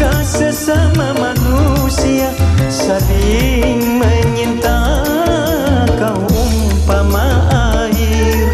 Bukankah 0.00 0.24
sesama 0.24 1.12
manusia 1.12 2.32
saling 2.72 4.00
menyinta? 4.00 5.04
Kau 6.00 6.24
umpama 6.24 7.44
air 7.52 8.48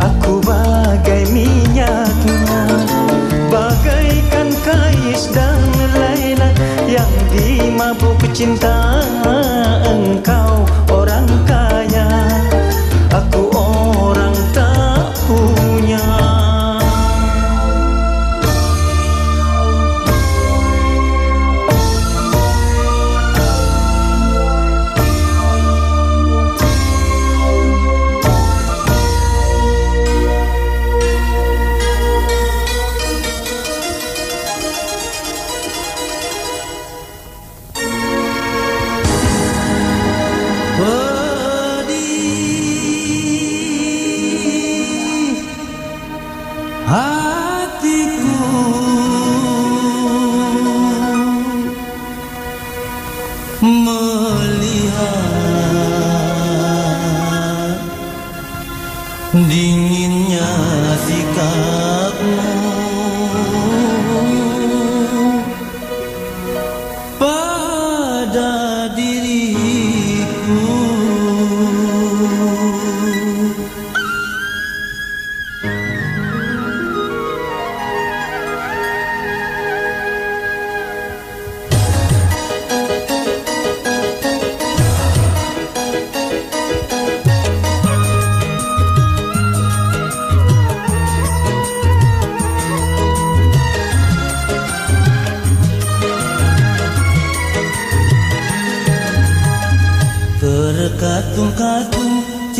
Aku 0.00 0.40
bagai 0.40 1.28
minyaknya. 1.28 2.64
Bagaikan 3.52 4.48
Kais 4.64 5.28
dan 5.28 5.60
Laila 5.92 6.56
Yang 6.88 7.12
dimabuk 7.36 8.24
cinta 8.32 9.04
Engkau 9.84 10.37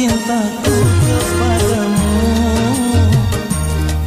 cintaku 0.08 0.76
kepadamu 1.04 2.16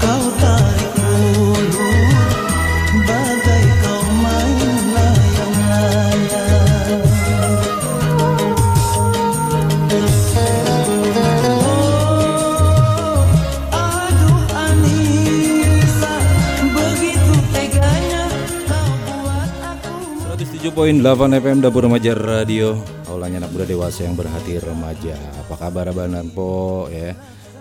Kau 0.01 0.25
tarik 0.41 0.93
ulur 0.97 2.09
Bagai 3.05 3.65
kau 3.85 4.01
main 4.17 4.81
layang-layang 4.97 7.05
Oh, 11.61 13.21
aduh 13.69 14.41
Anissa 14.57 16.17
Begitu 16.65 17.33
teganya 17.53 18.25
kau 18.65 18.89
buat 19.05 19.53
aku. 19.77 20.65
107.8 20.65 21.45
FM 21.45 21.61
Dapur 21.61 21.85
Remaja 21.85 22.17
Radio 22.17 22.81
Aulanya 23.11 23.43
anak 23.43 23.51
muda 23.51 23.67
dewasa 23.67 24.07
yang 24.07 24.15
berhati 24.15 24.55
remaja. 24.63 25.19
Apa 25.43 25.59
kabar 25.59 25.91
Abang 25.91 26.31
Po 26.31 26.87
ya. 26.87 27.11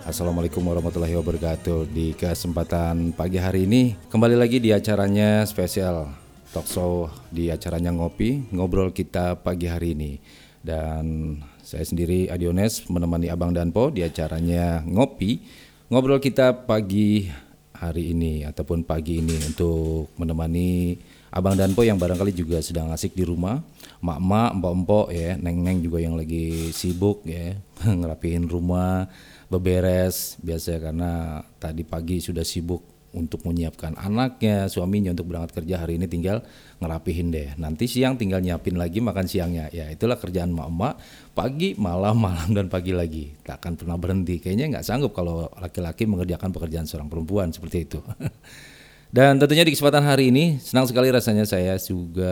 Assalamualaikum 0.07 0.63
warahmatullahi 0.63 1.11
wabarakatuh. 1.19 1.91
Di 1.91 2.15
kesempatan 2.15 3.11
pagi 3.11 3.35
hari 3.35 3.67
ini 3.67 3.99
Kembali 4.07 4.39
lagi 4.39 4.63
di 4.63 4.71
acaranya 4.71 5.43
spesial. 5.43 6.07
Talk 6.55 6.71
show 6.71 7.11
di 7.27 7.51
acaranya 7.51 7.91
Ngopi 7.91 8.47
Ngobrol 8.55 8.95
kita 8.95 9.43
pagi 9.43 9.67
hari 9.67 9.91
ini. 9.91 10.23
Dan 10.63 11.35
saya 11.59 11.83
sendiri 11.83 12.31
Adiones 12.31 12.87
menemani 12.87 13.27
Abang 13.27 13.51
dan 13.51 13.75
Po 13.75 13.91
di 13.91 14.07
acaranya 14.07 14.79
Ngopi 14.87 15.43
Ngobrol 15.91 16.23
kita 16.23 16.63
pagi 16.63 17.27
hari 17.75 18.15
ini 18.15 18.47
ataupun 18.47 18.87
pagi 18.87 19.19
ini 19.19 19.35
untuk 19.51 20.15
menemani 20.15 20.95
Abang 21.31 21.55
dan 21.55 21.71
Po 21.71 21.83
yang 21.83 21.95
barangkali 21.95 22.35
juga 22.35 22.59
sedang 22.59 22.91
asik 22.91 23.15
di 23.15 23.23
rumah, 23.23 23.63
mak-mak, 24.01 24.57
empok-empok 24.57 25.07
ya, 25.13 25.37
neng-neng 25.37 25.85
juga 25.85 26.01
yang 26.01 26.17
lagi 26.17 26.73
sibuk 26.73 27.21
ya, 27.25 27.57
ngerapihin 27.99 28.49
rumah, 28.49 29.07
beberes 29.47 30.41
biasa 30.41 30.81
karena 30.81 31.41
tadi 31.61 31.85
pagi 31.85 32.17
sudah 32.17 32.41
sibuk 32.41 32.91
untuk 33.11 33.43
menyiapkan 33.43 33.99
anaknya, 33.99 34.71
suaminya 34.71 35.11
untuk 35.11 35.27
berangkat 35.27 35.61
kerja 35.61 35.83
hari 35.83 35.99
ini 35.99 36.07
tinggal 36.07 36.43
ngerapihin 36.79 37.27
deh. 37.29 37.51
Nanti 37.59 37.85
siang 37.85 38.15
tinggal 38.15 38.39
nyiapin 38.39 38.79
lagi 38.79 39.03
makan 39.03 39.27
siangnya. 39.27 39.67
Ya 39.75 39.91
itulah 39.91 40.15
kerjaan 40.15 40.55
mak-mak. 40.55 40.95
Pagi, 41.35 41.75
malam, 41.75 42.23
malam 42.23 42.55
dan 42.55 42.71
pagi 42.71 42.95
lagi. 42.95 43.35
Tak 43.43 43.59
akan 43.59 43.73
pernah 43.75 43.99
berhenti. 43.99 44.39
Kayaknya 44.39 44.79
nggak 44.79 44.85
sanggup 44.87 45.11
kalau 45.11 45.51
laki-laki 45.59 46.07
mengerjakan 46.07 46.55
pekerjaan 46.55 46.87
seorang 46.87 47.11
perempuan 47.11 47.51
seperti 47.51 47.83
itu. 47.83 47.99
Dan 49.11 49.43
tentunya 49.43 49.67
di 49.67 49.75
kesempatan 49.75 50.07
hari 50.07 50.31
ini 50.31 50.55
senang 50.63 50.87
sekali 50.87 51.11
rasanya 51.11 51.43
saya 51.43 51.75
juga 51.75 52.31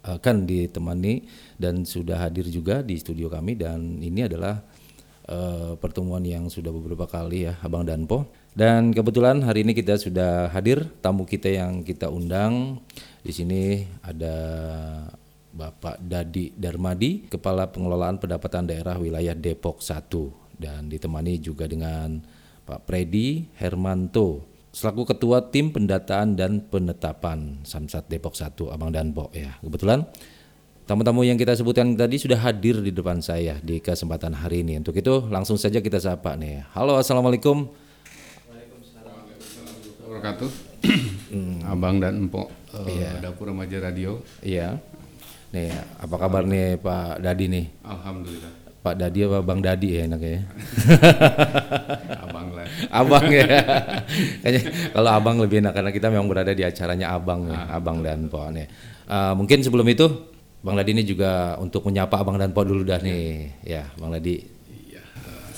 akan 0.00 0.48
ditemani 0.48 1.28
dan 1.60 1.84
sudah 1.84 2.16
hadir 2.16 2.48
juga 2.48 2.80
di 2.80 2.96
studio 2.96 3.28
kami 3.28 3.56
dan 3.56 4.00
ini 4.00 4.24
adalah 4.24 4.64
eh, 5.28 5.72
pertemuan 5.76 6.24
yang 6.24 6.48
sudah 6.48 6.72
beberapa 6.72 7.04
kali 7.04 7.48
ya 7.48 7.54
Abang 7.60 7.84
Danpo. 7.84 8.32
Dan 8.50 8.90
kebetulan 8.90 9.46
hari 9.46 9.62
ini 9.62 9.78
kita 9.78 9.94
sudah 9.94 10.50
hadir 10.50 10.82
tamu 10.98 11.22
kita 11.22 11.46
yang 11.46 11.86
kita 11.86 12.10
undang. 12.10 12.82
Di 13.22 13.30
sini 13.30 13.86
ada 14.02 14.34
Bapak 15.54 16.02
Dadi 16.02 16.50
Darmadi, 16.56 17.30
Kepala 17.30 17.70
Pengelolaan 17.70 18.18
Pendapatan 18.18 18.66
Daerah 18.66 18.98
Wilayah 18.98 19.36
Depok 19.38 19.78
1 19.78 20.58
dan 20.58 20.90
ditemani 20.90 21.38
juga 21.38 21.70
dengan 21.70 22.18
Pak 22.66 22.86
Predi 22.86 23.48
Hermanto 23.58 24.49
selaku 24.70 25.02
Ketua 25.14 25.50
Tim 25.50 25.74
Pendataan 25.74 26.38
dan 26.38 26.62
Penetapan 26.62 27.62
Samsat 27.66 28.06
Depok 28.06 28.38
1 28.38 28.54
Abang 28.70 28.94
Danpo 28.94 29.30
ya. 29.34 29.58
Kebetulan 29.58 30.06
tamu-tamu 30.86 31.26
yang 31.26 31.38
kita 31.38 31.58
sebutkan 31.58 31.94
tadi 31.98 32.18
sudah 32.18 32.38
hadir 32.38 32.78
di 32.78 32.94
depan 32.94 33.18
saya 33.18 33.58
di 33.62 33.82
kesempatan 33.82 34.34
hari 34.38 34.62
ini. 34.62 34.78
Untuk 34.78 34.94
itu 34.94 35.26
langsung 35.26 35.58
saja 35.58 35.82
kita 35.82 35.98
sapa 35.98 36.38
nih. 36.38 36.66
Halo, 36.74 36.98
Assalamualaikum. 36.98 37.70
wabarakatuh. 40.10 40.50
Abang 41.70 42.02
dan 42.02 42.26
Empok 42.26 42.50
eh, 42.90 43.14
Dapur 43.22 43.54
Remaja 43.54 43.78
Radio. 43.78 44.26
Iya. 44.42 44.82
Nih, 45.50 45.70
apa 45.98 46.14
kabar 46.14 46.46
nih 46.46 46.78
Pak 46.78 47.22
Dadi 47.22 47.46
nih? 47.50 47.66
Alhamdulillah. 47.82 48.59
Pak 48.80 48.96
Dadi 48.96 49.28
apa 49.28 49.44
Bang 49.44 49.60
Dadi 49.60 49.92
ya 49.92 50.08
enaknya? 50.08 50.40
ya? 50.40 50.40
Abang 52.24 52.48
lah. 52.56 52.66
abang 52.88 53.26
ya. 53.28 53.44
Kayaknya 54.40 54.60
kalau 54.96 55.10
abang 55.12 55.36
lebih 55.36 55.60
enak 55.60 55.72
karena 55.76 55.90
kita 55.92 56.06
memang 56.08 56.28
berada 56.32 56.56
di 56.56 56.64
acaranya 56.64 57.12
abang 57.12 57.44
ya, 57.44 57.76
abang 57.76 58.00
dan 58.00 58.32
po 58.32 58.48
nih. 58.48 58.64
Eh, 59.04 59.32
mungkin 59.36 59.60
sebelum 59.60 59.84
itu 59.84 60.08
Bang 60.60 60.76
Dadi 60.76 60.92
ini 60.92 61.04
juga 61.04 61.56
untuk 61.56 61.84
menyapa 61.84 62.20
abang 62.20 62.40
dan 62.40 62.52
po 62.52 62.64
dulu 62.64 62.80
dah 62.80 63.00
nih. 63.00 63.52
Ya, 63.64 63.84
Bang 64.00 64.16
Dadi. 64.16 64.40
Iya. 64.88 65.04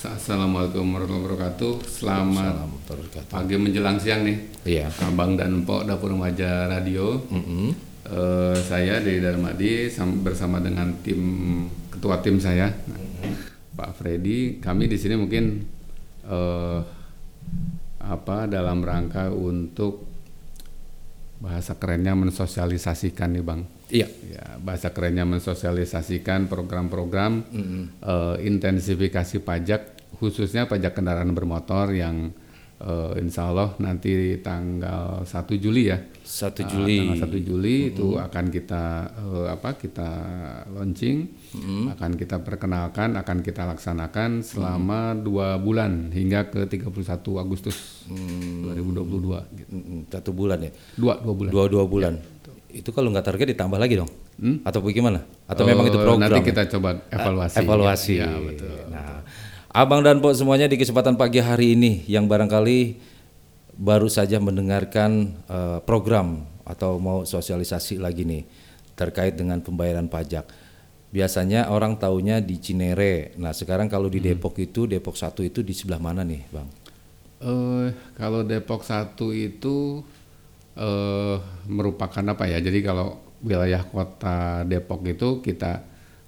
Assalamualaikum 0.03 0.83
warahmatullahi 0.83 1.23
wabarakatuh. 1.23 1.73
Selamat 1.87 2.55
kata. 2.91 3.31
pagi 3.31 3.55
menjelang 3.55 4.03
siang 4.03 4.27
nih. 4.27 4.37
Iya. 4.67 4.91
Abang 4.99 5.39
dan 5.39 5.63
Empok 5.63 5.87
Dapur 5.87 6.11
Remaja 6.11 6.67
Radio. 6.67 7.23
Mm-mm. 7.31 7.71
Eh, 8.03 8.57
saya 8.59 8.99
Dedi 8.99 9.23
Darmadi 9.23 9.87
sam- 9.87 10.27
bersama 10.27 10.59
dengan 10.59 10.91
tim 11.07 11.23
ketua 11.87 12.19
tim 12.19 12.35
saya 12.35 12.67
Pak 13.73 13.91
Freddy. 13.97 14.61
Kami 14.61 14.85
di 14.87 14.97
sini 15.01 15.15
mungkin 15.17 15.45
eh, 16.27 16.81
apa 18.03 18.39
dalam 18.51 18.83
rangka 18.83 19.31
untuk 19.31 20.11
bahasa 21.43 21.75
kerennya 21.75 22.15
mensosialisasikan 22.15 23.35
nih 23.35 23.43
bang. 23.43 23.61
Iya. 23.93 24.09
Ya, 24.31 24.45
bahasa 24.63 24.95
kerennya 24.95 25.27
mensosialisasikan 25.27 26.47
program-program 26.47 27.33
eh, 27.99 28.37
intensifikasi 28.47 29.43
pajak 29.43 29.81
khususnya 30.23 30.71
pajak 30.71 30.95
kendaraan 30.95 31.35
bermotor 31.35 31.91
yang 31.91 32.31
eh, 32.83 33.13
insya 33.19 33.49
Allah 33.49 33.73
nanti 33.79 34.11
tanggal 34.39 35.23
1 35.23 35.31
Juli 35.57 35.87
ya. 35.87 35.99
1 36.23 36.63
Ah, 36.63 36.67
Juli. 36.67 36.97
tanggal 36.99 37.19
1 37.23 37.39
Juli 37.41 37.77
itu 37.91 38.15
akan 38.17 38.45
kita 38.49 38.83
eh, 39.13 39.47
apa 39.49 39.75
kita 39.75 40.11
launching, 40.69 41.17
akan 41.89 42.11
kita 42.15 42.41
perkenalkan, 42.41 43.15
akan 43.15 43.39
kita 43.41 43.67
laksanakan 43.67 44.41
selama 44.41 45.15
dua 45.15 45.57
bulan 45.57 46.11
hingga 46.11 46.49
ke 46.49 46.67
31 46.67 46.91
Agustus 47.37 48.07
2022. 48.07 49.41
Gitu. 49.55 49.71
Mm, 49.71 50.01
Satu 50.09 50.31
bulan 50.31 50.59
ya. 50.61 50.71
Dua 50.95 51.19
dua 51.19 51.35
bulan. 51.35 51.51
Dua 51.51 51.65
dua 51.69 51.85
bulan. 51.85 52.15
Itu 52.73 52.89
kalau 52.91 53.13
nggak 53.13 53.27
target 53.27 53.53
ditambah 53.53 53.77
lagi 53.77 54.01
dong? 54.01 54.09
Atau 54.65 54.81
bagaimana? 54.81 55.21
Atau 55.45 55.69
Eh, 55.69 55.77
memang 55.77 55.87
itu 55.87 55.99
program? 56.01 56.25
Nanti 56.25 56.41
ya? 56.41 56.47
kita 56.49 56.63
coba 56.73 56.97
evaluasi. 57.07 57.57
evaluasi. 57.61 58.15
Ya, 58.17 58.33
betul. 58.33 58.75
Nah, 58.89 59.21
Abang 59.73 60.05
dan 60.05 60.21
Po 60.21 60.29
semuanya 60.37 60.69
di 60.69 60.77
kesempatan 60.77 61.17
pagi 61.17 61.41
hari 61.41 61.73
ini 61.73 62.05
yang 62.05 62.29
barangkali 62.29 63.01
baru 63.73 64.05
saja 64.05 64.37
mendengarkan 64.37 65.33
eh, 65.49 65.81
program 65.89 66.45
atau 66.69 67.01
mau 67.01 67.25
sosialisasi 67.25 67.97
lagi 67.97 68.29
nih 68.29 68.45
terkait 68.93 69.33
dengan 69.33 69.65
pembayaran 69.65 70.13
pajak. 70.13 70.45
Biasanya 71.09 71.73
orang 71.73 71.97
taunya 71.97 72.45
di 72.45 72.61
Cinere. 72.61 73.33
Nah, 73.41 73.57
sekarang 73.57 73.89
kalau 73.89 74.13
di 74.13 74.21
Depok 74.21 74.61
itu 74.61 74.85
Depok 74.85 75.17
1 75.17 75.41
itu 75.41 75.65
di 75.65 75.73
sebelah 75.73 76.05
mana 76.05 76.21
nih, 76.21 76.45
Bang? 76.53 76.69
Eh, 77.41 77.89
kalau 78.13 78.45
Depok 78.45 78.85
1 78.85 79.17
itu 79.33 80.05
eh 80.77 81.37
merupakan 81.65 82.25
apa 82.29 82.45
ya? 82.45 82.61
Jadi 82.61 82.85
kalau 82.85 83.25
wilayah 83.41 83.89
kota 83.89 84.69
Depok 84.69 85.01
itu 85.09 85.41
kita 85.41 85.92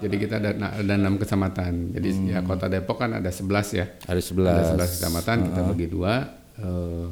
Jadi 0.00 0.16
kita 0.16 0.34
ada 0.36 0.50
ada 0.56 0.94
enam 0.96 1.14
kecamatan. 1.14 1.92
Jadi 1.92 2.08
ya 2.28 2.40
kota 2.40 2.66
Depok 2.66 2.96
kan 2.98 3.16
ada 3.16 3.28
11 3.28 3.44
ya. 3.72 3.86
Ada 4.04 4.20
Ada 4.20 4.76
11. 4.76 4.80
11 4.80 4.94
kecamatan 4.96 5.36
kita 5.46 5.60
bagi 5.62 5.86
dua. 5.86 6.14
eh, 6.56 7.06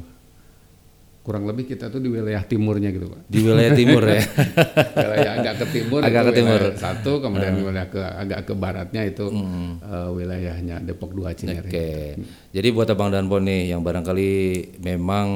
kurang 1.19 1.45
lebih 1.45 1.69
kita 1.69 1.93
tuh 1.93 2.01
di 2.01 2.09
wilayah 2.09 2.41
timurnya 2.41 2.89
gitu 2.89 3.05
pak. 3.05 3.21
Di 3.29 3.39
wilayah 3.39 3.71
timur 3.75 4.01
ya. 4.01 4.23
wilayah 5.05 5.31
agak 5.37 5.53
ke 5.61 5.65
timur 5.69 6.01
Agak 6.01 6.23
ke 6.25 6.31
timur. 6.41 6.59
satu, 6.73 7.11
kemudian 7.21 7.53
wilayah 7.59 7.85
ke 7.85 8.01
agak 8.01 8.39
ke 8.49 8.53
baratnya 8.53 9.01
itu 9.05 9.29
eh, 9.79 10.09
wilayahnya 10.09 10.81
Depok 10.81 11.13
2 11.13 11.29
Cinere. 11.37 11.69
Oke. 11.69 11.89
Jadi 12.49 12.67
buat 12.73 12.89
Abang 12.89 13.13
dan 13.13 13.29
Bon 13.29 13.41
nih 13.41 13.69
yang 13.69 13.81
barangkali 13.81 14.31
memang 14.81 15.27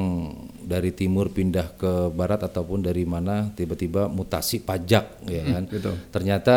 dari 0.63 0.95
timur 0.95 1.29
pindah 1.29 1.75
ke 1.75 2.09
barat 2.09 2.41
ataupun 2.41 2.79
dari 2.81 3.03
mana 3.03 3.51
tiba-tiba 3.51 4.07
mutasi 4.07 4.63
pajak 4.63 5.21
ya 5.27 5.43
kan. 5.45 5.63
betul. 5.67 5.93
Ternyata 6.09 6.55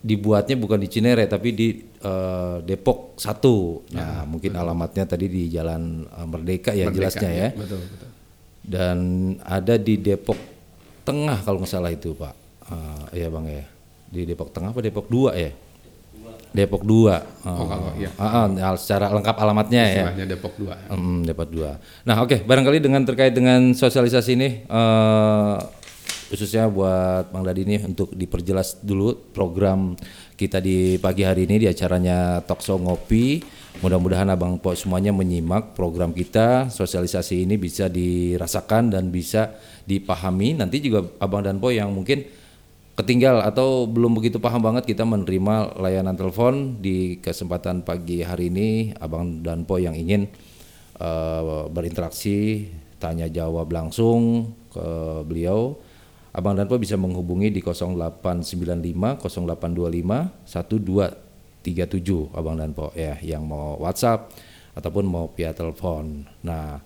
dibuatnya 0.00 0.56
bukan 0.56 0.80
di 0.80 0.88
Cinere 0.88 1.28
tapi 1.28 1.52
di 1.52 1.68
eh, 1.84 2.56
Depok 2.64 3.20
satu. 3.20 3.84
Nah, 3.92 4.24
mungkin 4.24 4.56
alamatnya 4.56 5.04
tadi 5.04 5.28
di 5.28 5.52
Jalan 5.52 6.08
eh, 6.08 6.26
Merdeka 6.26 6.72
ya 6.72 6.88
Merdeka, 6.88 6.96
jelasnya 6.96 7.30
ya. 7.30 7.48
Betul 7.52 7.80
betul. 7.84 8.08
Dan 8.60 8.98
ada 9.44 9.74
di 9.76 10.00
Depok 10.00 10.36
Tengah 11.00 11.40
kalau 11.42 11.64
nggak 11.64 11.72
salah 11.72 11.90
itu, 11.92 12.12
Pak. 12.12 12.34
Eh, 12.70 13.24
iya, 13.24 13.28
Bang 13.32 13.48
ya. 13.48 13.64
Di 14.10 14.28
Depok 14.28 14.52
Tengah 14.52 14.72
apa 14.72 14.80
Depok 14.84 15.08
2 15.08 15.32
ya? 15.36 15.52
Depok 16.50 16.82
2. 16.82 17.46
Oh, 17.46 17.66
kalau 17.70 17.94
iya. 17.94 18.10
secara 18.74 19.06
lengkap 19.14 19.36
alamatnya 19.38 19.82
ya. 19.86 20.04
Depok 20.26 20.58
2. 20.58 20.90
Hmm, 20.90 21.22
dapat 21.22 21.46
dua. 21.46 21.78
Nah, 22.02 22.26
oke, 22.26 22.42
barangkali 22.42 22.82
dengan 22.82 23.06
terkait 23.06 23.30
dengan 23.30 23.70
sosialisasi 23.70 24.30
ini, 24.34 24.66
eh, 24.66 25.56
khususnya 26.30 26.70
buat 26.70 27.34
Bang 27.34 27.42
Dadi 27.42 27.66
ini 27.66 27.76
untuk 27.82 28.14
diperjelas 28.14 28.86
dulu 28.86 29.18
program 29.34 29.98
kita 30.38 30.62
di 30.62 30.94
pagi 31.02 31.26
hari 31.26 31.50
ini 31.50 31.66
di 31.66 31.66
acaranya 31.66 32.38
Talkshow 32.46 32.78
Ngopi. 32.78 33.42
Mudah-mudahan 33.82 34.30
Abang 34.30 34.62
Po 34.62 34.70
semuanya 34.78 35.10
menyimak 35.10 35.74
program 35.74 36.14
kita, 36.14 36.70
sosialisasi 36.70 37.42
ini 37.42 37.58
bisa 37.58 37.90
dirasakan 37.90 38.94
dan 38.94 39.10
bisa 39.10 39.58
dipahami. 39.90 40.54
Nanti 40.54 40.78
juga 40.78 41.02
Abang 41.18 41.42
dan 41.42 41.58
Po 41.58 41.74
yang 41.74 41.90
mungkin 41.90 42.22
ketinggal 42.94 43.42
atau 43.42 43.90
belum 43.90 44.14
begitu 44.14 44.38
paham 44.38 44.62
banget 44.62 44.86
kita 44.86 45.02
menerima 45.02 45.82
layanan 45.82 46.14
telepon 46.14 46.78
di 46.78 47.18
kesempatan 47.18 47.82
pagi 47.82 48.22
hari 48.22 48.54
ini 48.54 48.94
Abang 49.02 49.42
dan 49.42 49.66
Po 49.66 49.82
yang 49.82 49.98
ingin 49.98 50.30
eh, 50.94 51.62
berinteraksi 51.74 52.70
tanya 53.02 53.26
jawab 53.26 53.72
langsung 53.72 54.52
ke 54.70 54.86
beliau 55.26 55.89
Abang 56.30 56.54
dan 56.54 56.70
Po 56.70 56.78
bisa 56.78 56.94
menghubungi 56.94 57.50
di 57.50 57.58
0895 57.58 59.18
0825 59.18 60.46
1237 60.46 62.38
Abang 62.38 62.54
dan 62.54 62.70
Po 62.70 62.94
ya 62.94 63.18
yang 63.18 63.42
mau 63.50 63.74
WhatsApp 63.82 64.30
ataupun 64.78 65.04
mau 65.10 65.26
via 65.34 65.50
telepon. 65.50 66.22
Nah, 66.46 66.78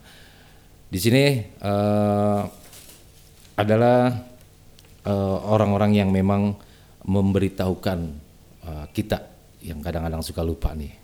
di 0.89 0.97
sini 0.97 1.45
eh, 1.45 2.41
adalah 3.61 4.17
eh, 5.05 5.39
orang-orang 5.45 5.93
yang 5.93 6.09
memang 6.09 6.57
memberitahukan 7.05 7.99
eh, 8.65 8.87
kita 8.97 9.21
yang 9.61 9.85
kadang-kadang 9.85 10.25
suka 10.25 10.41
lupa 10.41 10.73
nih. 10.73 10.93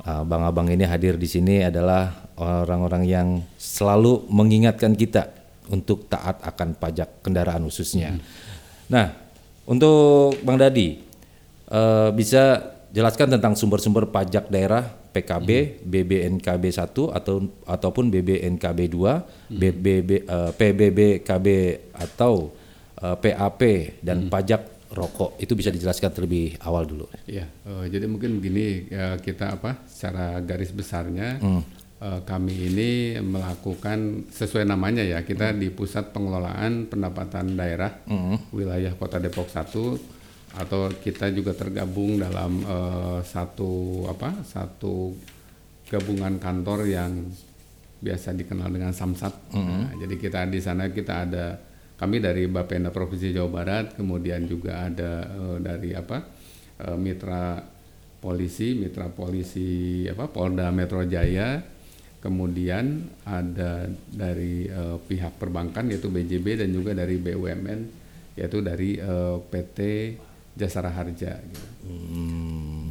Abang-abang 0.00 0.68
ini 0.72 0.88
hadir 0.88 1.20
di 1.20 1.28
sini 1.28 1.60
adalah 1.60 2.32
orang-orang 2.40 3.04
yang 3.04 3.28
selalu 3.60 4.24
mengingatkan 4.32 4.96
kita 4.96 5.39
untuk 5.70 6.10
taat 6.10 6.42
akan 6.42 6.76
pajak 6.76 7.22
kendaraan 7.22 7.62
khususnya. 7.64 8.18
Nah, 8.90 9.14
untuk 9.70 10.36
Bang 10.42 10.58
Dadi 10.58 10.98
eh, 11.70 12.10
bisa 12.10 12.74
jelaskan 12.90 13.38
tentang 13.38 13.54
sumber-sumber 13.54 14.10
pajak 14.10 14.50
daerah 14.50 14.82
PKB, 15.10 15.82
BBNKB 15.86 16.64
1 16.70 16.90
atau 16.90 17.36
ataupun 17.66 18.10
BBNKB 18.10 18.80
2, 18.90 19.50
BBB 19.50 20.10
eh, 20.26 20.50
PBBKB 20.54 21.46
atau 21.94 22.50
eh, 22.98 23.16
PAP 23.16 23.60
dan 24.02 24.26
pajak 24.26 24.90
rokok. 24.90 25.38
Itu 25.38 25.54
bisa 25.54 25.70
dijelaskan 25.70 26.10
terlebih 26.10 26.58
awal 26.66 26.86
dulu. 26.86 27.06
Iya, 27.26 27.46
eh, 27.46 27.84
jadi 27.90 28.10
mungkin 28.10 28.42
begini 28.42 28.90
ya, 28.90 29.18
kita 29.22 29.58
apa 29.58 29.86
secara 29.86 30.38
garis 30.42 30.74
besarnya 30.74 31.38
eh, 31.38 31.62
kami 32.00 32.72
ini 32.72 33.20
melakukan 33.20 34.24
sesuai 34.32 34.64
namanya 34.64 35.04
ya 35.04 35.20
kita 35.20 35.52
di 35.52 35.68
pusat 35.68 36.16
pengelolaan 36.16 36.88
pendapatan 36.88 37.52
daerah 37.60 37.92
wilayah 38.56 38.96
Kota 38.96 39.20
Depok 39.20 39.52
1 39.52 40.20
atau 40.50 40.90
kita 40.90 41.30
juga 41.30 41.54
tergabung 41.54 42.18
dalam 42.18 42.58
eh, 42.64 43.18
satu 43.22 44.02
apa 44.10 44.42
satu 44.42 45.14
gabungan 45.86 46.42
kantor 46.42 46.86
yang 46.90 47.30
biasa 48.00 48.32
dikenal 48.32 48.72
dengan 48.72 48.96
Samsat. 48.96 49.52
Nah, 49.52 49.92
jadi 50.00 50.14
kita 50.16 50.48
di 50.48 50.62
sana 50.62 50.88
kita 50.88 51.28
ada 51.28 51.60
kami 52.00 52.16
dari 52.16 52.48
Bapenda 52.48 52.88
Provinsi 52.88 53.36
Jawa 53.36 53.50
Barat, 53.52 54.00
kemudian 54.00 54.48
juga 54.48 54.88
ada 54.88 55.28
eh, 55.28 55.56
dari 55.60 55.90
apa 55.92 56.18
eh, 56.80 56.96
mitra 56.96 57.60
polisi, 58.18 58.74
mitra 58.74 59.12
polisi 59.12 60.02
apa 60.08 60.26
Polda 60.32 60.72
Metro 60.72 61.04
Jaya, 61.04 61.60
kemudian 62.20 63.08
ada 63.24 63.88
dari 64.12 64.68
eh, 64.68 64.96
pihak 65.00 65.40
perbankan 65.40 65.88
yaitu 65.88 66.12
BJB 66.12 66.60
dan 66.60 66.68
juga 66.70 66.92
dari 66.92 67.16
BUMN 67.16 67.80
yaitu 68.36 68.60
dari 68.60 69.00
eh, 69.00 69.36
PT 69.40 69.78
Jasara 70.56 70.92
Harja. 70.92 71.40
Gitu. 71.40 71.66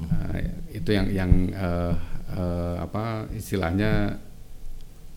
Nah, 0.09 0.33
itu 0.73 0.89
yang 0.89 1.07
yang 1.13 1.31
eh, 1.53 1.93
eh, 2.33 2.75
apa 2.81 3.29
istilahnya 3.33 4.17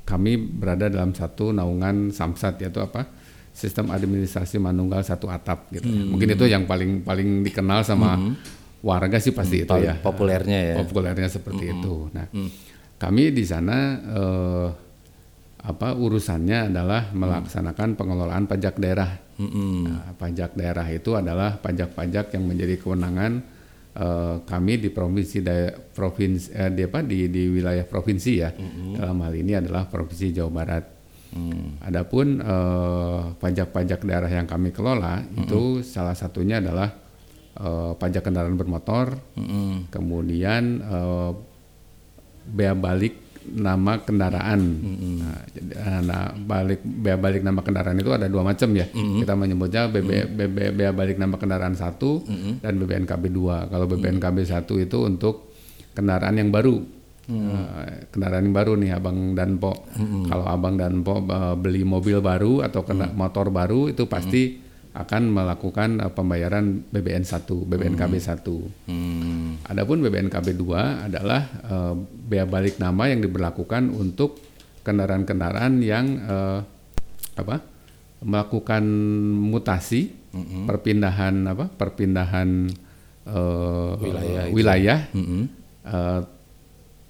kami 0.05 0.37
berada 0.37 0.93
dalam 0.93 1.17
satu 1.17 1.55
naungan 1.57 2.13
samsat 2.13 2.61
yaitu 2.61 2.83
apa 2.85 3.09
sistem 3.53 3.93
administrasi 3.93 4.61
manunggal 4.61 5.01
satu 5.01 5.29
atap 5.33 5.73
gitu. 5.73 5.89
Mungkin 5.89 6.37
itu 6.37 6.45
yang 6.49 6.69
paling 6.69 7.01
paling 7.01 7.41
dikenal 7.45 7.85
sama 7.85 8.17
warga 8.83 9.23
sih 9.23 9.31
pasti 9.31 9.63
itu 9.63 9.71
Paling 9.71 9.87
ya 9.87 9.95
populernya 10.03 10.59
ya. 10.59 10.75
populernya 10.83 11.29
seperti 11.31 11.71
itu. 11.71 12.11
Nah 12.13 12.27
kami 13.03 13.35
di 13.35 13.43
sana 13.43 13.79
eh, 13.99 14.69
apa 15.63 15.95
urusannya 15.95 16.71
adalah 16.71 17.11
melaksanakan 17.11 17.99
pengelolaan 17.99 18.47
pajak 18.47 18.79
daerah. 18.79 19.11
Nah, 19.87 20.15
pajak 20.15 20.55
daerah 20.55 20.87
itu 20.87 21.15
adalah 21.15 21.59
pajak-pajak 21.59 22.31
yang 22.35 22.45
menjadi 22.47 22.79
kewenangan 22.79 23.43
eh, 23.95 24.37
kami 24.47 24.79
di 24.79 24.89
provinsi 24.91 25.39
da- 25.43 25.75
provinsi 25.75 26.47
eh, 26.51 26.71
di 26.71 26.83
apa 26.87 27.03
di 27.03 27.27
di 27.27 27.51
wilayah 27.51 27.83
provinsi 27.83 28.33
ya. 28.39 28.51
Dalam 28.99 29.19
hal 29.19 29.35
ini 29.35 29.53
adalah 29.59 29.87
provinsi 29.87 30.31
Jawa 30.31 30.51
Barat. 30.51 30.85
Adapun 31.83 32.39
eh, 32.39 33.21
pajak-pajak 33.35 34.03
daerah 34.03 34.31
yang 34.31 34.47
kami 34.47 34.71
kelola 34.71 35.23
itu 35.33 35.83
salah 35.83 36.15
satunya 36.15 36.59
adalah 36.59 36.91
eh, 37.57 37.93
pajak 37.99 38.23
kendaraan 38.27 38.55
bermotor, 38.55 39.15
kemudian 39.91 40.63
eh, 40.83 41.31
bea 42.47 42.75
balik 42.75 43.19
nama 43.43 43.99
kendaraan. 43.99 44.61
Nah, 45.19 45.43
jadi, 45.51 45.75
eh, 45.75 46.01
nah, 46.07 46.31
balik 46.31 46.79
bea 46.87 47.19
balik 47.19 47.43
nama 47.43 47.59
kendaraan 47.59 47.99
itu 47.99 48.15
ada 48.15 48.31
dua 48.31 48.47
macam 48.47 48.71
ya. 48.71 48.87
Kita 48.87 49.35
menyebutnya 49.35 49.91
BB, 49.91 50.31
BB 50.31 50.57
bea 50.79 50.95
balik 50.95 51.19
nama 51.19 51.35
kendaraan 51.35 51.75
satu 51.75 52.23
dan 52.63 52.79
BBNKB 52.79 53.35
2. 53.35 53.67
Kalau 53.67 53.87
BBNKB 53.91 54.47
1 54.47 54.79
itu 54.79 54.99
untuk 55.03 55.51
kendaraan 55.91 56.39
yang 56.39 56.55
baru. 56.55 57.03
Eh, 57.27 58.11
kendaraan 58.15 58.47
yang 58.47 58.55
baru 58.55 58.73
nih 58.79 58.91
Abang 58.95 59.35
dan 59.35 59.59
Po. 59.59 59.91
Kalau 60.31 60.47
Abang 60.47 60.79
dan 60.79 61.03
Po 61.03 61.19
beli 61.59 61.83
mobil 61.83 62.23
baru 62.23 62.63
atau 62.63 62.87
kena 62.87 63.11
motor 63.11 63.51
baru 63.51 63.91
itu 63.91 64.07
pasti 64.07 64.62
akan 64.93 65.23
melakukan 65.33 66.05
eh, 66.05 66.13
pembayaran 66.13 66.85
BBN 66.93 67.25
1, 67.25 67.49
BBNKB 67.49 68.15
1. 68.21 68.45
Hmm. 68.89 69.57
Adapun 69.65 70.05
BBNKB 70.05 70.53
2 70.53 71.09
adalah 71.09 71.43
eh, 71.49 71.95
bea 72.29 72.45
balik 72.45 72.77
nama 72.77 73.09
yang 73.09 73.25
diberlakukan 73.25 73.89
untuk 73.89 74.37
kendaraan-kendaraan 74.85 75.81
yang 75.81 76.07
eh, 76.21 76.61
apa? 77.33 77.57
melakukan 78.23 78.87
mutasi, 79.35 80.15
perpindahan 80.71 81.43
apa? 81.43 81.67
perpindahan 81.67 82.71
eh, 83.27 83.93
Wilayah 83.99 84.45
itu. 84.47 84.55
wilayah. 84.55 84.99
Mm-mm. 85.11 85.43
Eh, 85.83 86.21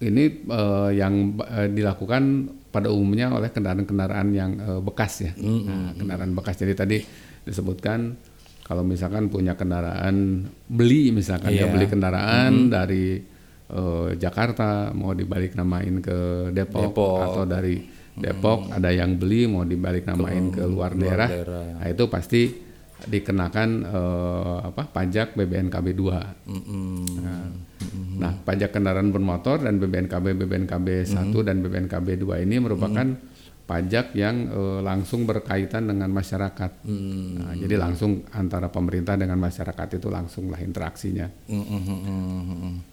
ini 0.02 0.24
eh, 0.40 0.90
yang 0.96 1.36
eh, 1.42 1.68
dilakukan 1.68 2.22
pada 2.72 2.88
umumnya 2.88 3.28
oleh 3.28 3.52
kendaraan-kendaraan 3.52 4.28
yang 4.32 4.50
eh, 4.56 4.80
bekas 4.80 5.28
ya. 5.28 5.32
Nah, 5.36 5.92
kendaraan 5.92 6.32
bekas. 6.32 6.56
Jadi 6.56 6.72
tadi 6.72 6.98
disebutkan 7.42 8.14
kalau 8.62 8.87
misalkan 8.87 9.26
punya 9.26 9.58
kendaraan 9.58 10.46
beli 10.70 11.11
misalkan 11.11 11.50
Iya. 11.52 11.66
ya 11.66 11.72
beli 11.75 11.87
kendaraan 11.90 12.70
dari 12.70 13.18
eh, 13.72 14.08
Jakarta 14.16 14.92
mau 14.92 15.12
dibalik 15.12 15.56
namain 15.56 15.99
ke 15.99 16.50
Depok, 16.52 16.92
Depok. 16.92 17.18
atau 17.20 17.42
dari 17.44 17.80
Depok 18.12 18.68
ada 18.68 18.92
yang 18.92 19.16
beli 19.16 19.49
mau 19.49 19.64
dibalik 19.64 20.04
namain 20.04 20.52
ke, 20.52 20.62
luar, 20.68 20.92
daerah. 20.92 21.28
daerah. 21.28 21.64
Nah, 21.80 21.88
itu 21.88 22.04
pasti 22.12 22.42
dikenakan 23.02 23.68
eh, 23.82 24.58
apa 24.68 24.82
pajak 24.87 25.34
BBNKB 25.34 25.87
2. 25.96 26.52
Nah, 27.18 27.40
nah, 28.20 28.32
pajak 28.44 28.70
kendaraan 28.70 29.11
bermotor 29.11 29.64
dan 29.64 29.80
BBNKB 29.80 30.38
BBNKB 30.38 31.02
1 31.08 31.32
dan 31.42 31.56
BBNKB 31.64 32.20
2 32.20 32.44
ini 32.46 32.56
merupakan 32.62 33.06
pajak 33.72 34.12
yang 34.12 34.52
eh, 34.52 34.80
langsung 34.84 35.24
berkaitan 35.24 35.88
dengan 35.88 36.12
masyarakat. 36.12 36.84
Nah, 36.84 37.56
jadi 37.56 37.80
langsung 37.80 38.28
antara 38.36 38.68
pemerintah 38.68 39.16
dengan 39.16 39.40
masyarakat 39.40 39.96
itu 39.96 40.12
langsunglah 40.12 40.60
interaksinya. 40.60 41.32
Mm-mm. 41.48 42.92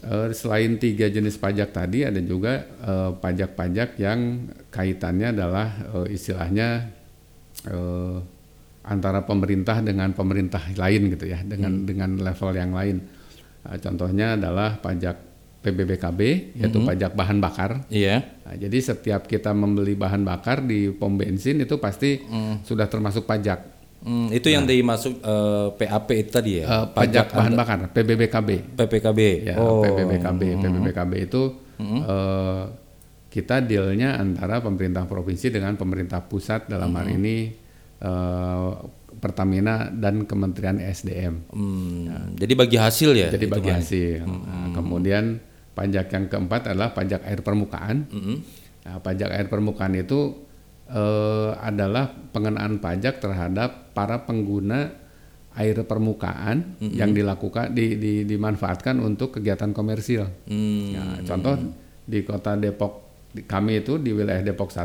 Eh, 0.00 0.30
selain 0.32 0.78
tiga 0.78 1.10
jenis 1.10 1.34
pajak 1.34 1.74
tadi 1.74 2.06
ada 2.06 2.22
juga 2.22 2.62
eh, 2.62 3.10
pajak-pajak 3.18 3.98
yang 3.98 4.48
kaitannya 4.70 5.34
adalah 5.34 5.66
eh, 5.98 6.14
istilahnya 6.14 6.88
eh, 7.66 8.18
antara 8.86 9.26
pemerintah 9.26 9.82
dengan 9.82 10.14
pemerintah 10.14 10.62
lain 10.78 11.10
gitu 11.12 11.26
ya 11.26 11.42
dengan 11.42 11.84
dengan 11.84 12.16
level 12.22 12.50
yang 12.54 12.70
lain. 12.70 12.96
Eh, 13.66 13.78
contohnya 13.82 14.38
adalah 14.38 14.78
pajak 14.78 15.29
PBBKB 15.60 16.20
yaitu 16.56 16.80
pajak 16.80 17.12
bahan 17.12 17.36
bakar. 17.36 17.84
Iya. 17.86 18.24
Nah, 18.42 18.56
jadi 18.56 18.78
setiap 18.80 19.24
kita 19.24 19.52
membeli 19.52 19.92
bahan 19.92 20.24
bakar 20.24 20.60
di 20.60 20.88
pom 20.88 21.14
bensin 21.14 21.60
itu 21.60 21.76
pasti 21.76 22.20
sudah 22.62 22.88
termasuk 22.88 23.24
pajak. 23.24 23.76
Hmm, 24.00 24.32
itu 24.32 24.48
yang 24.48 24.64
dimasuk 24.64 25.20
eh, 25.20 25.66
PAP 25.76 26.08
itu 26.16 26.30
tadi 26.32 26.52
ya. 26.58 26.64
Eh, 26.64 26.86
pajak 26.90 27.26
bahan 27.30 27.52
bakar 27.52 27.78
PBBKB. 27.92 28.72
PPKB. 28.72 29.20
ya 29.44 29.54
oh. 29.60 29.84
PBBKB 29.84 30.42
PBBKB 30.56 31.12
itu 31.20 31.42
eh, 31.78 32.64
kita 33.28 33.60
dealnya 33.60 34.16
antara 34.16 34.58
pemerintah 34.58 35.04
provinsi 35.04 35.52
dengan 35.52 35.76
pemerintah 35.76 36.24
pusat 36.24 36.66
dalam 36.66 36.96
hari 36.96 37.20
ini 37.20 37.36
eh, 38.00 38.70
Pertamina 39.10 39.92
dan 39.92 40.24
Kementerian 40.24 40.80
SDM 40.80 41.52
Hmm, 41.52 42.32
Jadi 42.40 42.54
bagi 42.56 42.80
hasil 42.80 43.10
ya. 43.12 43.28
jadi 43.28 43.46
bagi 43.46 43.68
hasil 43.68 44.24
Nah, 44.24 44.72
kemudian 44.72 45.36
pajak 45.80 46.12
yang 46.12 46.28
keempat 46.28 46.68
adalah 46.68 46.92
pajak 46.92 47.24
air 47.24 47.40
permukaan 47.40 48.04
Mm-mm. 48.06 48.36
Nah, 48.80 48.96
pajak 48.98 49.28
air 49.30 49.46
permukaan 49.46 49.92
itu 49.94 50.36
eh, 50.86 51.50
adalah 51.56 52.08
pengenaan 52.30 52.76
pajak 52.78 53.16
terhadap 53.18 53.92
para 53.92 54.24
pengguna 54.24 54.92
air 55.52 55.76
permukaan 55.82 56.78
yang 56.80 57.10
dilakukan 57.10 57.70
di, 57.70 57.96
di- 57.96 58.24
dimanfaatkan 58.24 58.96
untuk 58.98 59.34
kegiatan 59.34 59.70
komersil. 59.70 60.28
Hmm. 60.46 60.86
Nah, 60.90 61.14
contoh 61.22 61.54
di 62.02 62.22
kota 62.22 62.54
Depok 62.54 62.92
di- 63.28 63.42
kami 63.42 63.80
itu 63.80 63.96
di 63.96 64.10
wilayah 64.10 64.40
Depok 64.40 64.70
1 64.70 64.80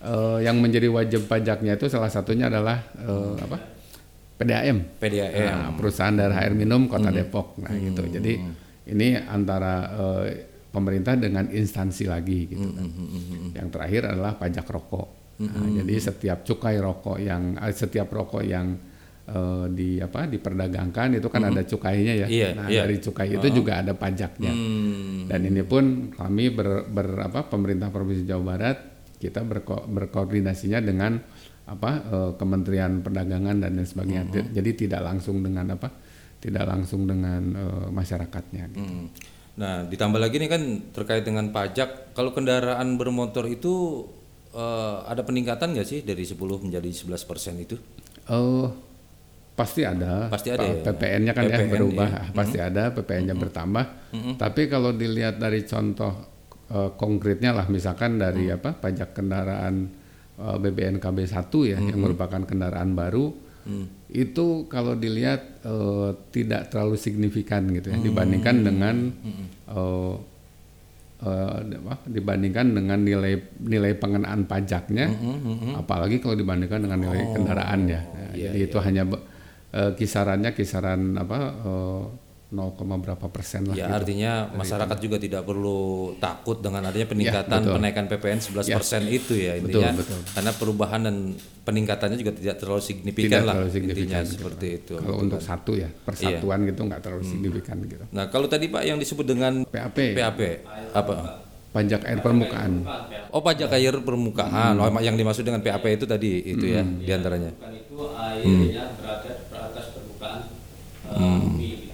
eh, 0.00 0.38
yang 0.44 0.56
menjadi 0.56 0.88
wajib 0.88 1.26
pajaknya 1.26 1.74
itu 1.74 1.88
salah 1.88 2.08
satunya 2.08 2.46
adalah 2.46 2.84
eh, 2.96 3.34
apa? 3.40 3.58
PDAM. 4.36 4.78
PDAM. 4.96 5.36
Nah, 5.36 5.70
perusahaan 5.74 6.14
daerah 6.14 6.40
air 6.40 6.54
minum 6.54 6.86
Kota 6.86 7.10
Depok. 7.10 7.58
Nah, 7.58 7.74
gitu. 7.74 8.06
Jadi 8.08 8.40
ini 8.86 9.18
antara 9.18 9.74
eh, 9.90 10.28
pemerintah 10.70 11.18
dengan 11.18 11.50
instansi 11.50 12.06
lagi 12.06 12.46
gitu 12.46 12.62
kan. 12.70 12.86
Yang 13.52 13.68
terakhir 13.68 14.02
adalah 14.08 14.38
pajak 14.38 14.64
rokok. 14.64 15.08
Nah, 15.40 15.66
jadi 15.72 15.94
setiap 15.96 16.44
cukai 16.44 16.76
rokok 16.78 17.16
yang 17.16 17.56
eh, 17.56 17.72
setiap 17.72 18.08
rokok 18.08 18.44
yang 18.44 18.76
eh, 19.26 19.66
di 19.68 19.98
apa 19.98 20.24
diperdagangkan 20.24 21.16
itu 21.16 21.26
kan 21.26 21.42
ada 21.44 21.62
cukainya 21.64 22.12
ya. 22.14 22.26
Iya, 22.28 22.48
nah, 22.54 22.66
iya. 22.68 22.84
dari 22.84 22.96
cukai 23.00 23.34
itu 23.34 23.48
juga 23.50 23.80
ada 23.80 23.92
pajaknya. 23.92 24.52
Hmm. 24.52 25.26
Dan 25.26 25.40
ini 25.44 25.62
pun 25.62 25.84
kami 26.12 26.52
ber, 26.52 26.84
ber- 26.86 27.24
apa 27.24 27.48
pemerintah 27.48 27.88
Provinsi 27.88 28.22
Jawa 28.22 28.54
Barat 28.54 28.78
kita 29.16 29.44
berko, 29.44 29.84
berkoordinasinya 29.84 30.80
dengan 30.80 31.16
apa 31.66 31.90
eh, 32.04 32.30
Kementerian 32.36 33.00
Perdagangan 33.00 33.64
dan 33.64 33.74
lain 33.74 33.88
sebagainya. 33.88 34.22
Ti- 34.28 34.48
Jadi 34.54 34.70
tidak 34.86 35.02
langsung 35.02 35.40
dengan 35.40 35.72
apa? 35.72 35.88
Tidak 36.40 36.64
langsung 36.64 37.04
dengan 37.04 37.42
eh, 37.52 37.88
masyarakatnya. 37.92 38.64
gitu. 38.72 38.80
Hmm. 38.80 39.06
Nah, 39.60 39.84
ditambah 39.84 40.16
lagi 40.16 40.40
nih 40.40 40.50
kan 40.50 40.62
terkait 40.96 41.20
dengan 41.20 41.52
pajak. 41.52 42.16
Kalau 42.16 42.32
kendaraan 42.32 42.96
bermotor 42.96 43.44
itu 43.44 44.06
eh, 44.56 44.96
ada 45.04 45.20
peningkatan 45.20 45.76
nggak 45.76 45.88
sih 45.88 46.00
dari 46.00 46.24
10 46.24 46.40
menjadi 46.40 46.88
11 46.88 47.28
persen 47.28 47.54
itu? 47.60 47.76
Eh, 48.30 48.68
pasti 49.52 49.84
ada. 49.84 50.32
Pasti 50.32 50.48
ada 50.48 50.64
ya? 50.64 50.80
PPN-nya 50.80 51.32
kan 51.36 51.44
ya 51.44 51.60
PPN, 51.60 51.70
berubah, 51.76 52.08
iya. 52.08 52.22
pasti 52.32 52.58
ada 52.62 52.82
PPN-nya 52.96 53.36
bertambah. 53.36 53.84
Tapi 54.40 54.62
kalau 54.72 54.96
dilihat 54.96 55.36
dari 55.36 55.60
contoh 55.68 56.12
eh, 56.72 56.90
konkretnya 56.96 57.52
lah, 57.52 57.66
misalkan 57.68 58.16
dari 58.16 58.48
apa 58.48 58.72
pajak 58.72 59.12
kendaraan 59.12 59.92
eh, 60.40 60.56
BBNKB 60.56 61.18
1 61.28 61.52
ya, 61.68 61.78
yang 61.84 62.00
merupakan 62.00 62.40
kendaraan 62.48 62.96
baru, 62.96 63.28
itu 64.12 64.66
kalau 64.66 64.94
dilihat 64.94 65.62
eh, 65.62 66.08
tidak 66.30 66.68
terlalu 66.68 66.96
signifikan 66.96 67.70
gitu 67.70 67.88
ya, 67.88 67.98
dibandingkan 68.00 68.56
dengan 68.60 68.96
eh, 69.68 70.14
eh, 71.20 71.58
apa, 71.78 71.94
dibandingkan 72.06 72.66
dengan 72.70 72.98
nilai 72.98 73.34
nilai 73.60 73.92
pengenaan 73.94 74.44
pajaknya, 74.44 75.06
apalagi 75.76 76.18
kalau 76.18 76.34
dibandingkan 76.34 76.80
dengan 76.80 76.98
nilai 77.00 77.22
kendaraan 77.32 77.80
ya. 77.86 78.00
Nah, 78.02 78.32
jadi 78.50 78.58
itu 78.66 78.78
hanya 78.80 79.02
be- 79.04 79.24
eh, 79.70 79.90
kisarannya 79.94 80.50
kisaran 80.50 81.14
apa 81.14 81.38
eh, 81.60 82.02
0, 82.50 82.74
berapa 82.82 83.26
persen 83.30 83.62
lah. 83.70 83.78
Ya 83.78 83.86
gitu. 83.86 83.94
artinya 84.02 84.50
masyarakat 84.58 84.98
juga 84.98 85.16
tidak 85.22 85.46
perlu 85.46 86.12
takut 86.18 86.58
dengan 86.58 86.82
adanya 86.90 87.06
peningkatan 87.06 87.60
betul. 87.62 87.74
penaikan 87.78 88.04
PPN 88.10 88.40
11% 88.42 88.74
persen 88.74 89.02
itu 89.06 89.34
ya 89.38 89.54
intinya 89.54 89.94
betul. 89.94 90.18
karena 90.34 90.50
perubahan 90.58 91.00
dan 91.06 91.16
peningkatannya 91.62 92.18
juga 92.18 92.34
tidak 92.34 92.56
terlalu 92.58 92.82
signifikan 92.82 93.30
Tidak 93.30 93.42
lah 93.46 93.54
terlalu 93.54 93.70
intinya 93.70 93.78
signifikan 93.78 94.22
gitu. 94.26 94.34
seperti 94.34 94.66
itu. 94.82 94.94
Kalau 94.98 95.18
untuk 95.22 95.38
satu 95.38 95.72
ya 95.78 95.88
persatuan 95.94 96.58
gitu 96.66 96.80
nggak 96.90 97.00
terlalu 97.06 97.22
signifikan 97.22 97.76
gitu. 97.86 98.04
Nah 98.10 98.26
kalau 98.26 98.50
tadi 98.50 98.66
Pak 98.66 98.82
yang 98.82 98.98
disebut 98.98 99.26
dengan 99.30 99.52
PAP 99.70 100.18
PAP 100.18 100.40
apa? 100.90 101.46
pajak 101.70 102.02
air 102.02 102.18
permukaan. 102.18 102.82
Oh 103.30 103.46
pajak 103.46 103.70
air 103.78 103.94
permukaan. 104.02 104.74
Oh, 104.74 104.90
yang 104.98 105.14
dimaksud 105.14 105.46
dengan 105.46 105.62
PAP 105.62 105.86
itu 105.86 106.02
tadi 106.02 106.42
itu 106.50 106.66
ya 106.66 106.82
di 106.82 107.10
antaranya. 107.14 107.54
Bukan 107.54 107.78
itu 107.78 107.98
airnya 108.18 108.84
berada 108.98 109.30
di 109.38 109.54
atas 109.54 109.86
permukaan 109.94 110.50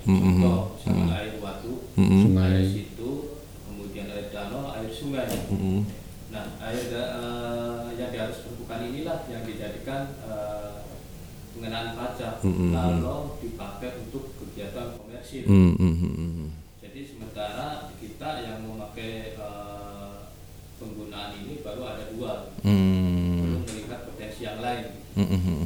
uh, 0.06 0.14
bumi. 0.14 0.38
Contoh, 0.38 0.60
misalkan 0.78 1.10
air 1.10 1.34
watu, 1.42 1.72
Sungai. 1.98 2.50
air 2.54 2.64
situ, 2.70 3.10
kemudian 3.66 4.06
air 4.08 4.26
danau, 4.30 4.70
air 4.70 4.90
sungai. 4.90 5.26
Nah, 6.26 6.44
air 6.60 6.84
eh, 6.92 7.84
yang 7.96 8.10
di 8.12 8.18
arus 8.20 8.44
permukaan 8.44 8.82
inilah 8.86 9.24
yang 9.26 9.42
dijadikan 9.42 10.02
eh, 10.22 10.84
pengenaan 11.56 11.96
pajak 11.96 12.44
Mm-mm. 12.44 12.70
kalau 12.76 13.40
dipakai 13.40 13.90
untuk 14.04 14.36
kegiatan 14.36 15.00
komersil. 15.00 15.48
Hmm, 15.48 15.72
hmm, 15.74 15.94
hmm, 15.96 16.14
hmm. 16.14 16.48
Jadi 16.84 17.00
sementara 17.08 17.88
kita 17.96 18.30
yang 18.44 18.68
memakai 18.68 19.32
eh, 19.32 20.16
penggunaan 20.76 21.40
ini 21.40 21.64
baru 21.64 21.82
ada 21.88 22.04
dua, 22.12 22.52
Hmm. 22.60 23.40
belum 23.40 23.62
melihat 23.64 24.00
potensi 24.04 24.44
yang 24.44 24.60
lain. 24.60 24.84
Hmm, 25.16 25.28
hmm, 25.32 25.40
hmm. 25.40 25.65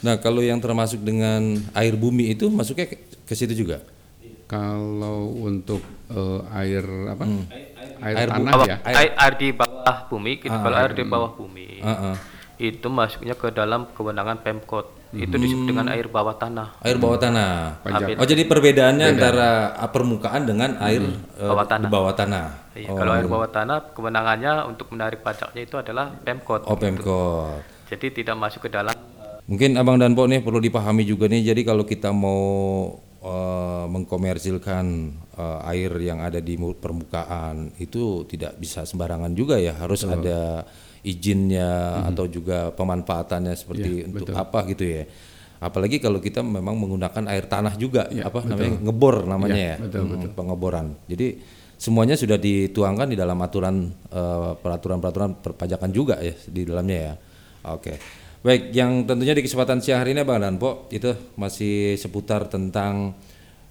Nah, 0.00 0.16
kalau 0.16 0.40
yang 0.40 0.56
termasuk 0.58 1.00
dengan 1.00 1.42
air 1.72 1.92
bumi 1.92 2.32
itu 2.32 2.48
masuknya 2.48 2.88
ke, 2.88 2.96
ke 3.20 3.34
situ 3.36 3.52
juga. 3.54 3.84
Kalau 4.44 5.30
untuk 5.36 5.78
eh, 6.08 6.40
air 6.56 6.82
apa? 7.06 7.22
Air, 7.22 7.68
air 8.00 8.16
Air, 8.16 8.28
tanah 8.28 8.52
ya. 8.64 8.76
Air- 8.82 8.96
air, 8.96 9.10
air 9.14 9.34
di 9.36 9.48
bawah 9.52 9.98
bumi, 10.08 10.32
gitu. 10.40 10.50
Ah, 10.50 10.60
kalau 10.60 10.76
air 10.76 10.92
di 10.96 11.04
bawah 11.04 11.30
bumi 11.30 11.68
Ah, 11.80 12.12
ah. 12.12 12.16
itu 12.56 12.88
masuknya 12.88 13.36
ke 13.36 13.52
dalam 13.52 13.86
kewenangan 13.92 14.40
Pemkot. 14.40 14.86
Itu 15.10 15.36
disebut 15.36 15.66
dengan 15.66 15.90
air 15.90 16.06
bawah 16.06 16.34
tanah. 16.34 16.78
Air 16.80 16.96
bawah 16.96 17.18
tanah. 17.18 17.82
Pajak. 17.82 18.14
Oh, 18.14 18.24
jadi 18.24 18.42
perbedaannya 18.46 19.06
antara 19.10 19.48
ah, 19.74 19.90
permukaan 19.90 20.46
dengan 20.46 20.78
air 20.80 21.02
eh, 21.36 21.44
Bawah 21.44 21.66
tanah. 21.66 21.82
di 21.82 21.92
bawah 21.92 22.14
tanah. 22.14 22.46
Iya, 22.72 22.88
Oh, 22.88 22.96
Kalau 22.96 23.12
air 23.12 23.26
bawah 23.26 23.50
tanah 23.50 23.90
kewenangannya 23.90 24.52
untuk 24.64 24.86
menarik 24.90 25.20
pajaknya 25.20 25.62
itu 25.62 25.76
adalah 25.76 26.14
Pemkot. 26.16 26.62
Oh, 26.64 26.74
Pemkot. 26.74 27.60
Jadi 27.86 28.22
tidak 28.22 28.38
masuk 28.38 28.66
ke 28.66 28.70
dalam 28.70 28.94
Mungkin 29.50 29.74
Abang 29.74 29.98
dan 29.98 30.14
Po 30.14 30.30
nih 30.30 30.40
perlu 30.40 30.62
dipahami 30.62 31.02
juga 31.02 31.26
nih. 31.26 31.42
Jadi 31.42 31.66
kalau 31.66 31.82
kita 31.82 32.14
mau 32.14 32.38
eh, 33.20 33.84
mengkomersilkan 33.90 34.84
eh, 35.34 35.70
air 35.74 35.90
yang 35.98 36.22
ada 36.22 36.38
di 36.38 36.54
mu- 36.54 36.78
permukaan 36.78 37.74
itu 37.76 38.22
tidak 38.30 38.54
bisa 38.56 38.86
sembarangan 38.86 39.34
juga 39.34 39.58
ya. 39.58 39.74
Harus 39.74 40.06
ada 40.22 40.62
izinnya 41.02 41.70
atau 42.06 42.28
juga 42.28 42.70
pemanfaatannya 42.70 43.54
seperti 43.56 43.82
untuk 44.06 44.30
apa 44.38 44.58
gitu 44.70 44.84
ya. 44.86 45.04
Apalagi 45.58 45.98
kalau 45.98 46.22
kita 46.22 46.40
memang 46.40 46.72
menggunakan 46.72 47.24
air 47.28 47.44
tanah 47.44 47.74
juga, 47.76 48.06
apa 48.24 48.38
namanya 48.46 48.80
ngebor 48.80 49.16
namanya 49.26 49.58
ya, 49.60 49.76
Hmm, 50.30 50.32
pengeboran. 50.32 50.86
Jadi 51.04 51.26
semuanya 51.74 52.16
sudah 52.16 52.38
dituangkan 52.38 53.08
di 53.10 53.16
dalam 53.18 53.36
aturan 53.42 53.76
eh, 54.08 54.52
peraturan-peraturan 54.56 55.42
perpajakan 55.42 55.90
juga 55.90 56.22
ya 56.22 56.32
di 56.46 56.62
dalamnya 56.64 56.98
ya. 57.02 57.14
Oke. 57.66 57.92
Baik, 58.40 58.72
yang 58.72 59.04
tentunya 59.04 59.36
di 59.36 59.44
kesempatan 59.44 59.84
siang 59.84 60.00
hari 60.00 60.16
ini 60.16 60.24
Bang 60.24 60.40
Danpo 60.40 60.88
itu 60.88 61.12
masih 61.36 62.00
seputar 62.00 62.48
tentang 62.48 63.12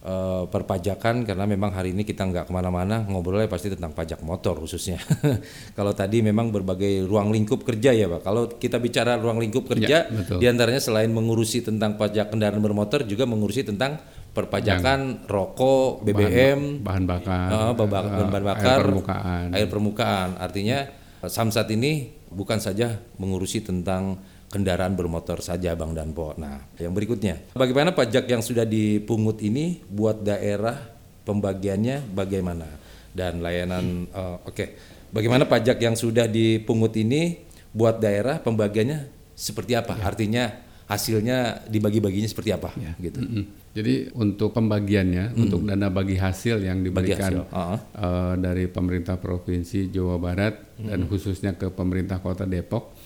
eh, 0.06 0.44
perpajakan 0.46 1.26
karena 1.26 1.50
memang 1.50 1.74
hari 1.74 1.90
ini 1.90 2.06
kita 2.06 2.22
nggak 2.22 2.46
ke 2.46 2.54
mana-mana 2.54 3.02
ngobrolnya 3.02 3.50
pasti 3.50 3.74
tentang 3.74 3.98
pajak 3.98 4.22
motor 4.22 4.62
khususnya. 4.62 5.02
Kalau 5.78 5.98
tadi 5.98 6.22
memang 6.22 6.54
berbagai 6.54 7.02
ruang 7.10 7.34
lingkup 7.34 7.66
kerja 7.66 7.98
ya 7.98 8.06
Pak. 8.06 8.22
Kalau 8.22 8.46
kita 8.46 8.78
bicara 8.78 9.18
ruang 9.18 9.42
lingkup 9.42 9.66
kerja, 9.66 10.06
betul. 10.06 10.38
di 10.38 10.46
antaranya 10.46 10.78
selain 10.78 11.10
mengurusi 11.10 11.66
tentang 11.66 11.98
pajak 11.98 12.30
kendaraan 12.30 12.62
bermotor 12.62 13.10
juga 13.10 13.26
mengurusi 13.26 13.66
tentang 13.66 13.98
perpajakan 14.30 15.26
rokok, 15.26 16.06
BBM, 16.06 16.86
bahan 16.86 17.10
bakar, 17.10 17.50
Ah, 17.50 17.74
babak- 17.74 18.06
eh, 18.06 18.22
bahan 18.22 18.30
air 18.30 18.46
bakar, 18.46 18.78
permukaan. 18.86 19.46
air 19.50 19.66
permukaan. 19.66 20.30
Artinya 20.38 20.80
Samsat 21.20 21.68
ini 21.74 22.16
bukan 22.30 22.62
saja 22.62 22.96
mengurusi 23.18 23.60
tentang 23.60 24.22
kendaraan 24.50 24.98
bermotor 24.98 25.40
saja 25.46 25.78
Bang 25.78 25.94
Danpo. 25.94 26.34
Nah, 26.36 26.66
yang 26.82 26.92
berikutnya, 26.92 27.54
bagaimana 27.54 27.94
pajak 27.94 28.26
yang 28.26 28.42
sudah 28.42 28.66
dipungut 28.66 29.38
ini 29.46 29.80
buat 29.86 30.26
daerah 30.26 30.76
pembagiannya 31.24 32.10
bagaimana 32.10 32.66
dan 33.14 33.40
layanan 33.40 34.10
eh, 34.10 34.38
oke. 34.50 34.66
Bagaimana 35.10 35.50
pajak 35.50 35.82
yang 35.82 35.98
sudah 35.98 36.30
dipungut 36.30 36.94
ini 36.94 37.42
buat 37.74 37.98
daerah 37.98 38.38
pembagiannya 38.42 39.10
seperti 39.34 39.74
apa? 39.74 39.98
Artinya 40.06 40.54
hasilnya 40.90 41.70
dibagi-baginya 41.70 42.30
seperti 42.30 42.50
apa 42.54 42.74
gitu. 42.98 43.22
Mm-mm. 43.22 43.69
Jadi 43.70 44.10
untuk 44.18 44.50
pembagiannya, 44.52 45.38
untuk 45.38 45.62
dana 45.64 45.94
bagi 45.94 46.18
hasil 46.18 46.60
yang 46.66 46.82
diberikan 46.82 47.46
hasil, 47.46 47.54
ah. 47.54 47.78
eh, 47.78 48.34
dari 48.42 48.66
pemerintah 48.66 49.22
provinsi 49.22 49.94
Jawa 49.94 50.18
Barat 50.18 50.78
dan 50.82 51.06
khususnya 51.06 51.54
ke 51.54 51.70
pemerintah 51.70 52.18
Kota 52.18 52.50
Depok, 52.50 52.98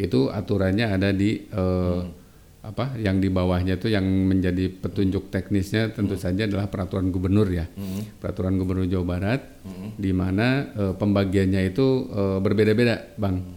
itu 0.00 0.32
aturannya 0.32 0.86
ada 0.88 1.12
di 1.12 1.44
eh, 1.44 2.00
apa? 2.66 2.98
Yang 2.98 3.16
di 3.22 3.28
bawahnya 3.30 3.78
itu 3.78 3.92
yang 3.92 4.02
menjadi 4.02 4.72
petunjuk 4.72 5.30
teknisnya 5.30 5.94
tentu 5.94 6.18
saja 6.18 6.48
adalah 6.48 6.66
peraturan 6.66 7.12
gubernur 7.14 7.46
ya, 7.52 7.68
peraturan 8.18 8.56
gubernur 8.58 8.88
Jawa 8.88 9.06
Barat, 9.06 9.40
di 9.94 10.10
mana 10.16 10.72
eh, 10.74 10.94
pembagiannya 10.96 11.62
itu 11.70 12.08
eh, 12.08 12.38
berbeda-beda, 12.40 13.14
bang, 13.20 13.56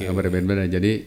Eh, 0.00 0.14
berbeda-beda. 0.16 0.64
Jadi 0.64 1.04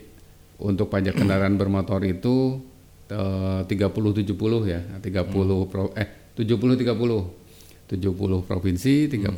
untuk 0.61 0.93
pajak 0.93 1.17
kendaraan 1.17 1.57
bermotor 1.57 2.05
itu 2.05 2.61
30 3.07 3.67
70 3.67 4.33
ya. 4.65 4.79
30 4.97 5.29
pro, 5.67 5.91
eh 5.93 6.07
70 6.33 6.75
30. 6.75 7.43
70 7.83 8.09
provinsi, 8.41 9.11
30 9.11 9.29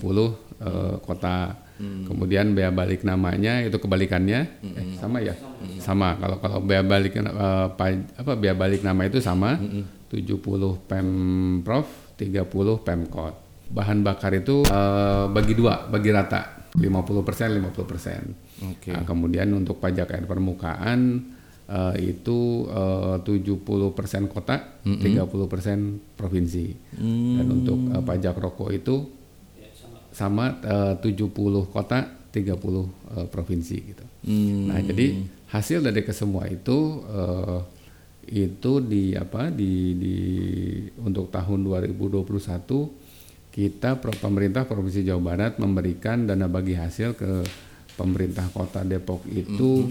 eh, 0.62 0.96
kota. 1.02 1.38
Kemudian 1.76 2.56
bea 2.56 2.72
balik 2.72 3.04
namanya 3.04 3.60
itu 3.60 3.76
kebalikannya 3.76 4.40
eh, 4.64 4.96
sama 4.96 5.20
ya? 5.20 5.36
Sama. 5.78 6.16
Kalau 6.16 6.38
kalau 6.40 6.58
bea 6.62 6.80
balik 6.80 7.18
eh, 7.18 7.26
pa- 7.70 8.06
apa 8.16 8.34
bea 8.34 8.54
balik 8.54 8.80
nama 8.80 9.04
itu 9.04 9.20
sama. 9.20 9.60
70 10.08 10.88
Pemprov, 10.88 11.86
30 12.16 12.48
Pemkot. 12.80 13.36
Bahan 13.68 14.00
bakar 14.02 14.32
itu 14.32 14.64
eh, 14.64 15.26
bagi 15.28 15.52
dua, 15.54 15.86
bagi 15.86 16.10
rata. 16.10 16.70
50 16.76 16.92
persen, 17.24 17.50
50 17.56 17.84
persen. 17.86 18.22
Oke. 18.66 18.92
Nah, 18.92 19.04
kemudian 19.04 19.48
untuk 19.52 19.80
pajak 19.80 20.12
air 20.12 20.24
permukaan 20.24 21.24
eh, 21.70 22.16
itu 22.16 22.68
eh, 22.70 23.16
70% 23.22 24.30
kota, 24.30 24.82
30% 24.86 26.18
provinsi. 26.18 26.66
Dan 27.40 27.46
untuk 27.52 27.80
eh, 27.92 28.04
pajak 28.04 28.36
rokok 28.38 28.70
itu 28.74 28.96
sama 30.16 30.60
eh, 30.64 30.94
70 31.02 31.32
kota, 31.70 32.00
30 32.32 32.40
eh, 32.40 33.28
provinsi 33.28 33.78
gitu. 33.82 34.06
Nah, 34.72 34.82
jadi 34.82 35.22
hasil 35.54 35.86
dari 35.86 36.02
kesemua 36.02 36.50
itu 36.50 37.06
eh, 37.06 37.60
itu 38.26 38.82
di 38.82 39.14
apa 39.14 39.54
di 39.54 39.94
di 40.02 40.18
untuk 40.98 41.30
tahun 41.30 41.62
2021 41.62 42.26
kita 43.54 44.02
pemerintah 44.02 44.66
provinsi 44.66 45.06
Jawa 45.06 45.22
Barat 45.22 45.62
memberikan 45.62 46.26
dana 46.26 46.50
bagi 46.50 46.74
hasil 46.74 47.14
ke 47.16 47.46
pemerintah 47.96 48.50
kota 48.52 48.82
Depok 48.84 49.24
itu 49.30 49.88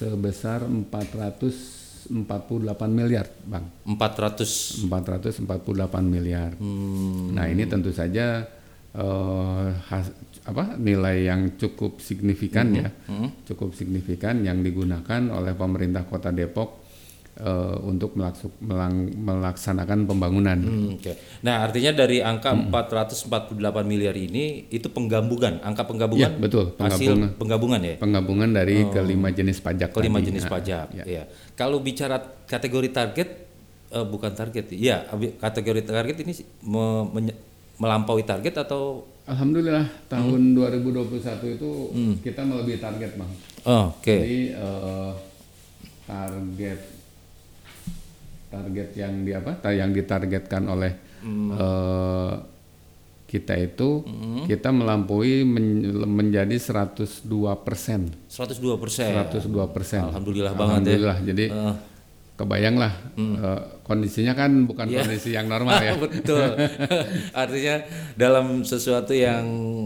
sebesar 0.00 0.64
448 0.64 2.08
miliar, 2.90 3.28
Bang. 3.44 3.68
400 3.84 4.80
448 4.82 5.44
miliar. 6.02 6.56
Nah, 7.30 7.44
ini 7.46 7.66
tentu 7.66 7.92
saja 7.92 8.48
eh, 8.90 9.66
has- 9.86 10.16
apa 10.42 10.74
nilai 10.74 11.22
yang 11.22 11.54
cukup 11.54 12.00
signifikan 12.00 12.72
ya. 12.74 12.88
Cukup 13.44 13.70
signifikan 13.72 14.40
yang 14.40 14.60
digunakan 14.60 15.20
oleh 15.30 15.52
pemerintah 15.52 16.02
Kota 16.02 16.30
Depok 16.30 16.79
eh, 17.40 17.76
untuk 17.82 18.12
melaksu- 18.12 18.52
melang- 18.58 19.08
melaksanakan 19.10 20.04
pembangunan. 20.04 20.56
Hmm, 20.56 20.94
Oke. 20.94 21.16
Nah, 21.40 21.64
artinya 21.64 21.92
dari 21.94 22.20
angka 22.20 22.52
448 22.52 23.56
miliar 23.82 24.12
ini 24.12 24.68
itu 24.68 24.86
penggabungan, 24.86 25.58
angka 25.60 25.84
penggabungan 25.84 26.30
Iya, 26.30 26.38
betul, 26.38 26.76
hasil 26.76 27.16
penggabungan. 27.16 27.30
penggabungan 27.34 27.80
ya. 27.82 27.94
Penggabungan 27.96 28.50
dari 28.50 28.76
kelima 28.86 29.28
jenis 29.30 29.58
pajak 29.58 29.90
Kelima 29.90 30.18
tadi. 30.18 30.28
jenis 30.28 30.44
Nah, 30.44 30.52
pajak. 30.52 30.86
ya. 30.92 31.04
ya. 31.06 31.22
Kalau 31.54 31.80
bicara 31.80 32.16
kategori 32.44 32.88
target 32.90 33.28
eh, 33.90 34.06
bukan 34.06 34.30
target. 34.30 34.70
Ya, 34.70 35.02
kategori 35.36 35.82
target 35.82 36.16
ini 36.20 36.32
me- 36.62 37.34
melampaui 37.74 38.22
target 38.22 38.54
atau 38.60 39.02
Alhamdulillah 39.22 39.86
tahun 40.06 40.52
2021 40.52 41.16
itu 41.52 41.70
kita 42.20 42.42
melebihi 42.42 42.78
target, 42.78 43.14
Bang. 43.14 43.30
Oh, 43.62 43.90
oke. 43.92 44.10
Jadi 44.12 44.52
eh, 44.52 45.12
target 46.04 46.80
target 48.50 48.88
yang 48.92 49.22
di 49.22 49.30
apa? 49.30 49.54
ta- 49.54 49.72
Yang 49.72 49.90
ditargetkan 49.96 50.62
oleh 50.66 50.92
eh, 51.24 52.32
kita 53.24 53.54
itu 53.54 54.02
kita 54.44 54.68
melampaui 54.68 55.46
men- 55.46 55.86
menjadi 56.04 56.50
102 56.50 57.22
persen. 57.62 58.10
102 58.26 58.74
persen. 58.76 59.14
102 59.14 59.70
persen. 59.70 60.02
Alhamdulillah 60.04 60.50
banget 60.52 60.66
ya. 60.66 60.74
Alhamdulillah. 60.74 61.18
Jadi 61.22 61.44
Eh. 61.46 61.74
kebayanglah 62.34 62.92
eh, 63.14 63.60
kondisinya 63.84 64.32
kan 64.32 64.66
bukan 64.66 64.88
kondisi 64.88 65.30
yang 65.30 65.46
normal 65.46 65.78
ya. 65.78 65.94
Betul. 66.02 66.42
Artinya 67.46 67.86
dalam 68.16 68.66
sesuatu 68.66 69.14
yang 69.14 69.44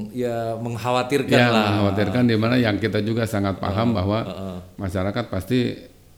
ya 0.09 0.57
mengkhawatirkan 0.57 1.37
ya, 1.37 1.53
lah. 1.53 1.67
mengkhawatirkan 1.69 2.25
di 2.25 2.37
mana 2.39 2.57
yang 2.57 2.79
kita 2.79 3.05
juga 3.05 3.29
sangat 3.29 3.61
paham 3.61 3.93
bahwa 3.93 4.25
masyarakat 4.77 5.25
pasti 5.29 5.77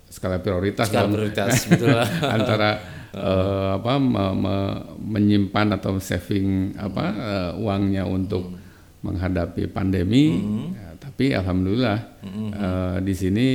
skala 0.09 0.39
prioritas 0.39 0.87
Skala 0.87 1.09
prioritas, 1.09 1.53
betul 1.69 1.91
lah. 1.91 2.09
antara 2.27 2.71
eh, 3.11 3.69
apa 3.75 3.93
me- 3.97 4.37
me- 4.37 4.79
menyimpan 4.99 5.75
atau 5.75 5.97
saving 5.99 6.75
apa 6.75 7.05
eh, 7.11 7.51
uangnya 7.57 8.05
untuk 8.05 8.51
menghadapi 8.99 9.69
pandemi 9.69 10.35
Hmm. 10.35 10.69
ya, 10.73 10.89
tapi 10.99 11.31
alhamdulillah 11.31 11.99
eh, 12.25 12.97
di 13.01 13.15
sini 13.15 13.47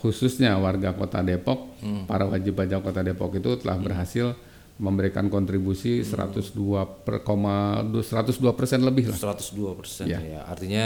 khususnya 0.00 0.56
warga 0.56 0.90
Kota 0.90 1.20
Depok, 1.20 1.78
para 2.04 2.26
wajib 2.26 2.54
pajak 2.54 2.80
Kota 2.80 3.00
Depok 3.00 3.34
itu 3.34 3.54
telah 3.56 3.76
berhasil 3.76 4.34
memberikan 4.76 5.28
kontribusi 5.28 6.00
102 6.00 6.56
per 7.04 7.20
koma 7.20 7.78
102 7.84 8.02
persen 8.50 8.80
lebih 8.80 9.06
lah. 9.06 9.18
102 9.36 9.76
persen 9.76 10.04
Ya. 10.06 10.18
ya. 10.18 10.40
Artinya 10.42 10.84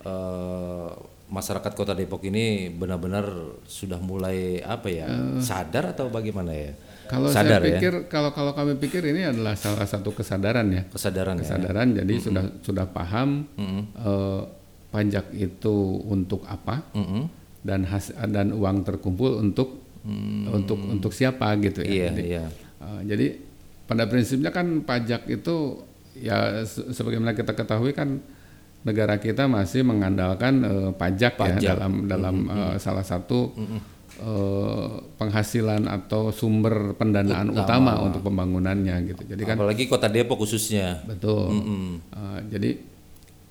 eh, 0.00 0.90
masyarakat 1.28 1.72
Kota 1.72 1.96
Depok 1.96 2.22
ini 2.28 2.68
benar-benar 2.68 3.24
sudah 3.64 3.96
mulai 3.98 4.60
apa 4.60 4.88
ya 4.92 5.08
sadar 5.40 5.96
atau 5.96 6.12
bagaimana 6.12 6.52
ya? 6.52 6.72
Eh. 6.72 6.74
Kalau 7.04 7.28
sadar 7.28 7.60
saya 7.60 7.68
ya 7.68 7.78
pikir, 7.80 7.94
kalau 8.08 8.32
kalau 8.32 8.56
kami 8.56 8.80
pikir 8.80 9.04
ini 9.04 9.28
adalah 9.28 9.52
salah 9.52 9.84
satu 9.84 10.16
kesadaran 10.16 10.64
ya, 10.72 10.82
kesadaran 10.88 11.36
ya. 11.36 11.40
kesadaran. 11.44 11.88
Jadi 11.92 12.14
sudah 12.16 12.44
sudah 12.64 12.86
paham 12.88 13.44
eh, 14.00 14.40
pajak 14.88 15.34
itu 15.36 16.00
untuk 16.06 16.46
apa 16.48 16.86
Mm-mm. 16.94 17.28
dan 17.60 17.84
has, 17.90 18.14
dan 18.30 18.54
uang 18.54 18.86
terkumpul 18.86 19.36
untuk 19.42 19.84
untuk 20.48 20.76
untuk 20.80 21.12
siapa 21.16 21.56
gitu 21.60 21.80
ya. 21.80 21.88
Iya 21.88 22.08
Jadi, 22.12 22.22
iya. 22.28 22.44
Uh, 22.84 23.00
jadi 23.08 23.26
pada 23.88 24.04
prinsipnya 24.04 24.52
kan 24.52 24.84
pajak 24.84 25.24
itu 25.32 25.80
ya 26.12 26.60
se- 26.68 26.92
sebagaimana 26.92 27.32
kita 27.32 27.56
ketahui 27.56 27.96
kan 27.96 28.20
negara 28.84 29.16
kita 29.16 29.48
masih 29.48 29.80
mengandalkan 29.80 30.60
uh, 30.60 30.90
pajak, 30.92 31.40
Pajak. 31.40 31.60
ya 31.60 31.72
dalam 31.72 32.04
dalam 32.04 32.36
uh, 32.52 32.76
salah 32.76 33.00
satu 33.00 33.56
uh, 34.20 35.00
penghasilan 35.16 35.88
atau 35.88 36.28
sumber 36.28 36.92
pendanaan 36.94 37.48
utama, 37.50 37.96
untuk 38.04 38.20
pembangunannya 38.20 39.08
gitu. 39.08 39.22
Jadi 39.24 39.42
kan 39.42 39.56
Apalagi 39.56 39.88
Kota 39.88 40.06
Depok 40.12 40.44
khususnya. 40.44 41.00
betul. 41.08 41.48
Uh, 42.12 42.40
jadi 42.52 42.76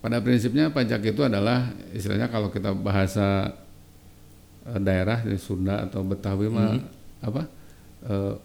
pada 0.06 0.22
prinsipnya 0.22 0.70
pajak 0.70 1.02
itu 1.02 1.26
adalah 1.26 1.74
istilahnya 1.96 2.30
kalau 2.30 2.54
kita 2.54 2.76
bahasa 2.78 3.58
uh, 4.70 4.80
daerah 4.80 5.26
di 5.26 5.36
Sunda 5.42 5.82
atau 5.90 6.06
Betawi 6.06 6.48
mah 6.48 6.78
apa? 7.26 7.50
Uh, 8.06 8.38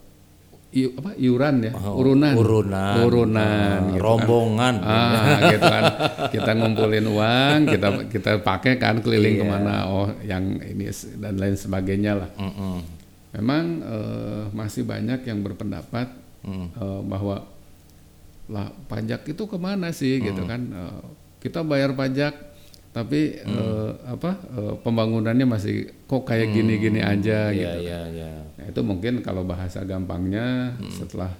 iu- 0.70 0.92
apa 0.94 1.16
iuran 1.16 1.54
ya, 1.62 1.72
urunan, 1.72 2.35
urunan. 2.37 2.94
urunan, 3.02 3.81
Ah, 3.81 3.88
gitu 3.88 3.96
kan. 3.96 4.04
rombongan. 4.04 4.74
Ah, 4.78 5.37
gitu 5.48 5.64
kan. 5.64 5.85
Kita 6.28 6.50
ngumpulin 6.52 7.07
uang, 7.09 7.59
kita 7.66 7.88
kita 8.07 8.31
pakai 8.38 8.76
kan 8.76 9.00
keliling 9.00 9.37
ke 9.37 9.44
mana, 9.44 9.87
oh 9.87 10.09
yang 10.22 10.44
ini 10.59 10.87
dan 11.16 11.35
lain 11.35 11.54
sebagainya 11.54 12.12
lah. 12.16 12.31
Mm-mm. 12.35 12.76
Memang 13.31 13.64
eh, 13.81 14.42
masih 14.50 14.85
banyak 14.85 15.20
yang 15.22 15.40
berpendapat 15.40 16.09
eh, 16.74 17.00
bahwa 17.02 17.44
lah 18.48 18.68
pajak 18.87 19.24
itu 19.26 19.44
ke 19.44 19.57
mana 19.57 19.88
sih 19.90 20.20
gitu 20.22 20.44
kan? 20.44 20.61
Eh, 20.64 21.00
kita 21.38 21.61
bayar 21.61 21.92
pajak, 21.92 22.47
tapi 22.88 23.37
eh, 23.38 23.90
apa 24.05 24.31
eh, 24.51 24.74
pembangunannya 24.81 25.44
masih 25.44 25.77
kok 26.05 26.24
kayak 26.24 26.51
gini-gini 26.51 26.98
aja 26.98 27.48
Iya 27.48 27.53
gitu. 27.53 27.79
iya 27.85 28.01
iya. 28.11 28.31
Nah, 28.59 28.64
itu 28.66 28.81
mungkin 28.83 29.20
kalau 29.20 29.42
bahasa 29.42 29.83
gampangnya 29.83 30.74
setelah 30.90 31.31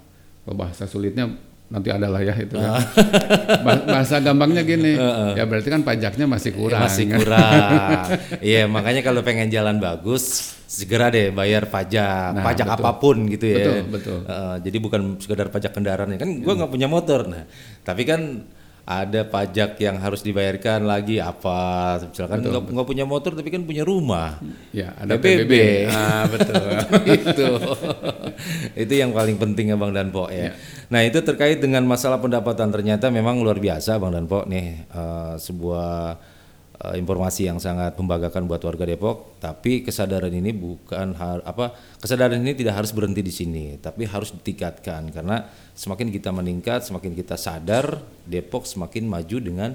kalau 0.45 0.57
bahasa 0.57 0.85
sulitnya 0.85 1.29
nanti 1.69 1.93
adalah 1.93 2.25
ya 2.25 2.33
itu 2.33 2.57
kan. 2.57 2.81
Bah- 3.67 3.85
bahasa 3.85 4.17
gampangnya 4.19 4.65
gini, 4.65 4.97
ya 5.39 5.45
berarti 5.45 5.69
kan 5.69 5.85
pajaknya 5.85 6.25
masih 6.25 6.57
kurang. 6.57 6.81
Masih 6.89 7.05
kurang. 7.13 8.09
Iya, 8.41 8.65
makanya 8.65 9.05
kalau 9.05 9.21
pengen 9.21 9.53
jalan 9.53 9.77
bagus, 9.77 10.57
segera 10.65 11.13
deh 11.13 11.29
bayar 11.29 11.69
pajak, 11.69 12.41
Nah, 12.41 12.45
pajak 12.45 12.67
betul. 12.67 12.79
apa 12.81 12.91
pun 12.97 13.17
gitu 13.27 13.45
ya. 13.45 13.57
Betul, 13.61 13.77
betul. 13.93 14.19
Eh, 14.25 14.57
jadi 14.65 14.77
bukan 14.81 15.01
sekedar 15.21 15.53
pajak 15.53 15.73
kendaraan 15.75 16.17
kan 16.17 16.31
gua 16.41 16.57
nggak 16.57 16.73
punya 16.73 16.89
motor. 16.89 17.29
Nah, 17.29 17.45
tapi 17.85 18.09
kan 18.09 18.49
ada 18.89 19.21
pajak 19.29 19.77
yang 19.85 20.01
harus 20.01 20.25
dibayarkan 20.25 20.89
lagi 20.89 21.21
apa 21.21 22.01
misalkan 22.09 22.41
nggak 22.41 22.73
nggak 22.73 22.89
punya 22.89 23.05
motor 23.05 23.37
tapi 23.37 23.53
kan 23.53 23.69
punya 23.69 23.85
rumah 23.85 24.41
Ya, 24.73 24.97
ada 24.97 25.21
PBB. 25.21 25.45
PBB. 25.45 25.55
Ah, 25.93 26.25
betul. 26.25 26.69
itu 27.21 27.49
itu 28.89 28.93
yang 28.97 29.13
paling 29.13 29.37
penting 29.37 29.73
ya 29.73 29.77
Bang 29.77 29.93
Danpo 29.93 30.29
ya. 30.33 30.57
Nah 30.89 31.05
itu 31.05 31.21
terkait 31.21 31.61
dengan 31.61 31.85
masalah 31.85 32.17
pendapatan 32.17 32.73
ternyata 32.73 33.13
memang 33.13 33.45
luar 33.45 33.61
biasa 33.61 34.01
Bang 34.01 34.17
Danpo 34.17 34.49
nih 34.49 34.89
eh, 34.89 35.35
sebuah 35.37 36.17
eh, 36.79 36.95
informasi 36.97 37.47
yang 37.47 37.59
sangat 37.59 37.95
membanggakan 37.95 38.47
buat 38.47 38.63
warga 38.63 38.85
Depok. 38.85 39.39
Tapi 39.39 39.83
kesadaran 39.83 40.31
ini 40.31 40.51
bukan 40.51 41.15
har- 41.15 41.43
apa 41.43 41.73
kesadaran 41.99 42.39
ini 42.39 42.55
tidak 42.55 42.79
harus 42.79 42.91
berhenti 42.91 43.21
di 43.21 43.31
sini, 43.31 43.65
tapi 43.79 44.07
harus 44.07 44.31
ditingkatkan 44.33 45.11
karena 45.11 45.47
semakin 45.75 46.09
kita 46.09 46.31
meningkat, 46.31 46.87
semakin 46.87 47.13
kita 47.13 47.35
sadar 47.35 47.99
Depok 48.25 48.63
semakin 48.65 49.05
maju 49.05 49.39
dengan 49.39 49.71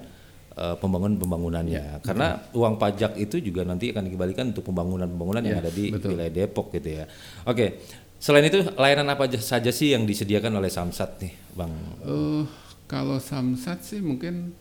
eh, 0.53 0.75
pembangunan-pembangunannya. 0.77 2.05
Karena 2.05 2.37
uang 2.53 2.77
pajak 2.77 3.17
itu 3.17 3.41
juga 3.41 3.65
nanti 3.65 3.89
akan 3.89 4.05
dikembalikan 4.05 4.53
untuk 4.53 4.61
pembangunan-pembangunan 4.63 5.41
yang 5.41 5.57
Ya, 5.57 5.63
ada 5.65 5.73
di 5.73 5.89
betul. 5.89 6.13
wilayah 6.13 6.29
Depok 6.29 6.69
gitu 6.71 7.01
ya. 7.01 7.05
Oke, 7.43 7.81
selain 8.21 8.45
itu 8.45 8.61
layanan 8.77 9.09
apa 9.11 9.25
aja 9.25 9.41
saja 9.41 9.73
sih 9.73 9.97
yang 9.97 10.05
disediakan 10.05 10.53
oleh 10.55 10.69
Samsat 10.69 11.25
nih, 11.25 11.33
Bang? 11.57 11.73
Eh, 12.05 12.45
kalau 12.85 13.17
Samsat 13.17 13.81
sih 13.81 13.97
mungkin 13.99 14.53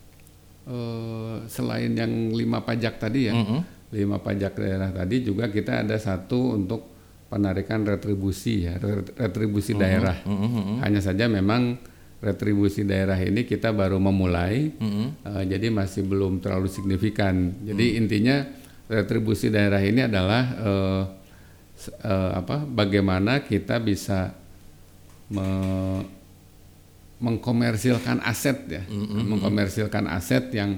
eh, 0.64 1.36
selain 1.46 1.90
yang 1.90 2.10
lima 2.30 2.60
pajak 2.60 2.98
tadi 2.98 3.26
ya, 3.26 3.34
lima 3.90 4.16
pajak 4.16 4.54
daerah 4.54 4.88
tadi 4.88 5.20
juga 5.20 5.46
kita 5.46 5.82
ada 5.82 5.94
satu 5.94 6.54
untuk 6.54 6.80
penarikan 7.26 7.82
retribusi 7.82 8.64
ya, 8.64 8.76
re- 8.76 9.08
retribusi 9.18 9.72
daerah. 9.74 10.16
Hanya 10.80 11.00
saja 11.00 11.26
memang 11.26 11.76
retribusi 12.18 12.82
daerah 12.82 13.16
ini 13.16 13.42
kita 13.42 13.70
baru 13.70 13.98
memulai, 13.98 14.70
eh, 15.20 15.44
jadi 15.46 15.68
masih 15.68 16.04
belum 16.04 16.38
terlalu 16.38 16.68
signifikan. 16.68 17.34
Jadi 17.62 17.96
intinya 17.96 18.46
retribusi 18.86 19.48
daerah 19.48 19.80
ini 19.80 20.02
adalah 20.02 20.42
s- 21.74 21.90
eh, 21.90 22.30
apa? 22.34 22.62
Bagaimana 22.62 23.40
kita 23.40 23.76
bisa 23.76 24.36
me- 25.28 26.21
mengkomersilkan 27.22 28.18
aset 28.26 28.58
ya, 28.66 28.82
mengkomersilkan 28.90 30.10
aset 30.10 30.50
yang 30.50 30.74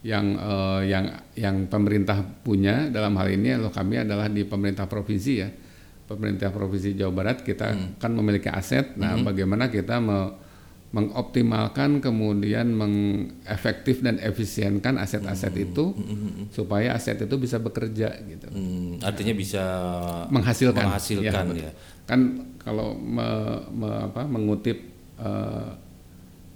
yang 0.00 0.26
eh, 0.32 0.80
yang 0.88 1.04
yang 1.36 1.56
pemerintah 1.68 2.24
punya 2.40 2.88
dalam 2.88 3.18
hal 3.20 3.28
ini 3.28 3.58
kalau 3.58 3.72
kami 3.74 4.00
adalah 4.00 4.30
di 4.32 4.46
pemerintah 4.48 4.88
provinsi 4.88 5.32
ya, 5.36 5.50
pemerintah 6.08 6.48
provinsi 6.48 6.96
Jawa 6.96 7.12
Barat 7.12 7.42
kita 7.44 7.98
kan 8.00 8.12
memiliki 8.14 8.48
aset. 8.48 8.96
Nah, 8.96 9.20
bagaimana 9.20 9.68
kita 9.68 10.00
me- 10.00 10.48
mengoptimalkan 10.90 12.02
kemudian 12.02 12.74
mengefektif 12.74 14.02
dan 14.02 14.18
efisienkan 14.18 14.98
aset-aset 14.98 15.54
itu 15.54 15.94
supaya 16.50 16.98
aset 16.98 17.14
itu 17.22 17.34
bisa 17.38 17.62
bekerja 17.62 18.10
gitu. 18.26 18.50
Hmm, 18.50 18.98
artinya 18.98 19.34
bisa 19.38 19.62
menghasilkan. 20.34 20.82
menghasilkan 20.90 21.44
betul. 21.54 21.62
ya. 21.62 21.72
kan 22.10 22.20
kalau 22.58 22.98
me- 22.98 23.70
me- 23.70 24.02
apa, 24.10 24.26
mengutip 24.26 24.89
eh, 25.20 25.68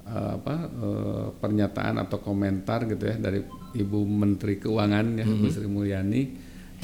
apa 0.04 0.54
eh, 0.68 1.26
pernyataan 1.40 1.96
atau 1.96 2.20
komentar 2.20 2.84
gitu 2.84 3.04
ya 3.04 3.16
dari 3.16 3.40
Ibu 3.74 4.04
Menteri 4.04 4.60
Keuangan 4.60 5.16
ya 5.16 5.24
Bu 5.24 5.48
Sri 5.48 5.64
Mulyani 5.64 6.22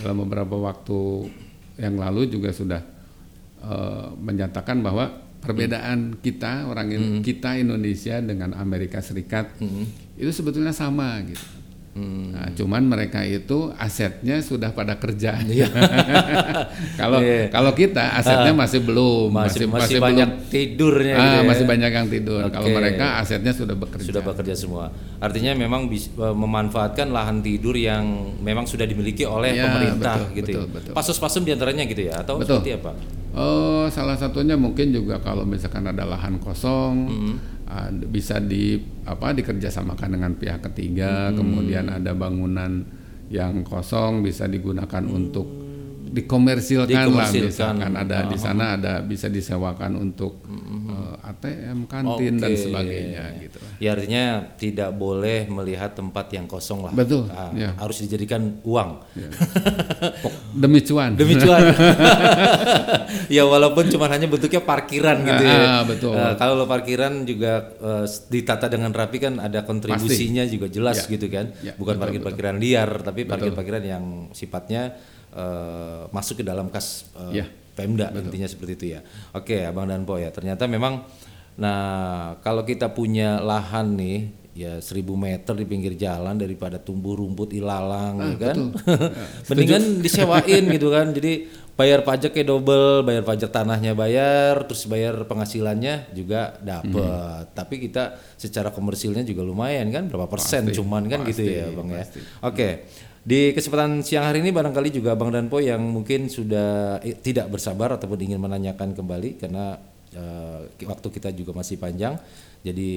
dalam 0.01 0.25
beberapa 0.25 0.57
waktu 0.57 1.29
yang 1.77 2.01
lalu 2.01 2.29
juga 2.29 2.49
sudah 2.53 2.81
eh, 3.61 4.09
menyatakan 4.17 4.81
bahwa 4.81 5.09
perbedaan 5.41 6.17
kita 6.21 6.69
orang 6.69 6.93
In- 6.93 7.21
kita 7.21 7.57
Indonesia 7.57 8.21
dengan 8.21 8.53
Amerika 8.55 9.01
Serikat 9.01 9.57
itu 10.17 10.29
sebetulnya 10.31 10.73
sama 10.73 11.17
gitu. 11.25 11.41
Nah, 11.93 12.47
cuman 12.53 12.87
mereka 12.87 13.19
itu 13.21 13.75
asetnya 13.75 14.39
sudah 14.39 14.71
pada 14.71 14.95
kerja. 14.95 15.35
Kalau 17.01 17.19
Iya. 17.21 17.51
kalau 17.51 17.73
kita 17.73 18.15
asetnya 18.15 18.53
masih 18.53 18.81
belum, 18.81 19.29
Masih 19.29 19.67
masih, 19.67 19.99
belum- 19.99 20.07
banyak 20.07 20.29
tidurnya 20.49 21.15
Ah, 21.15 21.21
gitu 21.21 21.37
ya. 21.37 21.43
masih 21.45 21.65
banyak 21.67 21.91
yang 21.91 22.07
tidur. 22.09 22.43
Kalau 22.47 22.65
Oke. 22.65 22.77
mereka 22.77 23.19
asetnya 23.19 23.53
sudah 23.53 23.75
bekerja. 23.75 24.07
sudah 24.07 24.23
bekerja 24.23 24.55
semua. 24.55 24.85
Artinya 25.19 25.53
memang 25.53 25.87
bis- 25.87 26.11
eh, 26.11 26.37
memanfaatkan 26.37 27.11
lahan 27.11 27.41
tidur 27.41 27.75
yang 27.75 28.07
memang 28.39 28.65
sudah 28.65 28.85
dimiliki 28.85 29.23
oleh 29.23 29.53
Ya, 29.53 29.67
pemerintah 29.67 30.17
betul, 30.21 30.37
gitu 30.37 30.51
betul, 30.53 30.63
ya. 30.63 30.73
betul. 30.73 30.93
Pasus-pasum 30.95 31.43
di 31.43 31.51
antaranya 31.51 31.85
gitu 31.85 32.03
ya 32.05 32.15
atau 32.17 32.39
Betul. 32.39 32.63
seperti 32.63 32.71
apa? 32.77 32.93
Oh, 33.31 33.87
salah 33.89 34.15
satunya 34.15 34.55
mungkin 34.55 34.91
juga 34.91 35.19
kalau 35.19 35.43
misalkan 35.43 35.83
ada 35.85 36.03
lahan 36.05 36.39
kosong, 36.39 36.97
Mm-hmm. 37.07 37.35
Ah, 37.71 37.89
bisa 37.95 38.43
di 38.43 38.77
apa 39.07 39.31
dikerjasamakan 39.31 40.19
dengan 40.19 40.33
pihak 40.35 40.67
ketiga. 40.71 41.31
Mm-hmm. 41.31 41.39
Kemudian 41.39 41.87
ada 41.87 42.13
bangunan 42.13 42.83
yang 43.31 43.63
kosong 43.63 44.27
bisa 44.27 44.51
digunakan 44.51 45.07
untuk 45.07 45.60
dikomersilkan, 46.11 46.91
lah. 46.91 47.31
Dikomersilkan. 47.31 47.75
Misalkan 47.79 47.93
ada 47.95 48.19
di 48.27 48.37
sana 48.37 48.65
ada 48.75 48.95
bisa 49.01 49.27
disewakan 49.27 49.95
untuk 49.95 50.43
eh, 50.45 51.29
ATM, 51.31 51.87
kantin 51.87 52.35
dan 52.37 52.51
Oke. 52.51 52.61
sebagainya 52.61 53.25
gitu. 53.39 53.59
lah. 53.63 53.71
Ya 53.79 53.89
artinya 53.95 54.25
tidak 54.55 54.91
boleh 54.93 55.47
melihat 55.47 55.95
tempat 55.95 56.27
yang 56.31 56.45
kosong 56.45 56.83
lah. 56.83 56.93
Betul, 56.93 57.31
Ah, 57.31 57.55
ya. 57.55 57.71
Harus 57.79 58.03
dijadikan 58.03 58.59
uang. 58.63 58.91
Demi 60.63 60.83
cuan. 60.83 61.15
Demi 61.15 61.39
cuan. 61.39 61.63
ya 63.37 63.47
walaupun 63.47 63.87
cuma 63.89 64.11
hanya 64.11 64.27
bentuknya 64.27 64.61
parkiran 64.61 65.23
gitu 65.23 65.45
ya. 65.45 65.59
Ah, 65.81 65.83
betul. 65.87 66.13
Eh, 66.13 66.35
kalau 66.37 66.67
parkiran 66.67 67.23
juga 67.23 67.71
eh, 67.77 68.05
ditata 68.29 68.67
dengan 68.67 68.91
rapi 68.91 69.19
kan 69.19 69.39
ada 69.39 69.63
kontribusinya 69.63 70.43
juga 70.45 70.67
jelas 70.67 71.07
Ya. 71.07 71.07
gitu 71.09 71.27
kan. 71.31 71.47
Ya, 71.63 71.73
Bukan 71.79 71.97
parkir-parkiran 71.97 72.57
liar 72.59 72.91
tapi 73.01 73.25
parkir-parkiran 73.25 73.83
yang 73.83 74.05
sifatnya 74.35 74.99
eh, 75.33 76.03
masuk 76.11 76.41
ke 76.41 76.45
dalam 76.47 76.69
kas 76.69 77.07
eh, 77.31 77.43
Ya. 77.43 77.47
Pemda 77.71 78.13
intinya 78.13 78.45
seperti 78.45 78.73
itu 78.77 78.87
ya. 78.99 79.01
Oke, 79.33 79.65
Abang 79.65 79.89
dan 79.89 80.05
Po 80.05 80.21
ya. 80.21 80.29
Ternyata 80.29 80.69
memang 80.69 81.07
nah 81.57 82.37
kalau 82.41 82.65
kita 82.65 82.93
punya 82.93 83.41
lahan 83.41 83.97
nih 83.97 84.19
ya 84.53 84.77
1000 84.83 85.07
meter 85.17 85.55
di 85.57 85.65
pinggir 85.65 85.95
jalan 85.97 86.35
daripada 86.37 86.77
tumbuh 86.77 87.17
rumput 87.17 87.55
ilalang 87.57 88.21
Ah, 88.21 88.27
ya 88.35 88.37
kan. 88.53 88.57
Mendingan 89.49 90.05
disewain 90.05 90.65
gitu 90.77 90.93
kan. 90.93 91.15
Jadi 91.15 91.49
bayar 91.73 92.05
pajaknya 92.05 92.45
double, 92.45 93.07
bayar 93.07 93.25
pajak 93.25 93.49
tanahnya 93.49 93.97
bayar, 93.97 94.69
terus 94.69 94.85
bayar 94.85 95.25
penghasilannya 95.25 96.13
juga 96.13 96.61
dapat. 96.61 97.49
Hmm. 97.49 97.57
Tapi 97.57 97.75
kita 97.81 98.21
secara 98.37 98.69
komersilnya 98.69 99.25
juga 99.25 99.41
lumayan 99.41 99.89
kan 99.89 100.05
berapa 100.11 100.29
persen 100.29 100.69
Pasti, 100.69 100.77
cuman 100.77 101.09
kan 101.09 101.25
gitu 101.25 101.41
pasti, 101.41 101.57
ya, 101.57 101.67
Bang 101.73 101.89
ya. 101.89 101.97
pasti. 102.05 102.21
Oke. 102.45 102.69
Di 103.21 103.53
kesempatan 103.53 104.01
siang 104.01 104.25
hari 104.25 104.41
ini 104.41 104.49
barangkali 104.49 104.89
juga 104.97 105.13
Bang 105.13 105.29
Danpo 105.29 105.61
yang 105.61 105.81
mungkin 105.81 106.33
sudah 106.33 106.99
eh, 107.05 107.17
tidak 107.21 107.53
bersabar 107.53 107.95
ataupun 108.01 108.17
ingin 108.17 108.41
menanyakan 108.41 108.97
kembali 108.97 109.37
karena 109.37 109.77
eh, 110.17 110.61
waktu 110.89 111.09
kita 111.13 111.29
juga 111.37 111.53
masih 111.53 111.77
panjang. 111.77 112.17
Jadi 112.61 112.91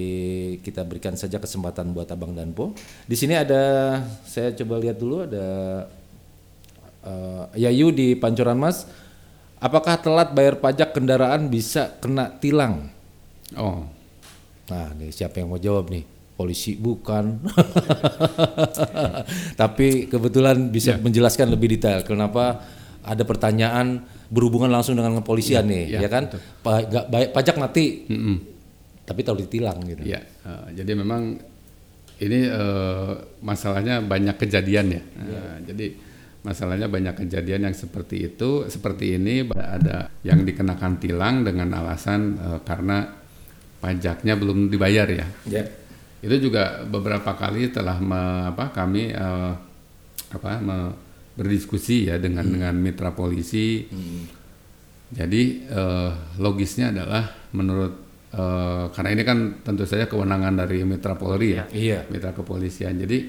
kita 0.60 0.84
berikan 0.84 1.16
saja 1.16 1.40
kesempatan 1.40 1.96
buat 1.96 2.08
Abang 2.12 2.36
Danpo. 2.36 2.76
Di 3.08 3.16
sini 3.16 3.36
ada 3.36 4.00
saya 4.24 4.52
coba 4.56 4.80
lihat 4.80 4.98
dulu 5.00 5.28
ada 5.28 5.48
eh, 7.04 7.44
Yayu 7.68 7.92
di 7.92 8.16
Pancoran 8.16 8.60
Mas. 8.60 8.88
Apakah 9.64 9.96
telat 10.00 10.36
bayar 10.36 10.60
pajak 10.60 10.92
kendaraan 10.92 11.48
bisa 11.48 11.96
kena 12.04 12.28
tilang? 12.44 12.92
Oh, 13.56 13.88
Nah, 14.72 14.96
nih 14.96 15.12
siapa 15.12 15.44
yang 15.44 15.52
mau 15.52 15.60
jawab 15.60 15.92
nih? 15.92 16.08
Polisi 16.44 16.76
bukan. 16.76 17.40
Tapi 19.56 20.12
kebetulan 20.12 20.68
bisa 20.68 21.00
menjelaskan 21.00 21.48
lebih 21.56 21.80
detail 21.80 22.04
kenapa 22.04 22.60
ada 23.00 23.24
pertanyaan 23.24 24.04
berhubungan 24.28 24.68
langsung 24.68 25.00
dengan 25.00 25.24
kepolisian 25.24 25.64
nih, 25.64 25.96
ya, 25.96 26.10
kan? 26.12 26.28
Pa- 26.60 26.84
nggak 26.84 27.06
bayar- 27.08 27.32
pajak 27.32 27.56
mati, 27.56 28.04
mm-mm. 28.12 28.38
tapi 29.08 29.24
tahu 29.24 29.40
ditilang 29.40 29.80
gitu. 29.88 30.04
Ya, 30.04 30.20
eh, 30.20 30.84
jadi 30.84 31.00
memang 31.00 31.40
ini 32.20 32.40
eh, 32.52 33.14
masalahnya 33.40 34.04
banyak 34.04 34.36
kejadian 34.36 35.00
ya. 35.00 35.02
Eh, 35.04 35.56
jadi 35.72 35.86
masalahnya 36.44 36.92
banyak 36.92 37.24
kejadian 37.24 37.72
yang 37.72 37.76
seperti 37.76 38.28
itu, 38.28 38.68
seperti 38.68 39.16
ini 39.16 39.48
ada 39.56 40.12
yang 40.28 40.44
dikenakan 40.44 41.00
tilang 41.00 41.48
dengan 41.48 41.72
alasan 41.72 42.36
eh, 42.36 42.60
karena 42.68 43.08
pajaknya 43.80 44.34
belum 44.36 44.68
dibayar 44.72 45.08
ya. 45.08 45.28
Ya. 45.48 45.64
Itu 46.24 46.40
juga 46.40 46.88
beberapa 46.88 47.36
kali 47.36 47.68
telah 47.70 48.00
me- 48.00 48.48
apa 48.50 48.72
kami 48.72 49.12
eh, 49.12 49.52
apa 50.32 50.52
me- 50.58 50.96
berdiskusi 51.36 52.08
ya 52.08 52.16
dengan 52.18 52.46
dengan 52.48 52.74
mitra 52.78 53.12
polisi. 53.12 53.84
Jadi 55.14 55.44
eh, 55.68 56.12
logisnya 56.40 56.90
adalah 56.90 57.22
menurut 57.54 57.94
eh, 58.34 58.86
karena 58.90 59.10
ini 59.14 59.24
kan 59.24 59.38
tentu 59.62 59.84
saja 59.86 60.10
kewenangan 60.10 60.58
dari 60.58 60.82
mitra 60.82 61.14
Polri 61.14 61.54
ya, 61.54 61.70
Iya. 61.70 62.10
mitra 62.10 62.34
kepolisian. 62.34 62.98
Jadi 62.98 63.20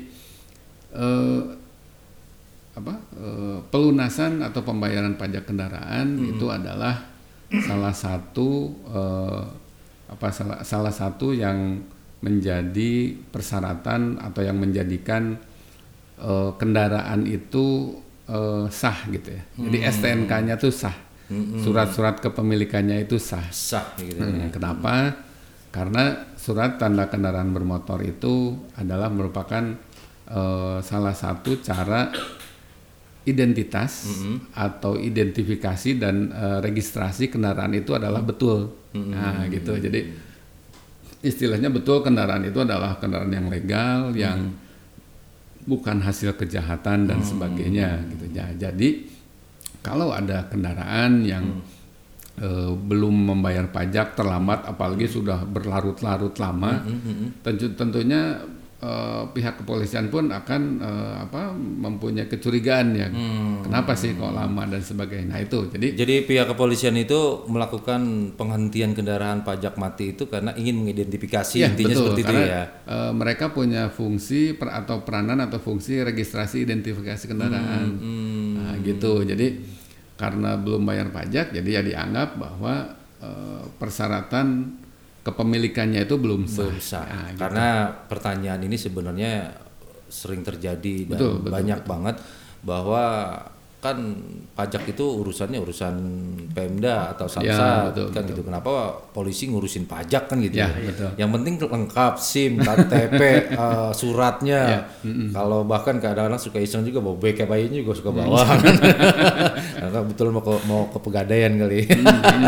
eh, 0.97 1.41
apa 2.75 2.95
eh, 3.21 3.59
pelunasan 3.69 4.41
atau 4.43 4.65
pembayaran 4.65 5.15
pajak 5.15 5.45
kendaraan 5.47 6.19
itu 6.25 6.47
adalah 6.49 7.05
salah 7.63 7.93
satu 7.95 8.49
eh, 8.89 9.43
apa 10.09 10.29
salah, 10.33 10.59
salah 10.65 10.91
satu 10.95 11.37
yang 11.37 11.79
menjadi 12.25 13.13
persyaratan 13.29 14.17
atau 14.17 14.41
yang 14.41 14.57
menjadikan 14.57 15.37
eh, 16.17 16.51
kendaraan 16.57 17.29
itu 17.29 17.93
eh, 18.25 18.65
sah 18.73 18.99
gitu 19.13 19.29
ya. 19.37 19.43
Jadi 19.61 19.79
STNK-nya 19.85 20.57
tuh 20.57 20.73
sah. 20.73 20.97
Surat-surat 21.61 22.21
kepemilikannya 22.21 23.05
itu 23.05 23.21
sah. 23.21 23.45
Sah 23.53 23.93
gitu. 24.01 24.21
Hmm, 24.25 24.49
Kenapa? 24.49 25.13
Karena 25.69 26.33
surat 26.39 26.79
tanda 26.79 27.11
kendaraan 27.11 27.51
bermotor 27.51 28.01
itu 28.05 28.57
adalah 28.81 29.13
merupakan 29.13 29.77
eh, 30.31 30.79
salah 30.81 31.13
satu 31.13 31.61
cara 31.61 32.09
identitas 33.25 34.05
atau 34.53 35.01
identifikasi 35.01 35.97
dan 35.97 36.29
eh, 36.29 36.59
registrasi 36.61 37.33
kendaraan 37.33 37.73
itu 37.73 37.97
adalah 37.97 38.21
betul. 38.21 38.73
Nah, 38.95 39.49
gitu. 39.51 39.75
Jadi 39.75 40.01
istilahnya 41.25 41.73
betul 41.73 42.05
kendaraan 42.05 42.45
itu 42.45 42.61
adalah 42.61 43.01
kendaraan 43.01 43.33
yang 43.33 43.49
legal, 43.49 44.13
yang 44.13 44.53
bukan 45.65 46.05
hasil 46.05 46.37
kejahatan 46.37 47.09
dan 47.09 47.25
sebagainya 47.25 48.05
gitu. 48.13 48.29
Ya, 48.37 48.53
jadi 48.53 49.09
kalau 49.81 50.13
ada 50.13 50.45
kendaraan 50.53 51.25
yang 51.25 51.65
eh, 52.37 52.71
belum 52.71 53.33
membayar 53.33 53.65
pajak 53.73 54.13
terlambat, 54.13 54.69
apalagi 54.69 55.09
sudah 55.09 55.49
berlarut-larut 55.49 56.37
lama, 56.37 56.85
tentu 57.41 57.73
tentunya 57.73 58.45
eh, 58.85 59.23
pihak 59.33 59.55
kepolisian 59.59 60.07
pun 60.09 60.29
akan 60.29 60.63
eh, 60.79 61.15
apa 61.25 61.57
mempunyai 61.57 62.29
kecurigaan 62.29 62.93
ya, 62.93 63.09
kenapa 63.61 63.97
sih 63.97 64.13
kok 64.13 64.29
lama 64.31 64.69
dan 64.69 64.79
sebagainya. 64.79 65.33
Nah 65.33 65.41
itu 65.41 65.73
jadi 65.73 65.97
Jadi 65.97 66.15
pihak 66.23 66.53
kepolisian 66.53 66.93
itu 66.95 67.17
melakukan 67.47 68.01
penghentian 68.35 68.93
kendaraan 68.93 69.41
pajak 69.41 69.75
mati 69.75 70.13
itu 70.13 70.29
karena 70.29 70.53
ingin 70.55 70.85
mengidentifikasi 70.85 71.57
Ya, 71.57 71.73
intinya 71.73 71.97
betul, 71.97 72.05
seperti 72.13 72.21
itu 72.23 72.35
ya. 72.45 72.63
eh, 72.85 73.13
mereka 73.13 73.45
punya 73.51 73.89
fungsi 73.89 74.53
per, 74.53 74.69
atau 74.71 75.01
peranan 75.01 75.41
atau 75.41 75.57
fungsi 75.57 76.05
registrasi 76.05 76.63
identifikasi 76.63 77.25
kendaraan. 77.25 77.87
Hmm, 77.97 78.33
Nah, 78.55 78.75
gitu. 78.81 79.25
Jadi 79.25 79.61
karena 80.15 80.55
belum 80.55 80.85
bayar 80.85 81.09
pajak, 81.11 81.51
jadi 81.51 81.69
ya 81.69 81.83
dianggap 81.83 82.37
bahwa 82.37 82.75
persyaratan 83.79 84.47
kepemilikannya 85.25 86.05
itu 86.05 86.15
belum 86.21 86.45
sah. 86.45 86.69
belum 86.69 86.79
sah. 86.79 87.05
Nah, 87.09 87.27
gitu. 87.33 87.41
Karena 87.41 87.67
pertanyaan 87.91 88.61
ini 88.61 88.77
sebenarnya 88.77 89.33
sering 90.07 90.45
terjadi 90.45 91.11
dan 91.11 91.19
Betul, 91.19 91.33
betul, 91.43 91.53
banyak 91.57 91.81
banget 91.89 92.17
bahwa 92.61 93.05
kan 93.85 94.01
pajak 94.57 94.97
itu 94.97 95.05
urusannya 95.05 95.61
urusan 95.61 95.95
Pemda 96.57 97.13
atau 97.13 97.29
Ya, 97.45 97.53
Samsat 97.53 97.93
betul, 97.93 98.07
kan 98.17 98.23
gitu. 98.25 98.41
Kenapa 98.41 98.73
polisi 99.13 99.53
ngurusin 99.53 99.85
pajak 99.85 100.33
kan 100.33 100.41
gitu 100.41 100.57
Ya, 100.57 100.73
ya. 100.73 100.89
betul. 100.89 101.11
Yang 101.21 101.31
penting 101.37 101.55
lengkap 101.61 102.13
SIM, 102.17 102.53
KTP, 102.65 103.21
eh, 103.61 103.91
suratnya. 103.93 104.61
Ya, 104.65 104.81
Kalau 105.37 105.69
bahkan 105.69 106.01
kadang-kadang 106.01 106.41
suka 106.41 106.65
iseng 106.65 106.81
juga 106.89 107.05
bawa 107.05 107.21
BK 107.21 107.45
bayinya 107.45 107.77
juga 107.85 107.93
suka 107.93 108.11
bawa. 108.17 108.41
Karena 109.85 110.01
betul 110.01 110.33
mau 110.33 110.41
ke, 110.41 110.55
mau 110.65 110.89
ke 110.89 110.99
pegadaian 111.05 111.53
kali. 111.53 111.85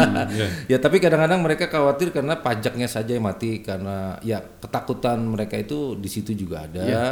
ya 0.73 0.79
tapi 0.81 0.97
kadang-kadang 1.03 1.45
mereka 1.45 1.69
khawatir 1.69 2.15
karena 2.15 2.41
pajaknya 2.41 2.89
saja 2.89 3.13
yang 3.13 3.27
mati 3.27 3.61
karena 3.61 4.17
ya 4.23 4.41
ketakutan 4.41 5.21
mereka 5.21 5.59
itu 5.59 5.99
di 5.99 6.09
situ 6.09 6.33
juga 6.33 6.65
ada 6.65 6.81
Ya, 6.87 7.05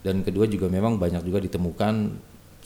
dan 0.00 0.24
kedua 0.24 0.48
juga 0.48 0.72
memang 0.72 0.96
banyak 0.96 1.20
juga 1.20 1.44
ditemukan 1.44 1.94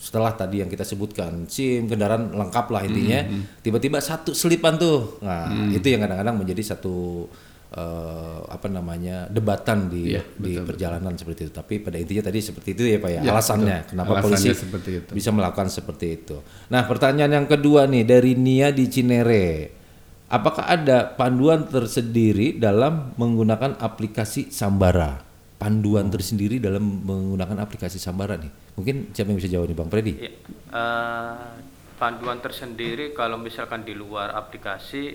setelah 0.03 0.35
tadi 0.35 0.59
yang 0.59 0.67
kita 0.67 0.83
sebutkan 0.83 1.47
SIM 1.47 1.87
kendaraan 1.87 2.35
lengkap 2.35 2.65
lah 2.67 2.83
intinya. 2.83 3.23
Tiba-tiba 3.63 4.03
satu 4.03 4.35
selipan 4.35 4.75
tuh. 4.75 5.23
Nah 5.23 5.47
itu 5.71 5.87
yang 5.87 6.03
kadang-kadang 6.03 6.35
menjadi 6.35 6.75
satu 6.75 7.23
eh, 7.71 8.39
apa 8.45 8.67
namanya 8.67 9.31
debatan 9.31 9.87
di 9.87 10.11
Iya, 10.11 10.21
di 10.35 10.59
perjalanan 10.59 11.15
seperti 11.15 11.47
itu. 11.47 11.53
Tapi 11.55 11.79
pada 11.79 11.95
intinya 11.95 12.27
tadi 12.27 12.43
seperti 12.43 12.75
itu 12.75 12.83
ya 12.83 12.99
pak 12.99 13.09
ya, 13.09 13.19
Ya, 13.23 13.31
alasannya 13.31 13.77
betul. 13.79 13.89
kenapa 13.95 14.11
Alasannya 14.11 14.25
polisi 14.27 14.49
seperti 14.51 14.89
itu. 14.99 15.11
bisa 15.15 15.29
melakukan 15.31 15.67
seperti 15.71 16.05
itu. 16.13 16.37
Nah 16.67 16.81
pertanyaan 16.83 17.33
yang 17.33 17.47
kedua 17.47 17.87
nih 17.87 18.03
dari 18.03 18.35
Nia 18.35 18.69
di 18.69 18.85
Cinere. 18.85 19.47
Apakah 20.27 20.65
ada 20.65 21.13
panduan 21.13 21.69
tersendiri 21.69 22.57
dalam 22.57 23.13
menggunakan 23.15 23.77
aplikasi 23.77 24.49
Sambara? 24.49 25.21
Panduan 25.55 26.09
tersendiri 26.09 26.57
dalam 26.59 26.81
menggunakan 27.05 27.55
aplikasi 27.61 27.95
Sambara 27.95 28.35
nih 28.35 28.62
mungkin 28.73 29.13
siapa 29.13 29.29
yang 29.29 29.39
bisa 29.39 29.51
jawab 29.51 29.69
nih 29.69 29.77
Bang 29.77 29.89
Freddy? 29.93 30.13
Ya, 30.17 30.31
eh, 30.73 31.47
panduan 31.97 32.41
tersendiri 32.41 33.13
kalau 33.13 33.37
misalkan 33.37 33.85
di 33.85 33.93
luar 33.93 34.33
aplikasi 34.33 35.13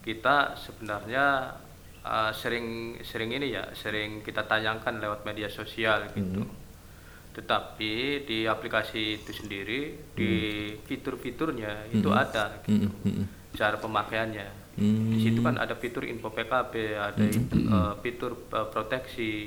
kita 0.00 0.56
sebenarnya 0.56 1.54
eh, 2.02 2.32
sering 2.32 2.98
sering 3.04 3.30
ini 3.36 3.52
ya 3.52 3.68
sering 3.76 4.22
kita 4.22 4.46
tayangkan 4.46 4.98
lewat 4.98 5.26
media 5.26 5.50
sosial 5.52 6.08
gitu. 6.14 6.46
Tetapi 7.36 8.24
di 8.24 8.48
aplikasi 8.48 9.20
itu 9.20 9.30
sendiri 9.36 10.08
di 10.16 10.32
fitur-fiturnya 10.88 11.92
itu 11.92 12.08
ada 12.08 12.64
gitu. 12.64 12.88
Cara 13.52 13.76
pemakaiannya. 13.76 14.64
Di 14.76 15.18
situ 15.24 15.40
kan 15.40 15.56
ada 15.56 15.72
fitur 15.76 16.04
info 16.04 16.28
PKB, 16.32 16.72
ada 16.96 17.24
eh, 17.24 17.94
fitur 18.00 18.32
eh, 18.52 18.66
proteksi, 18.72 19.44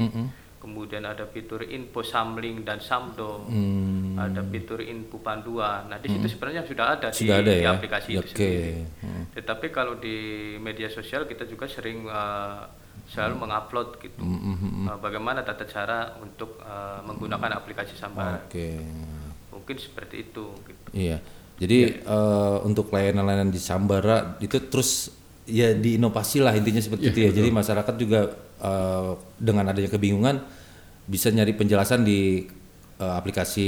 kemudian 0.60 1.02
ada 1.02 1.24
fitur 1.26 1.64
info 1.64 2.04
samling 2.04 2.62
dan 2.62 2.78
samdo, 2.78 3.48
Hmm. 3.48 4.14
ada 4.14 4.44
fitur 4.44 4.80
info 4.80 5.18
panduan. 5.18 5.88
Nah 5.88 5.98
di 5.98 6.08
situ 6.08 6.28
sebenarnya 6.30 6.64
sudah 6.64 6.86
ada 6.94 7.08
di, 7.10 7.18
Sudah 7.18 7.38
ada 7.40 7.50
di 7.50 7.64
ya? 7.64 7.72
aplikasi 7.72 8.10
itu 8.12 8.20
Oke. 8.20 8.30
sendiri. 8.30 8.74
Hmm. 9.00 9.24
Tetapi 9.32 9.68
kalau 9.70 9.96
di 9.96 10.18
media 10.58 10.88
sosial 10.88 11.24
kita 11.24 11.44
juga 11.44 11.66
sering 11.66 12.04
eh, 12.04 12.62
selalu 13.08 13.36
mengupload 13.40 13.90
gitu. 13.98 14.20
Hmm, 14.20 14.86
Eh, 14.86 14.98
bagaimana 15.00 15.42
tata 15.42 15.64
cara 15.64 16.20
untuk 16.20 16.60
eh, 16.60 17.00
menggunakan 17.02 17.52
aplikasi 17.56 17.96
Sambara. 17.96 18.44
Oke. 18.44 18.76
Mungkin 19.50 19.76
seperti 19.76 20.28
itu. 20.28 20.46
Gitu. 20.62 20.88
Iya. 20.92 21.18
Jadi 21.56 21.78
eh, 22.00 22.58
untuk 22.64 22.92
layanan-layanan 22.92 23.48
di 23.48 23.58
Sambara 23.58 24.36
itu 24.40 24.60
terus 24.68 25.16
ya 25.50 25.74
diinovasi 25.74 26.40
lah 26.40 26.54
intinya 26.54 26.78
seperti 26.78 27.10
itu 27.10 27.20
ya. 27.22 27.32
Jadi 27.32 27.50
masyarakat 27.50 27.96
juga 27.96 28.28
eh, 28.60 29.12
dengan 29.40 29.72
adanya 29.72 29.90
kebingungan 29.90 30.44
bisa 31.10 31.32
nyari 31.32 31.58
penjelasan 31.58 32.06
di 32.06 32.46
eh, 33.00 33.14
aplikasi 33.16 33.68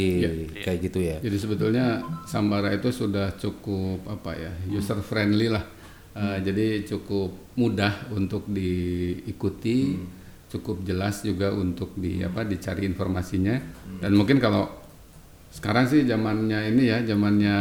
kayak 0.62 0.80
gitu 0.92 1.00
ya. 1.02 1.18
Jadi 1.24 1.38
sebetulnya 1.40 2.04
Sambara 2.28 2.70
itu 2.76 2.92
sudah 2.92 3.34
cukup 3.40 4.06
apa 4.08 4.36
ya 4.36 4.52
user 4.70 5.00
friendly 5.00 5.50
lah. 5.50 5.66
Uh, 6.12 6.36
Jadi 6.44 6.84
cukup 6.84 7.56
mudah 7.56 8.12
untuk 8.12 8.44
diikuti, 8.52 9.96
cukup 10.52 10.84
jelas 10.84 11.24
juga 11.24 11.56
untuk 11.56 11.96
di 11.96 12.20
apa 12.20 12.44
dicari 12.44 12.84
informasinya. 12.84 13.56
Dan 14.04 14.20
mungkin 14.20 14.36
kalau 14.44 14.68
sekarang 15.56 15.88
sih 15.88 16.04
zamannya 16.04 16.68
ini 16.68 16.84
ya, 16.92 17.00
zamannya 17.08 17.56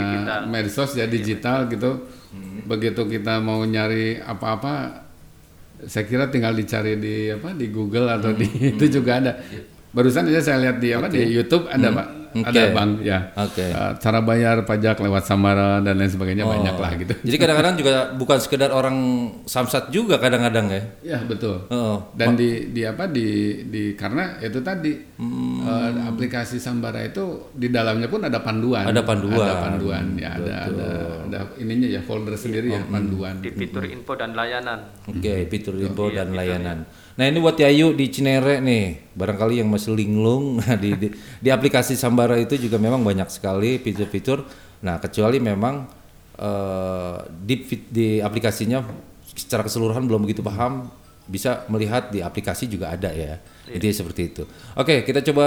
medsos 0.50 0.98
ya 0.98 1.06
digital 1.06 1.70
gitu. 1.70 2.10
Begitu 2.66 3.06
kita 3.06 3.38
mau 3.38 3.62
nyari 3.62 4.18
apa-apa, 4.18 4.98
saya 5.86 6.04
kira 6.04 6.28
tinggal 6.28 6.52
dicari 6.52 6.98
di 7.00 7.32
apa 7.32 7.56
di 7.56 7.70
Google 7.72 8.10
atau 8.10 8.34
di 8.36 8.46
itu 8.76 8.84
juga 9.00 9.22
ada. 9.22 9.32
Barusan 9.90 10.30
aja 10.30 10.40
saya 10.52 10.58
lihat 10.62 10.76
di 10.78 10.94
apa 10.94 11.10
di 11.10 11.22
YouTube 11.26 11.66
ada 11.66 11.90
pak, 11.90 12.06
ada 12.32 12.46
Oke. 12.48 12.62
bang 12.70 12.90
ya. 13.00 13.18
Oke. 13.34 13.66
Uh, 13.68 13.92
cara 13.98 14.18
bayar 14.20 14.56
pajak 14.62 14.96
lewat 14.98 15.24
Samara 15.24 15.78
dan 15.78 15.94
lain 15.94 16.08
sebagainya 16.08 16.46
Oh. 16.46 16.52
banyak 16.52 16.76
lah 16.76 16.92
gitu. 16.94 17.14
Jadi 17.20 17.36
kadang-kadang 17.36 17.74
juga 17.74 17.92
bukan 18.12 18.38
sekedar 18.38 18.70
orang 18.70 18.96
samsat 19.44 19.90
juga 19.90 20.16
kadang-kadang 20.16 20.66
ya. 20.68 20.82
Ya 21.02 21.18
betul. 21.22 21.66
Oh. 21.68 22.10
Dan 22.14 22.34
di 22.34 22.70
di 22.70 22.82
apa 22.82 23.04
di 23.04 23.26
di 23.66 23.92
karena 23.94 24.38
itu 24.38 24.60
tadi 24.60 25.12
Hmm. 25.20 25.60
uh, 25.60 26.08
aplikasi 26.08 26.56
Sambara 26.56 27.04
itu 27.04 27.52
di 27.52 27.68
dalamnya 27.68 28.08
pun 28.08 28.24
ada 28.24 28.40
panduan. 28.40 28.88
Ada 28.88 29.04
panduan. 29.04 29.44
Ada 29.44 29.56
panduan 29.60 30.04
ya 30.16 30.32
ada 30.32 30.54
ada 30.64 30.88
ada 31.28 31.38
ininya 31.56 31.84
ya 31.86 32.00
folder 32.00 32.34
sendiri 32.34 32.72
Oh, 32.72 32.80
ya 32.80 32.82
panduan. 32.86 33.36
Di 33.38 33.52
fitur 33.52 33.84
info 33.84 34.16
dan 34.16 34.32
layanan. 34.32 34.80
Oke, 35.04 35.44
fitur 35.46 35.76
info 35.76 36.08
dan 36.08 36.32
layanan. 36.32 36.88
Nah 37.10 37.28
ini 37.28 37.36
buat 37.36 37.52
Yayu 37.52 37.92
di 37.92 38.08
Cinere 38.08 38.64
nih, 38.64 39.09
barangkali 39.14 39.62
yang 39.62 39.68
masih 39.68 39.94
linglung 39.94 40.62
di, 40.82 40.94
di 40.96 41.08
di 41.14 41.48
aplikasi 41.50 41.98
Sambara 41.98 42.38
itu 42.38 42.54
juga 42.56 42.78
memang 42.78 43.02
banyak 43.02 43.28
sekali 43.30 43.82
fitur-fitur. 43.82 44.46
Nah 44.86 45.02
kecuali 45.02 45.42
memang 45.42 45.86
eh, 46.38 47.16
di 47.28 47.66
di 47.90 48.08
aplikasinya 48.22 48.84
secara 49.34 49.66
keseluruhan 49.66 50.06
belum 50.06 50.26
begitu 50.26 50.42
paham, 50.42 50.90
bisa 51.26 51.66
melihat 51.70 52.10
di 52.10 52.22
aplikasi 52.22 52.70
juga 52.70 52.94
ada 52.94 53.10
ya. 53.10 53.38
Jadi 53.70 53.86
seperti 53.94 54.22
itu. 54.34 54.42
Oke 54.74 55.02
kita 55.06 55.22
coba 55.30 55.46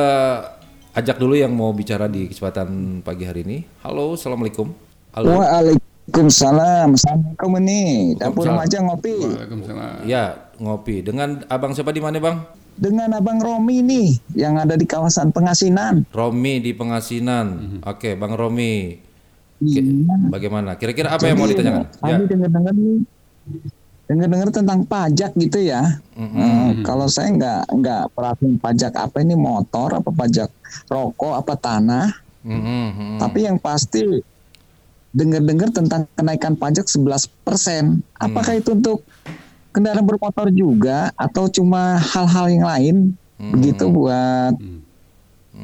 ajak 0.93 1.17
dulu 1.17 1.33
yang 1.33 1.51
mau 1.51 1.73
bicara 1.73 2.05
di 2.05 2.29
kesempatan 2.29 3.01
pagi 3.01 3.25
hari 3.25 3.41
ini. 3.43 3.57
Halo, 3.81 4.13
assalamualaikum. 4.13 4.71
Halo. 5.13 5.41
Waalaikumsalam. 5.41 6.93
Assalamualaikum 6.93 7.51
ini. 7.65 7.81
Dapur 8.17 8.45
remaja 8.45 8.77
ngopi. 8.85 9.13
Waalaikumsalam. 9.17 10.05
Ya 10.05 10.53
ngopi 10.61 11.01
dengan 11.01 11.41
abang 11.49 11.73
siapa 11.73 11.89
di 11.89 12.01
mana 12.01 12.21
bang? 12.21 12.62
Dengan 12.73 13.13
Abang 13.13 13.37
Romi 13.37 13.85
nih 13.85 14.17
yang 14.33 14.57
ada 14.57 14.73
di 14.73 14.83
kawasan 14.89 15.29
Pengasinan. 15.29 16.09
Romi 16.09 16.57
di 16.59 16.73
Pengasinan. 16.73 17.79
Oke, 17.85 18.17
Bang 18.17 18.33
Romi. 18.33 18.97
Iya. 19.63 19.81
Bagaimana? 20.27 20.75
Kira-kira 20.75 21.15
apa 21.15 21.23
yang 21.23 21.37
mau 21.39 21.47
ditanyakan? 21.47 21.85
Ya. 21.87 22.17
Tadi 22.17 22.23
dengar-dengar 22.27 22.73
nih 22.75 22.97
dengar-dengar 24.03 24.49
tentang 24.51 24.79
pajak 24.83 25.31
gitu 25.39 25.59
ya. 25.63 25.99
Eh, 26.19 26.69
kalau 26.83 27.07
saya 27.07 27.31
nggak 27.31 27.61
nggak 27.71 28.03
perhatiin 28.11 28.59
pajak 28.59 28.93
apa 28.99 29.23
ini 29.23 29.33
motor 29.33 29.95
apa 29.95 30.11
pajak 30.11 30.49
rokok 30.91 31.33
apa 31.39 31.53
tanah. 31.55 32.07
Mhm, 32.43 32.59
mhm. 32.59 33.17
Tapi 33.23 33.39
yang 33.47 33.57
pasti 33.57 34.03
dengar-dengar 35.13 35.69
tentang 35.71 36.03
kenaikan 36.17 36.53
pajak 36.59 36.89
11%. 36.89 38.03
Apakah 38.19 38.59
itu 38.59 38.75
untuk 38.75 39.07
kendaraan 39.73 40.05
bermotor 40.05 40.53
juga 40.53 41.09
atau 41.17 41.49
cuma 41.49 41.97
hal-hal 41.97 42.45
yang 42.53 42.65
lain? 42.69 42.95
Begitu 43.41 43.89
buat 43.89 44.55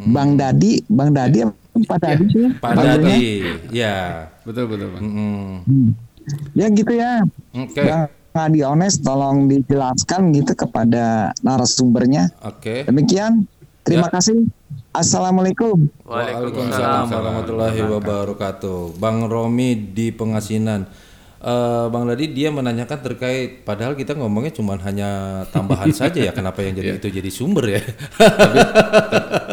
Bang 0.09 0.35
Dadi, 0.35 0.81
Bang 0.89 1.13
Dadi 1.13 1.45
apa 1.45 1.53
Pak 1.85 1.97
Dadi 2.01 2.25
sih? 2.33 2.47
Pak 2.57 2.71
panggilnya? 2.75 2.97
Dadi. 2.97 3.27
Ya. 3.69 3.97
Betul 4.43 4.65
betul 4.67 4.87
bang. 4.97 5.01
Hmm. 5.05 5.87
Ya 6.57 6.67
gitu 6.73 6.93
ya. 6.93 7.23
Oke. 7.55 7.81
Bang 7.85 8.09
Adi 8.49 8.59
Ones 8.65 8.95
tolong 9.01 9.49
dijelaskan 9.49 10.33
gitu 10.33 10.53
kepada 10.57 11.33
narasumbernya. 11.45 12.33
Oke. 12.43 12.83
Demikian. 12.85 13.45
Terima 13.85 14.11
kasih. 14.11 14.45
Assalamualaikum. 14.93 15.89
Waalaikumsalam 16.05 17.09
warahmatullahi 17.09 17.81
wabarakatuh. 17.85 18.97
Bang 18.97 19.25
Romi 19.29 19.77
di 19.77 20.13
Pengasinan. 20.13 20.89
Eh, 21.39 21.85
Bang 21.87 22.03
Dadi 22.03 22.35
dia 22.35 22.51
menanyakan 22.51 22.99
terkait 22.99 23.63
padahal 23.63 23.95
kita 23.95 24.11
ngomongnya 24.11 24.51
cuma 24.51 24.75
hanya 24.75 25.41
tambahan 25.55 25.87
saja 25.95 26.19
ya 26.19 26.35
kenapa 26.35 26.59
yang 26.59 26.75
jadi 26.75 26.99
itu 26.99 27.07
jadi 27.07 27.31
sumber 27.31 27.79
ya. 27.79 27.81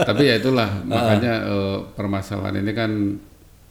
Tapi 0.03 0.23
ya 0.27 0.35
itulah 0.43 0.67
makanya 0.91 1.47
eh, 1.47 1.79
permasalahan 1.95 2.59
ini 2.59 2.73
kan 2.75 2.91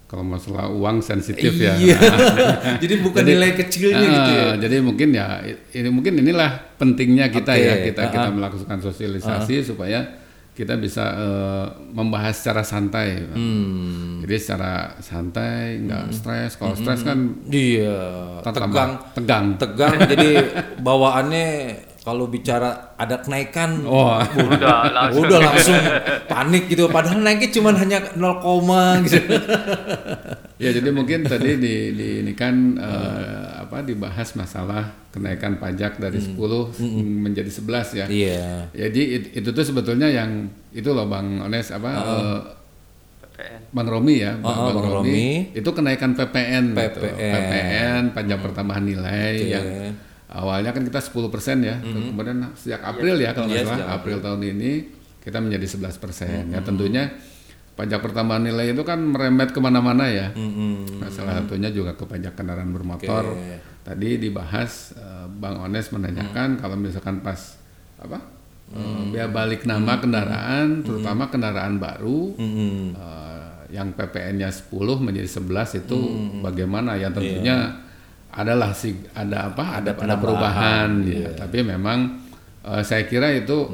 kalau 0.08 0.24
masalah 0.24 0.72
uang 0.72 1.04
sensitif 1.04 1.60
ya. 1.60 1.76
Iya. 1.76 2.00
jadi 2.84 3.04
bukan 3.04 3.20
nilai 3.20 3.52
kecilnya 3.52 4.08
gitu 4.08 4.32
ya. 4.32 4.46
Ah, 4.48 4.56
Jadi 4.64 4.76
mungkin 4.80 5.10
ya 5.12 5.26
ini 5.76 5.90
mungkin 5.92 6.14
inilah 6.16 6.78
pentingnya 6.80 7.28
kita 7.28 7.52
Oke, 7.52 7.68
ya 7.68 7.76
kita 7.84 8.02
ah, 8.08 8.12
kita 8.16 8.30
melakukan 8.32 8.80
sosialisasi 8.80 9.66
supaya 9.66 10.24
kita 10.56 10.80
bisa 10.80 11.04
eh, 11.12 11.66
membahas 11.92 12.32
secara 12.40 12.64
santai. 12.64 13.28
Hmm. 13.28 14.24
Jadi 14.24 14.36
secara 14.40 14.96
santai, 15.04 15.84
nggak 15.84 16.16
stres. 16.16 16.56
Kalau 16.56 16.74
stres 16.80 17.04
kan 17.04 17.44
Iya, 17.52 18.40
tegang, 18.40 18.96
tegang. 19.12 19.46
tegang. 19.60 19.96
jadi 20.08 20.30
bawaannya 20.80 21.48
kalau 22.06 22.30
bicara 22.30 22.94
ada 22.94 23.18
kenaikan, 23.18 23.82
Oh, 23.82 24.22
Udah 24.22 24.94
langsung. 24.94 25.26
udah 25.26 25.40
langsung 25.42 25.74
panik 26.26 26.70
gitu. 26.70 26.86
Padahal 26.88 27.18
naiknya 27.20 27.50
cuma 27.52 27.74
hanya 27.74 27.98
0, 28.14 28.46
gitu. 29.04 29.18
ya 30.56 30.70
jadi 30.70 30.86
mungkin 30.88 31.26
tadi 31.26 31.58
di, 31.58 31.76
di 31.92 32.08
ini 32.22 32.32
kan 32.32 32.54
eh, 32.78 33.44
apa 33.60 33.82
dibahas 33.82 34.32
masalah 34.34 34.86
kenaikan 35.10 35.58
pajak 35.58 35.98
dari 35.98 36.22
10 36.22 36.38
menjadi 37.18 37.50
11 37.50 37.66
ya. 37.96 38.06
Iya. 38.06 38.48
Jadi 38.70 39.02
it- 39.12 39.32
itu 39.36 39.50
tuh 39.50 39.66
sebetulnya 39.66 40.06
yang 40.06 40.46
itu 40.72 40.88
loh 40.88 41.10
Bang 41.10 41.42
Ones 41.42 41.68
apa 41.70 41.90
eh, 41.90 42.40
PPN. 43.26 43.62
Bang 43.68 43.88
Romi 43.90 44.16
ya, 44.18 44.38
Bang, 44.38 44.54
Oh, 44.54 44.70
Bang 44.70 44.76
Bang 44.78 44.88
Romi, 44.94 45.10
Romi. 45.10 45.28
itu 45.52 45.70
kenaikan 45.72 46.14
PPN, 46.14 46.72
gitu. 46.72 47.02
PPN. 47.02 47.34
PPN 47.34 48.02
pajak 48.14 48.40
pertambahan 48.40 48.86
nilai 48.86 49.34
Oke. 49.36 49.50
yang 49.50 49.66
awalnya 50.36 50.70
kan 50.70 50.84
kita 50.84 51.00
10% 51.00 51.16
ya, 51.62 51.80
kemudian 51.80 52.44
sejak 52.54 52.84
April 52.84 53.16
ya 53.18 53.32
kalau 53.32 53.48
nggak 53.48 53.64
Iya, 53.64 53.72
salah, 53.72 53.96
April 53.96 54.18
tahun 54.20 54.42
ini 54.46 54.72
kita 55.20 55.40
menjadi 55.40 55.66
11%. 55.66 56.52
Ya 56.52 56.60
tentunya 56.62 57.04
pajak 57.74 58.00
pertambahan 58.00 58.44
nilai 58.44 58.72
itu 58.72 58.84
kan 58.84 59.00
merembet 59.00 59.50
ke 59.50 59.60
mana-mana 59.60 60.08
ya. 60.08 60.32
Nah, 60.32 61.10
salah 61.10 61.40
satunya 61.40 61.68
juga 61.70 61.92
ke 61.92 62.04
pajak 62.04 62.36
kendaraan 62.36 62.70
bermotor. 62.70 63.32
Oke. 63.32 63.60
Tadi 63.82 64.18
dibahas 64.18 64.92
eh, 64.94 65.26
Bang 65.30 65.62
Ones 65.62 65.88
menanyakan 65.90 66.56
kalau 66.56 66.76
misalkan 66.76 67.20
pas 67.20 67.56
apa 67.96 68.18
eh, 68.72 69.02
biaya 69.10 69.28
balik 69.28 69.64
nama 69.64 69.98
kendaraan, 69.98 70.82
terutama 70.82 71.28
kendaraan 71.28 71.78
baru 71.78 72.34
Mm-mm. 72.34 72.94
eh, 72.94 73.50
yang 73.72 73.92
PPN-nya 73.92 74.50
10 74.50 74.72
menjadi 75.00 75.28
11 75.28 75.82
itu 75.82 76.00
bagaimana? 76.40 76.96
Ya 76.96 77.10
tentunya 77.10 77.82
adalah 78.36 78.76
sih 78.76 78.94
ada 79.16 79.52
apa 79.52 79.80
ada 79.80 79.92
ada 79.96 80.16
perubahan 80.20 81.02
ya 81.08 81.32
tapi 81.34 81.64
memang 81.64 82.20
eh, 82.68 82.84
saya 82.84 83.08
kira 83.08 83.32
itu 83.32 83.72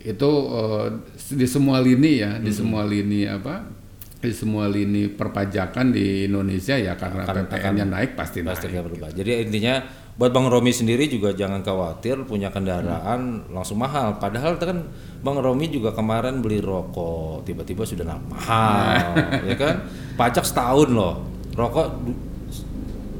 itu 0.00 0.30
eh, 0.54 0.86
di 1.34 1.46
semua 1.46 1.82
lini 1.82 2.22
ya 2.22 2.38
di 2.38 2.50
semua 2.54 2.86
lini 2.86 3.26
apa 3.26 3.80
di 4.20 4.36
semua 4.36 4.68
lini 4.68 5.08
perpajakan 5.08 5.96
di 5.96 6.28
Indonesia 6.28 6.76
ya 6.76 6.92
karena 6.92 7.24
PPN-nya 7.24 7.88
naik 7.88 8.20
pasti, 8.20 8.44
Pasti 8.44 8.68
naik. 8.68 8.76
akan 8.76 8.84
berubah. 8.92 9.08
Jadi 9.16 9.48
intinya 9.48 9.80
buat 10.12 10.28
Bang 10.28 10.52
Romi 10.52 10.76
sendiri 10.76 11.08
juga 11.08 11.32
jangan 11.32 11.64
khawatir 11.64 12.28
punya 12.28 12.52
kendaraan 12.52 13.48
langsung 13.48 13.80
mahal. 13.80 14.20
Padahal 14.20 14.60
kan 14.60 14.84
Bang 15.24 15.40
Romi 15.40 15.72
juga 15.72 15.96
kemarin 15.96 16.44
beli 16.44 16.60
rokok 16.60 17.48
tiba-tiba 17.48 17.80
sudah 17.88 18.20
mahal, 18.28 19.16
ya 19.48 19.56
kan? 19.56 19.88
Pajak 20.20 20.44
setahun 20.44 20.92
loh. 20.92 21.24
Rokok 21.56 21.86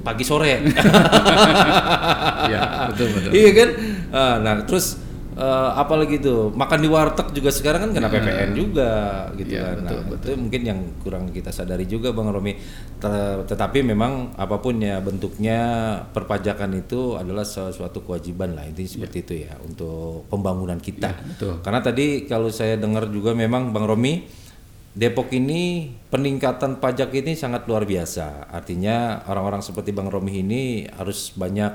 pagi 0.00 0.24
sore. 0.24 0.60
ya 2.52 2.60
betul 2.90 3.06
betul 3.12 3.30
iya 3.32 3.50
kan? 3.52 3.68
Ah, 4.10 4.36
Nah, 4.40 4.64
terus 4.64 4.98
eh, 5.32 5.70
apalagi 5.72 6.18
tuh 6.18 6.50
makan 6.50 6.78
di 6.78 6.88
warteg 6.88 7.30
juga 7.30 7.48
sekarang 7.48 7.80
kan 7.86 7.90
kena 7.94 8.08
PPN 8.08 8.50
juga 8.52 8.90
gitu 9.34 9.54
Iya, 9.54 9.62
kan. 9.62 9.76
betul, 9.80 9.98
nah, 10.02 10.16
itu 10.18 10.30
mungkin 10.36 10.62
yang 10.62 10.80
kurang 10.98 11.24
kita 11.30 11.50
sadari 11.50 11.84
juga 11.84 12.10
Bang 12.10 12.28
Romi. 12.28 12.58
Te- 12.96 13.44
tetapi 13.46 13.80
memang 13.82 14.34
apa 14.34 14.58
pun 14.58 14.76
ya 14.76 14.98
bentuknya 14.98 15.58
perpajakan 16.06 16.76
itu 16.76 17.14
adalah 17.14 17.42
sesuatu 17.42 18.02
kewajiban 18.02 18.52
lah 18.52 18.66
intinya 18.66 18.90
seperti 18.90 19.18
itu 19.20 19.34
ya 19.44 19.54
untuk 19.60 20.26
pembangunan 20.26 20.76
kita. 20.76 21.08
Iya, 21.08 21.24
betul. 21.28 21.52
Karena 21.60 21.80
tadi 21.80 22.06
kalau 22.24 22.50
saya 22.50 22.74
dengar 22.74 23.06
juga 23.06 23.32
memang 23.32 23.70
Bang 23.70 23.86
Romi 23.86 24.26
Depok 24.90 25.30
ini 25.30 25.94
peningkatan 26.10 26.82
pajak 26.82 27.14
ini 27.14 27.38
sangat 27.38 27.62
luar 27.70 27.86
biasa. 27.86 28.50
Artinya 28.50 29.22
orang-orang 29.30 29.62
seperti 29.62 29.94
Bang 29.94 30.10
Romi 30.10 30.42
ini 30.42 30.82
harus 30.90 31.30
banyak 31.38 31.72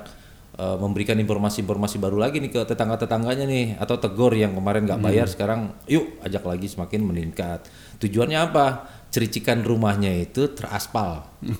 eh, 0.59 0.77
memberikan 0.83 1.15
informasi-informasi 1.15 1.95
baru 2.03 2.19
lagi 2.19 2.43
nih 2.43 2.51
ke 2.51 2.61
tetangga-tetangganya 2.67 3.47
nih 3.47 3.67
atau 3.79 3.95
tegur 3.95 4.35
yang 4.35 4.51
kemarin 4.51 4.83
nggak 4.83 4.99
bayar 4.99 5.31
sekarang 5.31 5.71
yuk 5.87 6.19
ajak 6.27 6.43
lagi 6.43 6.67
semakin 6.67 7.07
meningkat. 7.07 7.63
Tujuannya 8.03 8.51
apa? 8.51 8.91
Cericikan 9.15 9.63
rumahnya 9.63 10.11
itu 10.11 10.51
teraspal. 10.51 11.23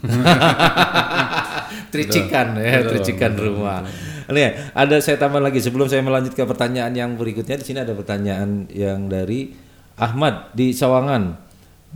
Tricikan 1.96 2.60
ya, 2.60 2.84
tricikan 2.84 3.32
rumah. 3.32 3.80
Nih, 4.28 4.74
ada 4.76 5.00
saya 5.00 5.16
tambah 5.16 5.40
lagi 5.40 5.64
sebelum 5.64 5.88
saya 5.88 6.04
melanjut 6.04 6.36
ke 6.36 6.44
pertanyaan 6.44 6.92
yang 6.92 7.16
berikutnya 7.16 7.56
di 7.56 7.66
sini 7.66 7.80
ada 7.80 7.96
pertanyaan 7.96 8.68
yang 8.74 9.08
dari 9.08 9.56
Ahmad 9.96 10.52
di 10.52 10.76
Sawangan. 10.76 11.45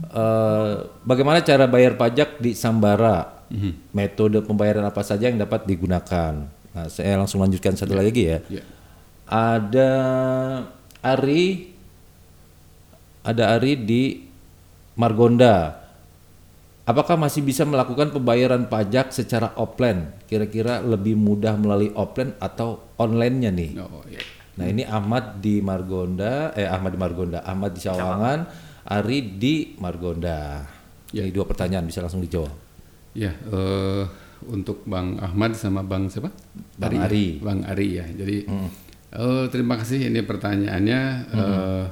Eh, 0.08 0.74
bagaimana 1.04 1.44
cara 1.44 1.68
bayar 1.68 2.00
pajak 2.00 2.40
di 2.40 2.56
Sambara? 2.56 3.44
Metode 3.90 4.46
pembayaran 4.46 4.86
apa 4.86 5.02
saja 5.02 5.26
yang 5.26 5.36
dapat 5.36 5.66
digunakan? 5.66 6.46
Nah, 6.70 6.86
saya 6.86 7.18
langsung 7.18 7.42
lanjutkan 7.42 7.74
satu 7.74 7.98
lagi 7.98 8.30
ya. 8.30 8.38
Ya. 8.46 8.62
Ada 9.26 9.92
Ari, 11.02 11.74
ada 13.26 13.44
Ari 13.58 13.72
di 13.74 14.02
Margonda. 14.94 15.82
Apakah 16.86 17.14
masih 17.14 17.46
bisa 17.46 17.62
melakukan 17.62 18.10
pembayaran 18.10 18.66
pajak 18.66 19.14
secara 19.14 19.54
offline? 19.54 20.10
Kira-kira 20.26 20.82
lebih 20.82 21.14
mudah 21.14 21.54
melalui 21.54 21.94
offline 21.94 22.34
atau 22.42 22.82
online-nya 22.98 23.50
nih? 23.54 23.70
oh, 23.78 24.02
iya. 24.10 24.22
Nah 24.58 24.66
ini 24.66 24.82
Ahmad 24.84 25.38
di 25.40 25.62
Margonda, 25.62 26.52
eh 26.52 26.68
Ahmad 26.68 26.92
di 26.92 27.00
Margonda, 27.00 27.38
Ahmad 27.46 27.72
di 27.72 27.80
Sawangan, 27.80 28.44
Ari 28.90 29.38
di 29.38 29.78
Margonda. 29.78 30.66
Ini 31.14 31.30
dua 31.30 31.46
pertanyaan 31.46 31.86
bisa 31.86 32.02
langsung 32.02 32.22
dijawab. 32.22 32.50
Ya, 33.14 33.30
eh, 33.34 34.04
untuk 34.50 34.82
Bang 34.86 35.18
Ahmad 35.22 35.54
sama 35.54 35.86
Bang 35.86 36.10
siapa? 36.10 36.30
Bang 36.74 36.94
ya? 36.98 37.06
Ari. 37.06 37.38
Bang 37.38 37.62
Ari 37.62 37.88
ya. 38.02 38.06
Jadi 38.10 38.50
eh, 39.14 39.44
terima 39.54 39.78
kasih 39.78 40.10
ini 40.10 40.26
pertanyaannya 40.26 41.00
eh, 41.30 41.84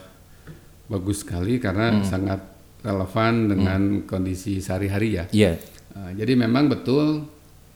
bagus 0.91 1.23
sekali 1.23 1.63
karena 1.63 2.03
sangat 2.03 2.41
relevan 2.83 3.47
dengan 3.51 3.81
kondisi 4.03 4.59
sehari-hari 4.59 5.09
ya. 5.23 5.25
Iya. 5.31 5.53
Eh, 5.95 6.11
jadi 6.19 6.35
memang 6.35 6.67
betul 6.67 7.27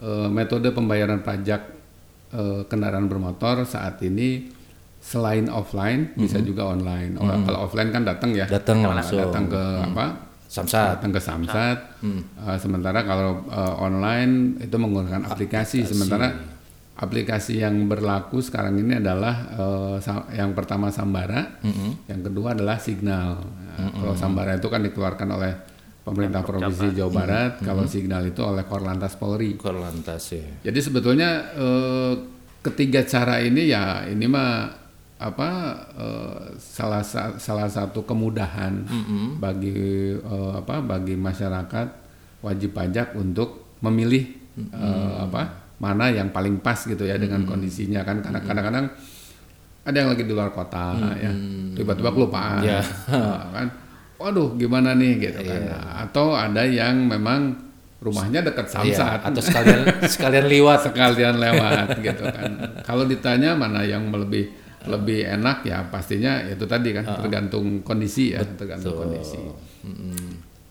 eh, 0.02 0.28
metode 0.30 0.70
pembayaran 0.74 1.22
pajak 1.22 1.62
eh, 2.34 2.62
kendaraan 2.66 3.06
bermotor 3.06 3.66
saat 3.66 4.02
ini 4.02 4.50
selain 5.02 5.50
offline 5.50 6.14
bisa 6.14 6.38
juga 6.38 6.70
online. 6.70 7.18
Oh, 7.18 7.26
Kalau 7.26 7.66
offline 7.66 7.90
kan 7.90 8.06
datang 8.06 8.30
ya, 8.32 8.46
Datang 8.46 8.80
Nah, 8.80 8.94
langsung. 8.94 9.18
datang 9.18 9.50
ke 9.50 9.62
apa? 9.82 10.06
Samsat. 10.46 11.00
datang 11.00 11.10
ke 11.10 11.20
Samsat. 11.20 11.78
Uh, 12.00 12.56
sementara 12.56 13.02
kalau 13.02 13.42
uh, 13.48 13.74
online 13.78 14.62
itu 14.62 14.76
menggunakan 14.76 15.26
aplikasi. 15.26 15.82
Sementara 15.82 16.28
aplikasi 16.92 17.58
yang 17.58 17.88
berlaku 17.88 18.38
sekarang 18.38 18.76
ini 18.76 19.00
adalah 19.00 19.48
uh, 19.56 19.96
yang 20.30 20.52
pertama 20.52 20.92
Sambara, 20.92 21.58
yang 22.06 22.20
kedua 22.22 22.52
adalah 22.52 22.76
Signal. 22.76 23.42
Nah, 23.72 23.90
Kalau 23.90 24.14
Sambara 24.14 24.54
itu 24.54 24.68
kan 24.68 24.84
dikeluarkan 24.84 25.28
oleh 25.32 25.52
pemerintah 26.02 26.44
provinsi 26.44 26.92
Jawa 26.92 27.10
Barat, 27.10 27.52
kalau 27.58 27.88
Signal 27.88 28.28
itu 28.28 28.44
oleh 28.44 28.68
Korlantas 28.68 29.16
Polri. 29.16 29.56
Korlantas 29.56 30.30
ya. 30.30 30.44
Jadi 30.62 30.78
sebetulnya 30.78 31.30
eh, 31.54 32.12
ketiga 32.60 33.02
cara 33.02 33.40
ini 33.40 33.66
ya 33.66 34.04
ini 34.04 34.26
mah 34.28 34.81
apa 35.22 35.48
eh, 35.94 36.36
salah 36.56 37.00
sa- 37.00 37.38
salah 37.38 37.66
satu 37.66 38.02
kemudahan 38.02 38.82
bagi 39.38 39.74
eh, 40.12 40.52
apa 40.52 40.82
bagi 40.82 41.14
masyarakat 41.14 41.88
wajib 42.40 42.70
pajak 42.72 43.14
untuk 43.14 43.78
memilih 43.78 44.26
eh, 44.58 45.14
apa 45.20 45.42
mana 45.78 46.06
yang 46.08 46.30
paling 46.30 46.58
pas 46.58 46.78
gitu 46.78 47.02
ya 47.02 47.14
dengan 47.16 47.42
kondisinya. 47.44 48.02
Kan 48.02 48.18
karena 48.20 48.38
kadang-kadang 48.40 48.86
ada 49.82 49.96
yang 49.96 50.10
lagi 50.10 50.22
di 50.22 50.30
luar 50.30 50.50
kota 50.50 50.94
ya 51.16 51.30
tiba-tiba 51.72 52.10
kelupaan. 52.10 52.62
Ya. 52.62 52.82
Nah, 53.08 53.50
kan 53.50 53.66
waduh 54.14 54.54
gimana 54.54 54.94
nih? 54.94 55.18
gitu 55.20 55.42
kan. 55.42 55.60
Nah, 55.66 56.06
atau 56.06 56.30
ada 56.32 56.62
yang 56.62 56.94
memang 57.02 57.58
rumahnya 57.98 58.42
dekat 58.42 58.66
Iya, 58.66 58.74
Samsat 58.94 59.20
Atau 59.26 59.42
sekalian 59.42 59.80
sekalian 60.06 60.46
liwat. 60.46 60.78
sekalian 60.86 61.34
lewat 61.38 61.98
gitu 61.98 62.24
kan. 62.26 62.50
Kalau 62.82 63.06
ditanya 63.06 63.54
mana 63.54 63.82
yang 63.82 64.06
lebih 64.10 64.50
lebih 64.82 65.22
enak 65.22 65.62
ya 65.62 65.86
pastinya 65.86 66.42
itu 66.42 66.66
tadi 66.66 66.90
kan 66.90 67.06
tergantung 67.18 67.80
kondisi 67.80 68.34
ya, 68.34 68.42
tergantung 68.42 68.98
kondisi. 68.98 69.38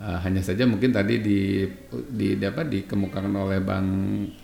Uh, 0.01 0.17
hanya 0.17 0.41
saja 0.41 0.65
mungkin 0.65 0.89
tadi 0.89 1.21
di 1.21 1.61
di, 2.09 2.33
di 2.33 2.41
apa 2.41 2.65
dikemukakan 2.65 3.37
oleh 3.37 3.61
Bang 3.61 3.85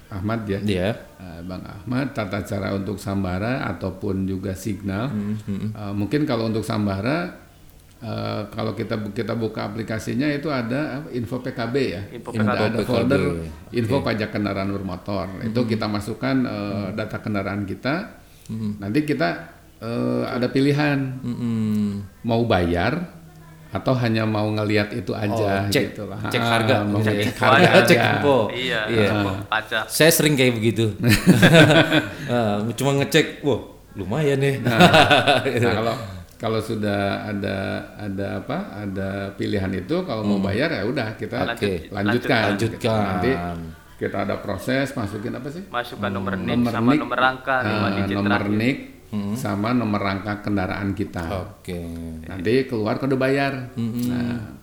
Ahmad 0.07 0.45
ya. 0.45 0.61
Iya. 0.61 0.93
Uh, 1.17 1.41
Bang 1.43 1.65
Ahmad 1.65 2.13
tata 2.13 2.45
cara 2.45 2.77
untuk 2.77 3.01
Sambara 3.01 3.65
ataupun 3.65 4.29
juga 4.29 4.53
Signal. 4.53 5.09
Uh, 5.09 5.97
mungkin 5.97 6.29
kalau 6.29 6.45
untuk 6.45 6.61
Sambara 6.61 7.33
uh, 8.05 8.45
kalau 8.53 8.77
kita 8.77 9.01
bu- 9.01 9.09
kita 9.09 9.33
buka 9.33 9.65
aplikasinya 9.65 10.29
itu 10.29 10.45
ada 10.53 11.01
info 11.09 11.41
PKB 11.41 11.75
ya. 11.89 12.01
Info 12.13 12.29
Ada- 12.37 12.45
PKB. 12.45 12.61
ada 12.61 12.79
folder 12.85 13.21
info 13.73 13.97
pajak 14.05 14.29
kendaraan 14.29 14.69
bermotor. 14.69 15.41
Itu 15.41 15.65
kita 15.65 15.89
masukkan 15.89 16.37
uh, 16.45 16.87
data 16.93 17.17
kendaraan 17.17 17.65
kita. 17.65 18.13
Nanti 18.53 19.09
kita 19.09 19.56
uh, 19.79 20.23
ada 20.25 20.47
pilihan 20.47 20.97
Mm-mm. 21.19 22.01
mau 22.21 22.43
bayar 22.43 23.13
atau 23.67 23.91
hanya 23.93 24.23
mau 24.23 24.47
ngelihat 24.47 24.89
itu 24.91 25.11
aja 25.11 25.61
Oh, 25.61 25.69
cek- 25.69 25.91
gitu 25.91 26.07
lah. 26.07 26.17
cek 26.23 26.39
Ah, 26.39 26.49
harga 26.55 26.75
mau 26.81 26.97
misalnya. 26.97 27.23
cek 27.23 27.35
harga 27.37 27.67
Oh, 27.67 27.81
cek 27.83 27.97
aja. 27.97 28.09
info. 28.09 28.37
Iya, 28.49 28.79
Iya. 28.87 29.09
pajak. 29.45 29.83
Saya 29.87 30.09
sering 30.09 30.33
kayak 30.33 30.55
begitu. 30.55 30.85
Ah, 32.27 32.59
cuma 32.73 32.91
ngecek, 32.95 33.39
wah 33.41 33.59
lumayan 33.93 34.37
nih. 34.37 34.55
Nah, 34.63 34.79
kalau 35.73 35.95
kalau 36.37 36.59
sudah 36.59 37.25
ada 37.25 37.57
ada 37.97 38.39
apa? 38.39 38.57
Ada 38.77 39.09
pilihan 39.35 39.69
itu 39.75 39.95
kalau 40.03 40.21
mau 40.21 40.39
bayar 40.39 40.69
ya 40.69 40.83
udah 40.83 41.07
kita 41.15 41.37
Hmm. 41.43 41.53
Oke. 41.53 41.89
lanjutkan. 41.89 42.43
Lanjutkan. 42.53 43.01
Nanti 43.15 43.31
kita 43.97 44.17
ada 44.23 44.37
proses 44.37 44.91
masukin 44.91 45.33
apa 45.33 45.49
sih? 45.49 45.65
Masukkan 45.67 46.07
nomor 46.07 46.33
NIK 46.35 46.67
sama 46.67 46.93
NIK, 46.93 47.01
nomor 47.01 47.17
rangka 47.17 47.55
lima 47.63 47.77
ah, 47.81 47.89
digit 47.95 48.15
nomor 48.15 48.31
terakhir. 48.31 48.53
NIK 49.07 49.39
sama 49.39 49.71
nomor 49.71 50.03
rangka 50.03 50.43
kendaraan 50.43 50.91
kita. 50.91 51.23
Oke. 51.47 51.79
Nanti 52.27 52.67
keluar 52.67 52.99
kode 52.99 53.15
bayar. 53.15 53.71
Nah, 53.77 54.57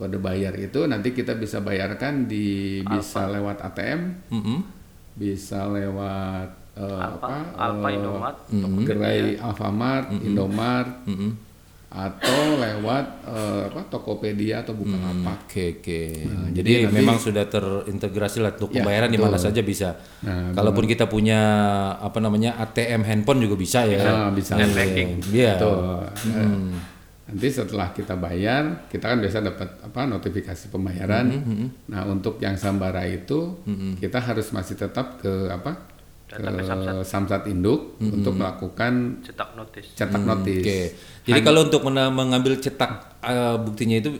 kode 0.00 0.18
bayar 0.18 0.56
itu 0.58 0.88
nanti 0.90 1.14
kita 1.14 1.36
bisa 1.38 1.62
bayarkan 1.62 2.26
di 2.26 2.80
bisa 2.82 3.30
lewat 3.30 3.62
ATM, 3.62 4.00
Mm-mm. 4.32 4.58
bisa 5.14 5.68
lewat 5.70 6.48
eh, 6.74 6.98
apa? 6.98 7.36
Alfa, 7.54 7.88
eh, 7.88 7.94
Indomaret, 7.94 8.38
gerai 8.82 9.20
Alfamart, 9.38 10.06
Indomart, 10.24 10.90
Mm-mm. 11.06 11.30
Atau 11.92 12.56
lewat 12.56 13.04
eh, 13.22 13.62
apa 13.68 13.84
Tokopedia 13.86 14.64
atau 14.64 14.72
Bukalapak. 14.72 15.44
Oke 15.44 15.78
oke. 15.78 16.02
Nah, 16.24 16.48
jadi 16.50 16.64
jadi 16.64 16.72
nanti- 16.88 16.96
memang 16.98 17.16
sudah 17.16 17.44
terintegrasi 17.44 18.40
lah 18.40 18.56
untuk 18.56 18.72
Ya, 18.72 18.80
pembayaran 18.80 19.12
di 19.12 19.20
mana 19.20 19.36
saja 19.36 19.60
bisa. 19.60 20.00
Nah, 20.24 20.56
Kalaupun 20.56 20.88
kita 20.88 21.04
punya 21.06 21.40
apa 21.94 22.16
namanya 22.18 22.56
ATM 22.58 23.04
handphone 23.04 23.44
juga 23.44 23.54
bisa 23.54 23.84
ya. 23.84 24.00
Nah, 24.00 24.32
bisa. 24.32 24.56
Iya. 24.56 24.66
banking. 24.66 25.10
Iya. 25.30 25.52
Betul. 25.54 25.76
Eh, 26.32 26.56
Nanti 27.22 27.48
setelah 27.48 27.88
kita 27.90 28.18
bayar, 28.18 28.88
kita 28.88 29.06
kan 29.06 29.16
biasa 29.16 29.40
dapat 29.40 29.68
apa 29.80 30.00
notifikasi 30.04 30.68
pembayaran. 30.68 31.26
Nah, 31.86 32.02
untuk 32.04 32.36
yang 32.36 32.56
Sambara 32.56 33.04
itu 33.04 33.62
kita 33.96 34.18
harus 34.18 34.48
masih 34.50 34.74
tetap 34.74 35.16
ke 35.18 35.48
apa? 35.48 35.91
Datang 36.32 36.54
ke 36.56 36.64
ke 36.64 36.94
Samsat 37.02 37.42
Induk 37.44 38.00
untuk 38.00 38.32
melakukan 38.34 39.20
Cetak 39.20 39.52
notis. 39.52 39.86
cetak 39.92 40.22
notis. 40.22 40.64
Oke. 40.64 40.80
Jadi 41.22 41.40
kalau 41.40 41.60
untuk 41.62 41.84
mengambil 41.84 42.56
cetak 42.56 43.20
eh, 43.20 43.56
buktinya 43.58 43.96
itu 43.98 44.10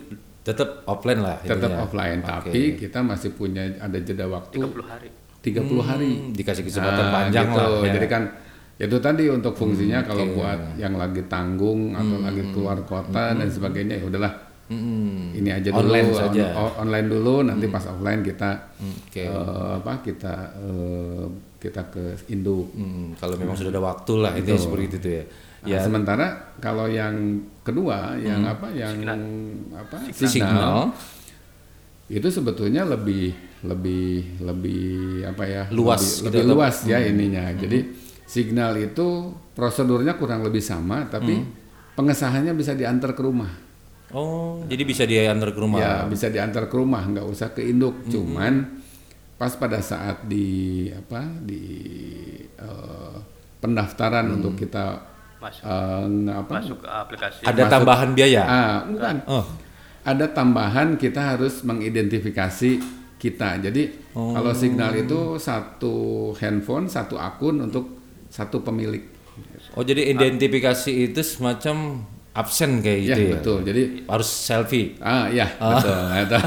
tetap 0.43 0.85
offline 0.85 1.19
lah. 1.19 1.41
Tetap 1.41 1.71
ininya. 1.71 1.83
offline, 1.83 2.21
Oke. 2.21 2.29
tapi 2.29 2.61
kita 2.77 2.99
masih 3.01 3.33
punya 3.33 3.65
ada 3.79 3.97
jeda 3.97 4.27
waktu 4.27 4.59
30 4.59 4.85
hari. 4.85 5.09
30 5.41 5.81
hari. 5.81 6.11
Hmm, 6.13 6.31
dikasih 6.33 6.63
kesempatan 6.63 7.03
Nah, 7.03 7.13
panjang 7.13 7.47
gitu. 7.49 7.57
lah. 7.57 7.67
ya. 7.67 7.79
Hmm, 7.81 7.95
Jadi 7.97 8.07
kan 8.07 8.23
itu 8.75 8.97
tadi 8.99 9.25
untuk 9.27 9.55
fungsinya 9.55 10.03
kalau 10.03 10.27
buat 10.33 10.75
yang 10.77 10.95
lagi 10.95 11.23
tanggung 11.27 11.95
atau 11.95 12.19
lagi 12.19 12.43
keluar 12.51 12.77
kota 12.83 13.33
dan 13.33 13.47
sebagainya 13.47 14.03
ya 14.03 14.05
udahlah 14.05 14.33
Mm-mm. 14.65 15.35
ini 15.35 15.51
aja 15.51 15.69
dulu. 15.69 15.81
Online 15.85 16.09
on- 16.09 16.17
saja. 16.17 16.45
o- 16.55 16.77
online 16.79 17.07
dulu 17.07 17.35
nanti 17.43 17.67
pas 17.67 17.85
offline 17.85 18.21
kita 18.21 18.51
Oke. 18.79 19.21
eh, 19.23 19.71
apa 19.77 19.93
kita 20.01 20.35
eh, 20.57 21.25
kita 21.59 21.83
ke 21.89 22.05
induk 22.29 22.73
Hmm, 22.73 23.13
kalau 23.15 23.37
memang 23.37 23.55
sudah 23.55 23.71
ada 23.71 23.83
waktu 23.83 24.13
lah 24.17 24.33
itu 24.35 24.53
seperti 24.55 24.85
itu 24.97 25.11
ya. 25.13 25.25
Nah, 25.25 25.31
Ya, 25.65 25.79
sementara 25.79 26.27
kalau 26.59 26.87
yang 26.87 27.15
kedua 27.63 28.19
yang 28.19 28.43
apa 28.43 28.67
yang 28.73 28.99
apa 29.71 30.11
signal, 30.11 30.91
itu 32.09 32.29
sebetulnya 32.29 32.83
lebih 32.83 33.31
lebih 33.63 34.43
lebih 34.43 34.85
apa 35.25 35.45
ya 35.47 35.63
Luas 35.71 36.19
lebih, 36.21 36.35
gitu 36.35 36.37
lebih 36.43 36.45
luas 36.51 36.77
ya 36.83 36.99
ininya. 36.99 37.47
Jadi 37.55 37.79
signal 38.27 38.75
itu 38.77 39.07
prosedurnya 39.55 40.17
kurang 40.17 40.43
lebih 40.43 40.59
sama 40.59 41.07
tapi 41.07 41.39
pengesahannya 41.93 42.53
bisa 42.53 42.73
diantar 42.73 43.13
ke 43.13 43.23
rumah 43.23 43.53
Oh, 44.13 44.61
jadi 44.63 44.83
bisa 44.83 45.03
diantar 45.03 45.51
ke 45.51 45.59
rumah. 45.59 45.79
ya 45.79 45.93
bisa 46.05 46.29
diantar 46.29 46.67
ke 46.67 46.75
rumah 46.75 47.01
nggak 47.03 47.25
usah 47.25 47.49
ke 47.51 47.65
induk 47.65 48.05
cuman 48.07 48.79
pas 49.35 49.51
pada 49.53 49.81
saat 49.81 50.23
di 50.23 50.47
apa 50.87 51.25
di 51.41 51.65
eh, 52.53 53.17
pendaftaran 53.59 54.29
untuk 54.31 54.55
kita 54.55 55.01
Masuk. 55.39 55.65
nge- 56.07 56.37
apa 56.37 56.53
masuk 56.55 56.79
ke 56.79 56.89
aplikasi 56.89 57.41
Ada 57.43 57.57
masuk- 57.59 57.73
tambahan 57.73 58.11
biaya. 58.13 58.43
ah 58.45 58.77
bukan 58.85 59.17
Oh, 59.27 59.45
ada 60.03 60.27
tambahan 60.29 60.95
kita 60.95 61.33
harus 61.33 61.63
mengidentifikasi 61.63 62.71
kita. 63.17 63.55
Jadi 63.61 63.83
kalau 64.13 64.51
signal 64.53 64.93
itu 64.95 65.39
satu 65.39 65.95
handphone, 66.37 66.87
satu 66.87 67.15
akun 67.17 67.63
untuk 67.63 67.97
satu 68.29 68.61
pemilik. 68.61 69.03
oh 69.73 69.81
jadi 69.81 70.11
identifikasi 70.11 70.91
itu 71.09 71.23
semacam 71.23 72.03
absen 72.33 72.81
kayak 72.81 72.99
Ya, 72.99 73.07
gitu 73.11 73.23
ya. 73.23 73.33
betul. 73.37 73.59
Jadi 73.63 73.83
Harus 74.05 74.29
selfie. 74.29 74.97
ah 74.99 75.29
ya 75.29 75.45
betul. 75.53 75.97
Itu. 76.19 76.39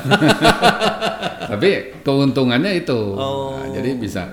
Tapi 1.51 1.69
keuntungannya 2.01 2.71
itu. 2.75 2.99
Oh. 3.13 3.53
Nah, 3.53 3.69
jadi 3.71 3.89
bisa 3.95 4.23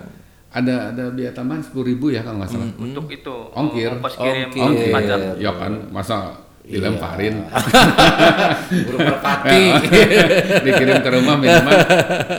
ada 0.48 0.90
ada 0.90 1.08
biaya 1.08 1.32
tambahan 1.32 1.60
sepuluh 1.60 1.88
ribu 1.88 2.08
ya 2.08 2.20
kalau 2.20 2.40
nggak 2.40 2.50
salah. 2.50 2.68
untuk 2.76 3.08
itu 3.08 3.36
Ongkir. 3.52 3.88
Ongkir. 3.92 4.34
Ongkir. 4.54 4.90
pajak 4.90 5.18
Ya 5.36 5.52
kan 5.52 5.72
masa 5.88 6.36
dilemparin 6.62 7.42
Burung 8.86 9.00
merpati. 9.02 9.62
dikirim 10.66 10.98
ke 11.00 11.10
rumah 11.10 11.34
minimal. 11.34 11.74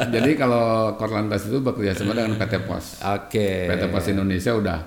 Jadi 0.09 0.31
kalau 0.33 0.65
Korlantas 0.95 1.43
itu 1.43 1.59
bekerja 1.59 1.91
sama 1.93 2.13
dengan 2.13 2.37
PT 2.37 2.53
Pos. 2.63 3.03
Oke. 3.03 3.67
PT 3.67 3.83
Pos 3.89 4.05
Indonesia 4.07 4.51
udah 4.53 4.79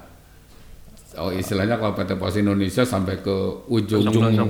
oh 1.19 1.33
istilahnya 1.33 1.81
kalau 1.81 1.93
PT 1.97 2.17
Pos 2.17 2.37
Indonesia 2.37 2.83
sampai 2.85 3.21
ke 3.21 3.37
ujung, 3.69 4.05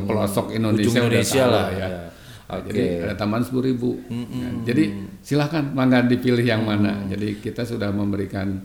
pelosok 0.07 0.53
Indonesia, 0.53 0.91
Ujung 0.91 0.97
Indonesia 1.07 1.43
udah 1.47 1.53
lah, 1.53 1.69
ya. 1.73 1.89
ya. 1.89 2.01
Oke. 2.47 2.71
Jadi 2.71 2.83
ada 3.03 3.14
tambahan 3.19 3.43
sepuluh 3.43 3.64
ribu. 3.67 3.91
Ya, 4.07 4.71
jadi 4.71 4.85
silahkan 5.19 5.67
mangga 5.75 6.07
dipilih 6.07 6.47
yang 6.47 6.62
mana. 6.62 7.03
Jadi 7.11 7.43
kita 7.43 7.67
sudah 7.67 7.91
memberikan 7.91 8.62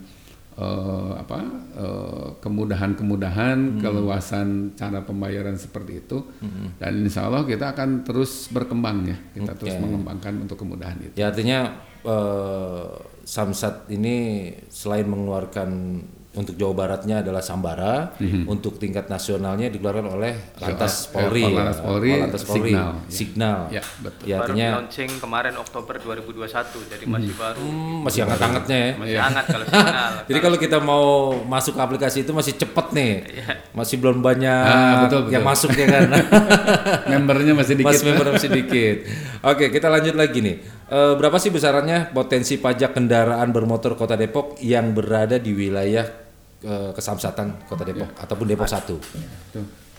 eh, 0.54 1.12
apa 1.18 1.39
eh, 1.74 2.28
kemudahan-kemudahan, 2.45 3.82
keluasan 3.82 4.78
cara 4.78 5.02
pembayaran 5.02 5.58
seperti 5.58 6.06
itu. 6.06 6.22
Dan 6.78 7.10
insya 7.10 7.26
Allah 7.26 7.41
kita 7.41 7.74
akan 7.74 8.06
terus 8.06 8.54
berkembang 8.54 9.10
ya. 9.10 9.18
Kita 9.34 9.58
terus 9.58 9.74
Oke. 9.74 9.82
mengembangkan 9.82 10.45
untuk 10.45 10.62
kemudahan 10.62 11.02
itu. 11.02 11.18
Ya 11.18 11.34
artinya 11.34 11.74
eh, 12.06 12.86
Samsat 13.22 13.89
ini 13.93 14.49
selain 14.70 15.06
mengeluarkan 15.06 15.70
untuk 16.32 16.55
Jawa 16.55 16.71
Baratnya 16.71 17.19
adalah 17.19 17.43
Sambara, 17.43 18.15
untuk 18.47 18.79
tingkat 18.79 19.11
nasionalnya 19.11 19.67
dikeluarkan 19.67 20.07
oleh 20.15 20.34
Lantas. 20.63 21.11
Eh, 21.11 21.19
Polri, 21.19 21.43
Korlantas 21.43 21.75
ya. 21.75 21.84
Polri, 21.84 22.11
Korlantas 22.15 22.43
Polri, 22.47 22.71
Signal, 22.71 22.88
ya. 22.88 23.11
Signal. 23.11 23.59
Ya, 23.67 23.84
betul. 23.99 24.23
Ya 24.23 24.36
baru 24.39 24.43
artinya 24.47 24.67
launching 24.79 25.11
kemarin 25.19 25.53
Oktober 25.59 25.95
2021 25.99 26.91
jadi 26.91 27.03
masih 27.03 27.34
baru 27.36 27.59
hmm, 27.59 27.99
masih 28.07 28.19
hangat-hangatnya 28.23 28.77
ya. 28.79 28.91
masih 28.95 29.17
hangat 29.19 29.45
kalau 29.51 29.65
signal 29.67 30.11
Jadi 30.32 30.39
kalau 30.39 30.57
kita 30.57 30.77
mau 30.79 31.05
masuk 31.43 31.73
ke 31.75 31.82
aplikasi 31.84 32.17
itu 32.23 32.32
masih 32.32 32.53
cepet 32.55 32.88
nih, 32.95 33.13
masih 33.75 33.95
belum 33.99 34.23
banyak 34.23 34.63
Ah, 34.63 35.03
betul, 35.03 35.27
betul. 35.27 35.34
yang 35.36 35.43
masuk 35.43 35.71
ya 35.75 35.88
kan. 35.89 36.03
Membernya 37.11 37.53
masih 37.57 37.75
dikit. 37.75 37.91
Mas 37.91 38.03
member 38.07 38.27
masih 38.32 38.49
dikit. 38.49 38.97
Oke, 39.43 39.67
kita 39.67 39.91
lanjut 39.91 40.15
lagi 40.15 40.39
nih. 40.39 40.55
Eh, 40.91 41.13
berapa 41.15 41.39
sih 41.39 41.55
besarannya 41.55 42.11
potensi 42.11 42.59
pajak 42.59 42.91
kendaraan 42.91 43.55
bermotor 43.55 43.95
Kota 43.95 44.19
Depok 44.19 44.59
yang 44.59 44.91
berada 44.91 45.39
di 45.39 45.55
wilayah 45.55 46.03
eh, 46.59 46.91
kesamsatan 46.91 47.63
Kota 47.63 47.87
Depok 47.87 48.11
ataupun 48.19 48.43
Depok 48.43 48.67
1? 48.67 48.91
Tuh. 48.91 48.99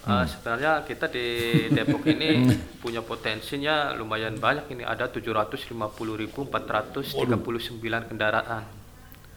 Uh, 0.02 0.26
sebenarnya 0.26 0.82
kita 0.82 1.06
di 1.08 1.24
Depok 1.70 2.04
ini 2.10 2.44
punya 2.82 3.00
potensinya 3.00 3.94
lumayan 3.94 4.34
banyak 4.36 4.68
ini 4.74 4.82
ada 4.84 5.08
750.439 5.08 6.44
kendaraan. 8.10 8.66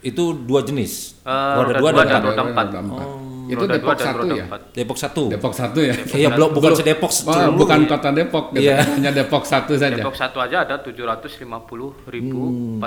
Itu 0.04 0.36
dua 0.36 0.60
jenis. 0.66 1.24
Eh, 1.24 1.54
roda 1.56 1.80
roda 1.80 1.80
dua 1.80 1.92
dan 2.04 2.20
empat. 2.52 2.66
roda 2.68 2.82
empat. 2.84 3.08
Itu 3.46 3.62
Roda 3.62 3.78
Depok 3.78 3.86
dua 3.86 3.94
dan 3.96 4.06
satu 4.06 4.18
roda 4.18 4.36
ya? 4.36 4.46
Depok 4.74 4.98
1. 4.98 5.30
Depok 5.30 5.54
satu 5.54 5.80
ya? 5.82 5.94
Iya, 6.18 6.30
belum 6.34 6.50
bukan 6.54 6.72
sedepok 6.74 7.12
seluruh. 7.14 7.54
bukan 7.56 7.86
kota 7.86 8.10
Depok, 8.10 8.50
gitu. 8.54 8.62
Iya. 8.66 8.76
hanya 8.98 9.12
Depok 9.14 9.46
satu 9.46 9.78
saja. 9.78 9.94
Depok 9.96 10.16
satu 10.18 10.42
aja 10.42 10.66
ada 10.66 10.82
750.439 10.82 12.82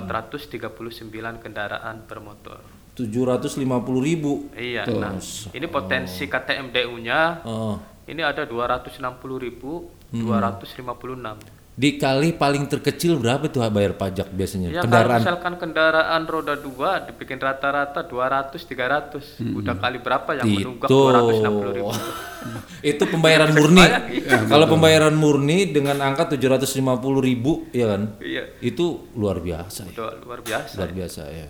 kendaraan 1.39 2.03
bermotor. 2.11 2.59
750 2.99 3.63
ribu. 4.03 4.51
Iya, 4.59 4.83
Tuh. 4.83 4.99
nah 4.99 5.15
ini 5.55 5.67
potensi 5.71 6.27
KTMDU-nya 6.27 7.47
Oh. 7.47 7.79
ini 8.11 8.27
ada 8.27 8.43
260.256. 8.43 11.39
Dikali 11.79 12.35
paling 12.35 12.67
terkecil 12.67 13.23
berapa 13.23 13.47
tuh 13.47 13.63
bayar 13.71 13.95
pajak 13.95 14.35
biasanya? 14.35 14.75
Ya 14.75 14.83
kalau 14.83 14.91
kendaraan 14.91 15.21
misalkan 15.23 15.55
kendaraan 15.63 16.23
roda 16.27 16.59
dua 16.59 17.07
dibikin 17.07 17.39
rata-rata 17.39 18.03
200 18.03 18.59
300. 18.59 19.39
Udah 19.55 19.79
kali 19.79 20.03
berapa 20.03 20.43
yang 20.43 20.47
menunggak 20.51 20.91
itu 20.91 20.99
260 20.99 21.79
ribu? 21.79 21.95
itu 22.91 23.05
pembayaran 23.07 23.55
murni. 23.55 23.87
iya. 23.87 24.43
Kalau 24.51 24.67
pembayaran 24.67 25.15
murni 25.15 25.71
dengan 25.71 26.03
angka 26.03 26.35
750 26.35 26.83
ribu, 27.23 27.71
ya 27.71 27.95
kan? 27.95 28.03
Iya, 28.19 28.59
Itu 28.59 29.15
luar 29.15 29.39
biasa. 29.39 29.87
Ya. 29.87 30.19
luar 30.27 30.43
biasa. 30.43 30.83
Luar 30.83 30.91
biasa 30.91 31.23
ya. 31.31 31.47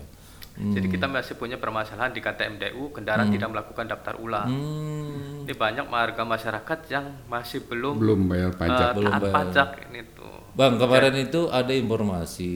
Jadi 0.59 0.91
kita 0.91 1.07
masih 1.07 1.39
punya 1.39 1.55
permasalahan 1.55 2.11
di 2.11 2.19
KTMDU 2.19 2.91
kendaraan 2.91 3.31
tidak 3.31 3.47
melakukan 3.47 3.87
daftar 3.87 4.19
ulang. 4.19 4.43
Hmm. 4.45 5.47
Ini 5.47 5.55
banyak 5.55 5.87
warga 5.87 6.21
masyarakat 6.21 6.79
yang 6.91 7.05
masih 7.25 7.63
belum, 7.63 7.95
Belum 7.95 8.27
bayar 8.27 8.51
pajak. 8.53 8.91
eh, 8.91 8.95
Belum 8.99 9.13
bayar. 9.13 9.33
pajak 9.33 9.69
ini 9.87 10.01
tuh. 10.11 10.35
Bang, 10.51 10.75
kemarin 10.75 11.15
itu 11.15 11.47
ada 11.47 11.71
informasi 11.71 12.51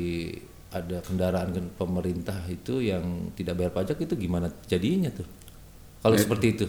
ada 0.70 0.99
kendaraan 0.99 1.49
ken- 1.54 1.72
pemerintah 1.72 2.43
itu 2.45 2.82
yang 2.82 3.32
tidak 3.32 3.56
bayar 3.56 3.72
pajak 3.72 3.95
itu 3.95 4.14
gimana 4.20 4.51
jadinya 4.66 5.08
tuh? 5.08 5.26
Kalau 6.04 6.20
seperti 6.20 6.47
itu. 6.51 6.66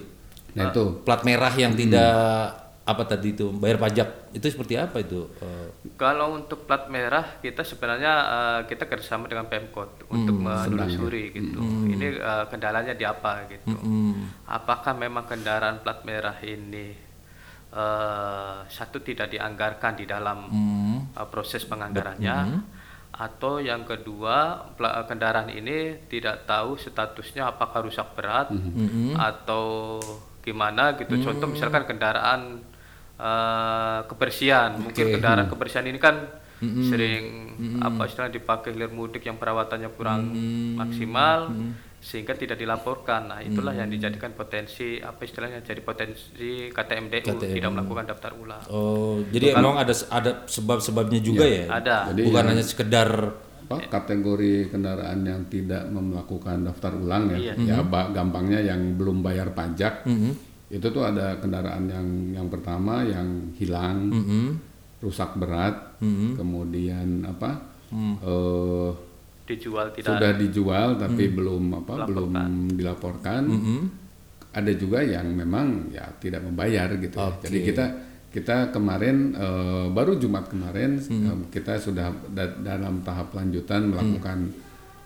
Nah 0.54 0.70
itu 0.70 1.02
Plat 1.02 1.26
merah 1.26 1.50
yang 1.50 1.74
tidak 1.74 2.63
apa 2.84 3.02
tadi 3.08 3.32
itu? 3.32 3.48
Bayar 3.48 3.80
pajak. 3.80 4.36
Itu 4.36 4.44
seperti 4.44 4.76
apa 4.76 5.00
itu? 5.00 5.24
Eh, 5.40 5.68
Kalau 5.96 6.36
untuk 6.36 6.68
plat 6.68 6.84
merah 6.92 7.40
kita 7.40 7.64
sebenarnya 7.64 8.12
eh, 8.12 8.60
kita 8.68 8.84
kerjasama 8.84 9.24
dengan 9.24 9.48
Pemkot 9.48 10.04
untuk 10.12 10.36
menelusuri 10.36 11.32
gitu. 11.32 11.64
Ini 11.64 12.20
eh, 12.20 12.44
kendalanya 12.52 12.92
di 12.92 13.04
apa 13.08 13.48
gitu. 13.48 13.72
hmm, 13.72 14.44
Apakah 14.44 14.92
memang 14.92 15.24
kendaraan 15.24 15.80
plat 15.80 16.04
merah 16.04 16.36
ini 16.44 16.92
eh, 17.72 18.56
satu 18.68 19.00
tidak 19.00 19.32
dianggarkan 19.32 19.92
di 19.96 20.04
dalam 20.04 20.44
hmm, 20.52 21.16
eh, 21.16 21.28
proses 21.32 21.64
penganggarannya, 21.64 22.60
atau 23.14 23.62
yang 23.62 23.86
kedua 23.88 24.68
kendaraan 25.06 25.48
ini 25.48 26.04
tidak 26.10 26.44
tahu 26.44 26.76
statusnya 26.76 27.46
apakah 27.48 27.86
rusak 27.86 28.12
berat 28.12 28.50
atau 29.16 29.96
gimana 30.44 30.92
gitu. 31.00 31.16
Contoh 31.24 31.48
misalkan 31.48 31.88
kendaraan 31.88 32.60
eh, 33.16 34.00
kebersihan, 34.04 34.76
mungkin 34.76 35.04
kendaraan 35.10 35.46
kebersihan 35.46 35.84
ini 35.84 35.98
kan 35.98 36.16
sering 36.64 37.24
apa 37.78 38.02
istilahnya 38.04 38.34
dipakai 38.34 38.72
hilir 38.72 38.88
mudik 38.88 39.22
yang 39.22 39.36
perawatannya 39.36 39.90
kurang 39.92 40.32
maksimal 40.74 41.52
sehingga 42.00 42.32
tidak 42.32 42.56
dilaporkan. 42.58 43.28
Nah, 43.28 43.40
itulah 43.40 43.72
yang 43.72 43.88
dijadikan 43.88 44.32
potensi 44.32 44.96
apa 44.98 45.20
istilahnya 45.20 45.60
jadi 45.60 45.80
potensi 45.80 46.68
KTMDU 46.68 47.32
tidak 47.40 47.70
melakukan 47.70 48.04
daftar 48.06 48.32
ulang. 48.34 48.64
Oh, 48.68 49.20
jadi 49.26 49.54
emang 49.54 49.76
ada 49.78 49.92
ada 50.10 50.44
sebab-sebabnya 50.44 51.20
juga 51.20 51.44
ya? 51.44 51.64
Ada. 51.70 52.12
Jadi 52.12 52.20
Bukan 52.22 52.36
yang- 52.38 52.50
hanya 52.50 52.64
sekedar 52.64 53.08
apa 53.64 53.76
kategori 53.88 54.68
kendaraan 54.68 55.20
yang 55.20 55.40
tidak 55.46 55.88
melakukan 55.88 56.60
daftar 56.62 56.92
ulang 56.94 57.32
ya, 57.32 57.38
Iya. 57.40 57.54
ya 57.56 57.78
ba- 57.80 58.08
gampangnya 58.08 58.60
yang 58.62 58.94
belum 58.94 59.20
bayar 59.20 59.52
pajak. 59.52 60.04
Itu 60.74 60.90
tuh 60.90 61.04
ada 61.04 61.38
kendaraan 61.38 61.86
yang 61.86 62.08
yang 62.32 62.46
pertama 62.48 63.02
yang 63.02 63.26
hilang, 63.54 64.10
rusak 64.98 65.36
berat, 65.36 65.94
kemudian 66.34 67.22
apa? 67.24 67.70
eh, 68.20 68.90
Dijual 69.44 69.92
tidak 69.92 70.08
sudah 70.10 70.30
dijual 70.34 70.88
tapi 70.96 71.24
belum 71.30 71.64
apa 71.76 71.94
belum 72.08 72.30
dilaporkan. 72.72 73.42
Ada 74.50 74.72
juga 74.72 74.98
yang 75.00 75.26
memang 75.28 75.66
ya 75.90 76.02
tidak 76.16 76.40
membayar 76.42 76.88
gitu 76.96 77.12
ya. 77.12 77.44
jadi 77.44 77.58
kita 77.64 77.86
kita 78.30 78.56
kemarin 78.70 79.16
eh, 79.32 79.86
baru 79.90 80.16
Jumat 80.16 80.48
kemarin 80.48 80.96
eh, 80.96 81.36
kita 81.50 81.76
sudah 81.76 82.06
da- 82.28 82.56
dalam 82.56 82.98
tahap 83.00 83.30
lanjutan 83.30 83.90
melakukan 83.90 84.48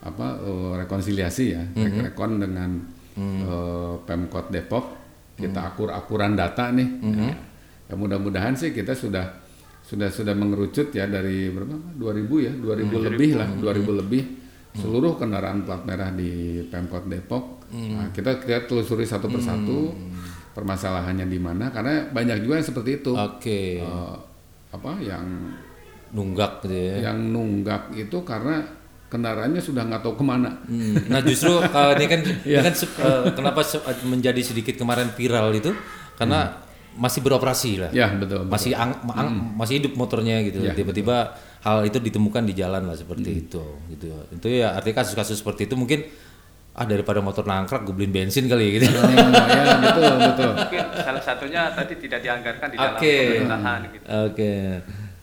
apa 0.00 0.26
eh, 0.38 0.72
rekonsiliasi 0.78 1.44
ya 1.50 1.62
rek- 1.76 1.98
rekon 2.06 2.38
dengan 2.38 2.70
eh, 3.18 3.92
Pemkot 4.00 4.48
Depok 4.48 4.97
kita 5.38 5.72
akur-akuran 5.72 6.34
data 6.34 6.74
nih. 6.74 6.88
Ya. 7.14 7.34
Ya, 7.88 7.94
mudah-mudahan 7.96 8.52
sih 8.52 8.74
kita 8.74 8.92
sudah 8.92 9.24
sudah 9.80 10.12
sudah 10.12 10.36
mengerucut 10.36 10.92
ya 10.92 11.08
dari 11.08 11.48
berapa? 11.48 11.72
2000 11.96 12.44
ya? 12.44 12.52
2000 12.52 13.06
lebih 13.08 13.30
lah 13.38 13.48
2000 13.48 14.00
lebih. 14.04 14.22
Seluruh 14.76 15.16
kendaraan 15.16 15.64
plat 15.64 15.82
merah 15.82 16.12
di 16.12 16.60
Pemkot 16.68 17.08
Depok. 17.08 17.64
Nah, 17.72 18.12
kita 18.12 18.36
kita 18.42 18.68
telusuri 18.68 19.08
satu 19.08 19.26
persatu 19.26 19.96
permasalahannya 20.52 21.26
di 21.26 21.38
mana 21.40 21.70
karena 21.70 22.04
banyak 22.10 22.44
juga 22.44 22.60
yang 22.60 22.68
seperti 22.68 22.90
itu. 23.00 23.12
Oke. 23.16 23.80
Eh, 23.80 24.16
apa 24.68 25.00
yang 25.00 25.24
Nunggak 26.08 26.64
gitu 26.64 26.72
ya. 26.72 27.12
yang 27.12 27.20
nunggak 27.32 27.92
itu 27.92 28.16
karena 28.24 28.64
kendaraannya 29.08 29.58
sudah 29.58 29.82
nggak 29.84 30.00
tahu 30.00 30.14
ke 30.14 30.22
mana 30.22 30.50
Hmm, 30.62 31.08
Nah 31.08 31.20
justru 31.20 31.52
uh, 31.54 31.92
ini 31.96 32.06
kan, 32.06 32.20
ini 32.20 32.44
Iya. 32.46 32.60
kan 32.62 32.72
se- 32.72 32.92
uh, 32.94 33.32
kenapa 33.32 33.60
uh, 33.60 33.80
menjadi 34.04 34.40
sedikit 34.40 34.76
kemarin 34.76 35.08
viral 35.10 35.48
itu 35.50 35.72
karena 36.14 36.60
masih 36.92 37.22
beroperasi 37.22 37.78
lah, 37.78 37.90
ya 37.90 38.10
betul, 38.10 38.42
betul. 38.42 38.50
masih 38.50 38.72
ang- 38.74 38.98
ang- 39.08 39.54
masih 39.54 39.78
hidup 39.78 39.94
motornya 39.94 40.42
gitu. 40.42 40.58
Ya, 40.60 40.74
Tiba-tiba 40.74 41.30
hal 41.60 41.86
itu 41.86 41.94
ditemukan 41.96 42.42
di 42.42 42.52
jalan 42.52 42.84
lah 42.84 42.94
seperti 42.94 43.46
itu, 43.46 43.62
gitu. 43.88 44.10
Itu 44.28 44.46
ya 44.50 44.74
artinya 44.74 45.00
kasus-kasus 45.00 45.38
seperti 45.38 45.64
itu 45.64 45.78
mungkin 45.78 46.02
ah 46.74 46.82
daripada 46.82 47.18
motor 47.18 47.42
nangkrak 47.42 47.82
gue 47.82 47.94
beliin 47.94 48.10
bensin 48.10 48.46
kali 48.46 48.76
gitu. 48.76 48.90
Oh, 48.92 49.06
ya 49.06 49.78
betul 49.80 50.10
betul 50.20 50.50
Mungkin 50.54 50.82
salah 50.96 51.22
satunya 51.22 51.70
tadi 51.70 51.94
tidak 51.98 52.18
dianggarkan 52.18 52.66
di 52.66 52.76
dalam 52.76 52.94
Oke. 52.94 53.14
pemerintahan 53.16 53.80
gitu. 53.88 54.04
Oke. 54.26 54.52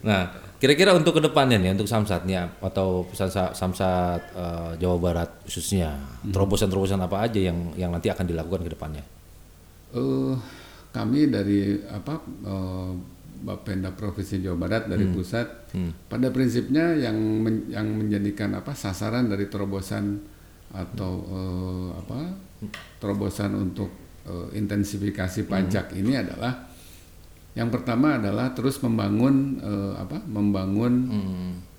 Nah, 0.02 0.22
kira-kira 0.66 0.92
untuk 0.92 1.14
ke 1.14 1.22
depannya 1.22 1.56
nih 1.56 1.72
untuk 1.72 1.86
Samsatnya 1.86 2.58
atau 2.60 3.06
pesan 3.06 3.30
Sa- 3.30 3.54
Samsat 3.54 4.22
eh, 4.34 4.72
Jawa 4.78 4.98
Barat 4.98 5.30
khususnya 5.44 5.94
terobosan-terobosan 6.26 6.98
apa 7.00 7.22
aja 7.22 7.38
yang 7.40 7.72
yang 7.76 7.94
nanti 7.94 8.10
akan 8.10 8.26
dilakukan 8.26 8.66
ke 8.66 8.72
depannya? 8.74 9.04
Eh, 9.94 10.34
kami 10.90 11.30
dari 11.30 11.60
apa 11.86 12.18
eh, 12.42 12.92
Bapenda 13.36 13.92
Provinsi 13.92 14.42
Jawa 14.42 14.58
Barat 14.58 14.88
dari 14.88 15.06
pusat 15.14 15.48
pada 16.08 16.32
prinsipnya 16.32 16.96
yang 16.96 17.14
men- 17.14 17.68
yang 17.68 17.86
menjadikan 17.86 18.56
apa 18.56 18.74
sasaran 18.74 19.28
dari 19.28 19.46
terobosan 19.46 20.18
atau 20.72 21.14
eh, 21.22 21.90
apa 21.96 22.20
terobosan 22.98 23.54
untuk 23.56 23.92
eh, 24.24 24.58
intensifikasi 24.58 25.46
pajak 25.46 25.94
ini 25.94 26.16
adalah 26.16 26.66
yang 27.56 27.72
pertama 27.72 28.20
adalah 28.20 28.52
terus 28.52 28.84
membangun 28.84 29.64
eh, 29.64 29.94
apa 29.96 30.20
membangun 30.28 31.08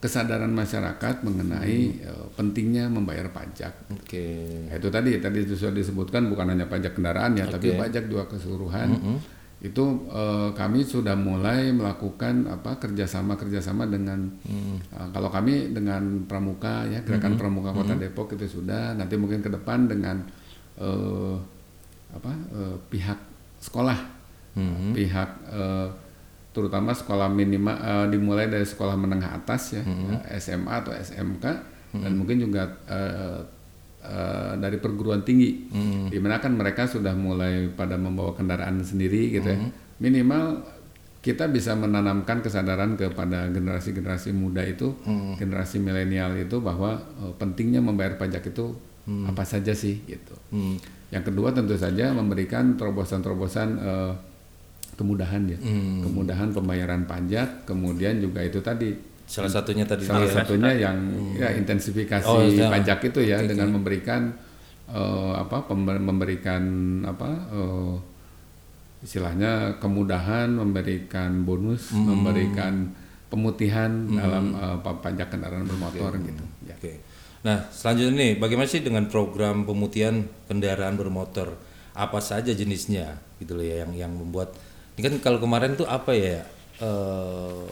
kesadaran 0.00 0.48
masyarakat 0.48 1.20
mengenai 1.20 2.00
eh, 2.00 2.26
pentingnya 2.32 2.88
membayar 2.88 3.28
pajak. 3.28 3.92
Oke. 3.92 4.24
Nah, 4.72 4.80
itu 4.80 4.88
tadi 4.88 5.20
tadi 5.20 5.44
itu 5.44 5.52
sudah 5.52 5.76
disebutkan 5.76 6.32
bukan 6.32 6.56
hanya 6.56 6.64
pajak 6.64 6.96
kendaraan 6.96 7.36
ya, 7.36 7.44
tapi 7.44 7.76
pajak 7.76 8.08
juga 8.08 8.24
keseluruhan. 8.24 9.20
Itu 9.60 10.08
eh, 10.08 10.48
kami 10.56 10.80
sudah 10.80 11.12
mulai 11.12 11.76
melakukan 11.76 12.48
apa 12.48 12.80
kerjasama 12.80 13.36
kerjasama 13.36 13.84
dengan 13.84 14.32
eh, 14.48 15.08
kalau 15.12 15.28
kami 15.28 15.76
dengan 15.76 16.24
Pramuka 16.24 16.88
ya 16.88 17.04
gerakan 17.04 17.36
Pramuka 17.36 17.76
Kota 17.76 17.92
Depok 18.00 18.32
itu 18.32 18.48
sudah. 18.48 18.96
Nanti 18.96 19.20
mungkin 19.20 19.44
ke 19.44 19.52
depan 19.52 19.92
dengan 19.92 20.24
eh, 20.80 21.36
apa 22.16 22.32
eh, 22.32 22.76
pihak 22.88 23.18
sekolah 23.60 24.15
pihak 24.92 25.30
eh, 25.52 25.88
terutama 26.50 26.90
sekolah 26.90 27.28
minimal 27.28 27.76
eh, 27.76 28.06
dimulai 28.08 28.48
dari 28.48 28.64
sekolah 28.64 28.96
menengah 28.96 29.36
atas 29.36 29.76
ya 29.76 29.82
eh, 30.24 30.40
SMA 30.40 30.72
atau 30.80 30.92
SMK 30.92 31.44
dan 31.96 32.12
mungkin 32.12 32.40
juga 32.40 32.64
eh, 32.88 33.40
eh, 34.02 34.52
dari 34.56 34.76
perguruan 34.76 35.20
tinggi. 35.20 35.68
Di 36.08 36.18
mana 36.18 36.36
kan 36.38 36.52
mereka 36.52 36.84
sudah 36.84 37.12
mulai 37.12 37.68
pada 37.70 37.96
membawa 37.96 38.32
kendaraan 38.32 38.80
sendiri 38.80 39.32
gitu 39.32 39.48
ya. 39.48 39.58
Minimal 39.96 40.60
kita 41.20 41.50
bisa 41.50 41.74
menanamkan 41.74 42.38
kesadaran 42.38 42.94
kepada 42.94 43.50
generasi-generasi 43.50 44.30
muda 44.30 44.62
itu 44.62 44.94
generasi 45.36 45.82
milenial 45.82 46.36
itu 46.36 46.56
bahwa 46.60 46.96
eh, 47.18 47.32
pentingnya 47.34 47.80
membayar 47.80 48.16
pajak 48.16 48.46
itu 48.46 48.72
apa 49.26 49.42
saja 49.42 49.70
sih 49.70 50.02
gitu. 50.04 50.34
Hmm. 50.50 50.76
yang 51.06 51.22
kedua 51.22 51.54
tentu 51.54 51.78
saja 51.78 52.10
memberikan 52.10 52.74
terobosan-terobosan 52.74 53.68
eh, 53.78 54.12
kemudahan 54.96 55.44
ya, 55.46 55.58
kemudahan 56.00 56.48
pembayaran 56.50 57.04
pajak, 57.04 57.64
kemudian 57.64 58.16
juga 58.18 58.40
itu 58.40 58.58
tadi 58.58 58.96
Salah 59.26 59.50
satunya 59.50 59.82
tadi 59.82 60.06
salah 60.06 60.22
ya. 60.22 60.38
satunya 60.38 60.70
yang 60.72 60.96
ya 61.34 61.50
intensifikasi 61.52 62.22
Oh, 62.24 62.40
iya. 62.40 62.70
pajak 62.70 63.04
itu 63.04 63.20
ya 63.22 63.42
dengan 63.42 63.74
memberikan 63.74 64.30
eh, 64.86 65.32
apa 65.34 65.66
memberikan 65.74 66.62
apa 67.02 67.28
eh, 67.50 67.94
istilahnya 69.02 69.76
kemudahan, 69.78 70.50
memberikan 70.50 71.42
bonus, 71.42 71.92
memberikan 71.92 72.90
pemutihan 73.26 73.90
dalam 74.08 74.54
eh, 74.54 74.76
pa- 74.80 74.98
pajak 74.98 75.28
kendaraan 75.28 75.66
bermotor 75.66 76.16
gitu. 76.18 76.44
Ya. 76.64 76.74
Oke. 76.78 77.02
Nah, 77.42 77.62
selanjutnya 77.70 78.14
nih, 78.16 78.32
bagaimana 78.38 78.66
sih 78.66 78.82
dengan 78.82 79.06
program 79.06 79.62
pemutihan 79.62 80.22
kendaraan 80.46 80.94
bermotor? 80.94 81.54
Apa 81.94 82.18
saja 82.18 82.50
jenisnya 82.50 83.16
gitu 83.38 83.56
loh 83.56 83.64
ya 83.64 83.82
yang 83.82 83.92
yang 83.96 84.12
membuat 84.12 84.52
ini 84.96 85.00
kan 85.04 85.14
kalau 85.20 85.38
kemarin 85.38 85.76
tuh 85.76 85.84
apa 85.84 86.12
ya? 86.16 86.40
eh, 86.80 87.64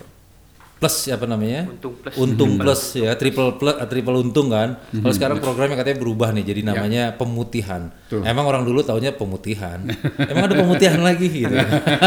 plus 0.74 1.08
ya 1.08 1.16
apa 1.16 1.24
namanya? 1.24 1.64
Untung 1.64 1.96
plus. 1.96 2.14
Untung 2.20 2.52
plus 2.60 2.82
ya, 3.00 3.16
triple 3.16 3.56
plus 3.56 3.72
eh, 3.80 3.88
triple 3.88 4.20
untung 4.20 4.52
kan. 4.52 4.76
Kalau 4.92 5.14
sekarang 5.16 5.38
programnya 5.40 5.80
katanya 5.80 5.98
berubah 6.04 6.28
nih 6.36 6.44
jadi 6.44 6.60
namanya 6.60 7.02
pemutihan. 7.16 7.88
Emang 8.12 8.44
orang 8.44 8.68
dulu 8.68 8.84
taunya 8.84 9.16
pemutihan. 9.16 9.80
Emang 10.30 10.44
ada 10.44 10.56
pemutihan 10.60 11.00
lagi 11.00 11.26
gitu. 11.32 11.56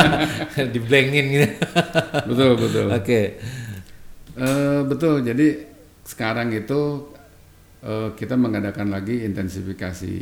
Diblengin 0.78 1.26
gitu. 1.34 1.48
Betul 2.30 2.50
betul. 2.62 2.86
Oke. 2.94 3.22
Eh, 4.38 4.82
betul. 4.86 5.26
Jadi 5.26 5.48
sekarang 6.06 6.54
itu 6.54 7.10
eh, 7.82 8.10
kita 8.14 8.38
mengadakan 8.38 8.94
lagi 8.94 9.26
intensifikasi 9.26 10.14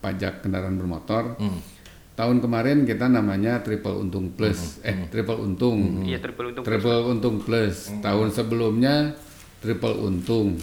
pajak 0.00 0.40
kendaraan 0.40 0.80
bermotor. 0.80 1.36
Tahun 2.12 2.38
kemarin 2.38 2.84
kita 2.84 3.08
namanya 3.08 3.64
triple 3.64 3.96
untung 3.98 4.28
plus, 4.32 4.84
eh 4.84 5.08
triple 5.08 5.40
untung, 5.40 6.04
Iya 6.04 6.20
triple 6.20 6.52
untung. 6.52 6.64
triple 6.64 7.00
untung 7.08 7.36
plus. 7.40 7.88
Tahun 7.98 8.28
sebelumnya 8.28 9.16
triple 9.58 9.96
untung. 9.98 10.60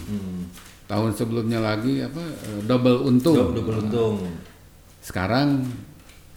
Tahun 0.86 1.10
sebelumnya 1.10 1.58
lagi 1.58 2.00
apa 2.00 2.22
eh, 2.22 2.60
double 2.62 3.02
untung. 3.04 3.34
Double 3.50 3.82
untung. 3.82 4.16
Sekarang 5.00 5.62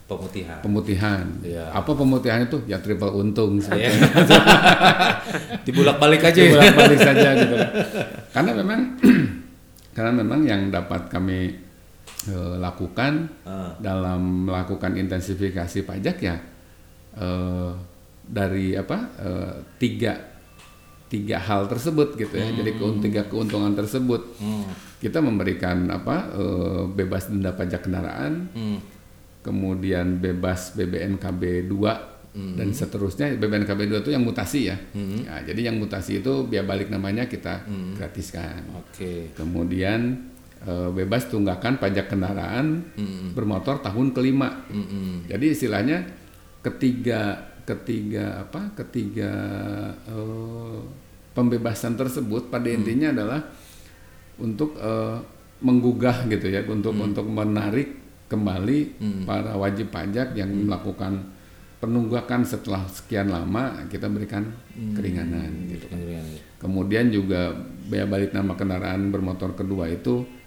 Pemutihan. 0.04 0.60
pemutihan. 0.62 1.26
Iya. 1.42 1.70
Apa 1.72 1.94
pemutihan 1.94 2.42
itu? 2.42 2.58
Ya 2.66 2.78
triple 2.78 3.10
untung. 3.10 3.62
Ya. 3.62 3.90
Dibulak-balik 5.66 6.22
aja 6.22 6.40
ya. 6.40 6.52
bolak-balik 6.52 7.00
saja 7.00 7.30
gitu. 7.38 7.56
Karena 8.30 8.52
memang 8.54 8.80
karena 9.96 10.12
memang 10.12 10.40
yang 10.44 10.62
dapat 10.70 11.08
kami 11.08 11.54
eh, 12.26 12.56
lakukan 12.58 13.28
Ah. 13.44 13.74
dalam 13.78 14.46
melakukan 14.46 14.96
intensifikasi 14.96 15.84
pajak 15.84 16.18
ya 16.20 16.36
eh, 17.16 17.72
dari 18.24 18.74
apa 18.74 18.98
eh, 19.18 19.54
tiga 19.78 20.14
tiga 21.06 21.38
hal 21.38 21.68
tersebut 21.68 22.16
gitu 22.16 22.34
ya. 22.34 22.50
Jadi 22.52 22.74
keun- 22.74 22.98
tiga 23.00 23.22
keuntungan 23.24 23.72
tersebut 23.72 24.34
kita 24.98 25.20
memberikan 25.20 25.86
apa 25.88 26.32
eh, 26.32 26.84
bebas 26.90 27.28
denda 27.28 27.52
pajak 27.52 27.84
kendaraan, 27.84 28.50
Hmm. 28.50 28.80
kemudian 29.42 30.18
bebas 30.18 30.74
BBNKB 30.74 31.68
2 31.68 32.10
dan 32.34 32.74
seterusnya 32.74 33.38
BBNKB 33.38 33.86
2 33.88 34.02
itu 34.02 34.10
yang 34.10 34.24
mutasi 34.24 34.66
ya. 34.66 34.78
Ya, 35.22 35.46
jadi 35.46 35.70
yang 35.70 35.78
mutasi 35.78 36.18
itu 36.18 36.34
biaya 36.44 36.66
balik 36.66 36.90
namanya 36.90 37.28
kita 37.28 37.62
gratiskan. 37.94 38.66
Oke. 38.74 39.30
Kemudian 39.34 40.33
bebas 40.66 41.28
tunggakan 41.28 41.76
pajak 41.76 42.08
kendaraan 42.08 42.88
bermotor 43.36 43.84
tahun 43.84 44.16
kelima. 44.16 44.64
Jadi 45.28 45.46
istilahnya 45.52 46.08
ketiga 46.64 47.52
ketiga 47.64 48.44
apa? 48.44 48.76
Ketiga 48.84 49.32
eh, 50.08 50.80
pembebasan 51.32 51.96
tersebut 51.96 52.52
pada 52.52 52.68
intinya 52.68 53.12
adalah 53.12 53.40
untuk 54.40 54.76
eh, 54.80 55.18
menggugah 55.64 56.28
gitu 56.28 56.52
ya, 56.52 56.64
untuk 56.68 56.92
untuk 57.00 57.24
menarik 57.28 58.04
kembali 58.28 58.80
para 59.28 59.56
wajib 59.56 59.94
pajak 59.94 60.34
yang 60.36 60.50
melakukan 60.50 61.22
penunggakan 61.80 62.48
setelah 62.48 62.88
sekian 62.88 63.28
lama 63.28 63.86
kita 63.92 64.08
berikan 64.08 64.48
keringanan 64.96 65.68
gitu 65.68 65.86
kan. 65.92 66.00
Kemudian 66.60 67.12
juga 67.12 67.52
bea 67.92 68.08
balik 68.08 68.32
nama 68.32 68.56
kendaraan 68.56 69.12
bermotor 69.12 69.54
kedua 69.56 69.92
itu 69.92 70.24
eh, 70.24 70.43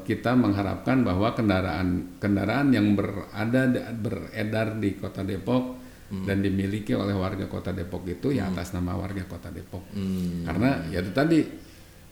kita 0.00 0.32
mengharapkan 0.32 1.04
bahwa 1.04 1.36
kendaraan 1.36 2.16
kendaraan 2.16 2.72
yang 2.72 2.96
berada 2.96 3.92
beredar 3.92 4.80
di 4.80 4.96
Kota 4.96 5.20
Depok 5.20 5.76
dan 6.10 6.42
dimiliki 6.42 6.90
oleh 6.90 7.14
warga 7.14 7.46
Kota 7.46 7.70
Depok 7.70 8.02
itu 8.08 8.34
ya 8.34 8.48
atas 8.48 8.72
nama 8.72 8.96
warga 8.96 9.22
Kota 9.28 9.52
Depok. 9.52 9.84
Hmm. 9.94 10.42
Karena 10.42 10.80
ya 10.90 11.04
itu 11.04 11.12
tadi 11.12 11.38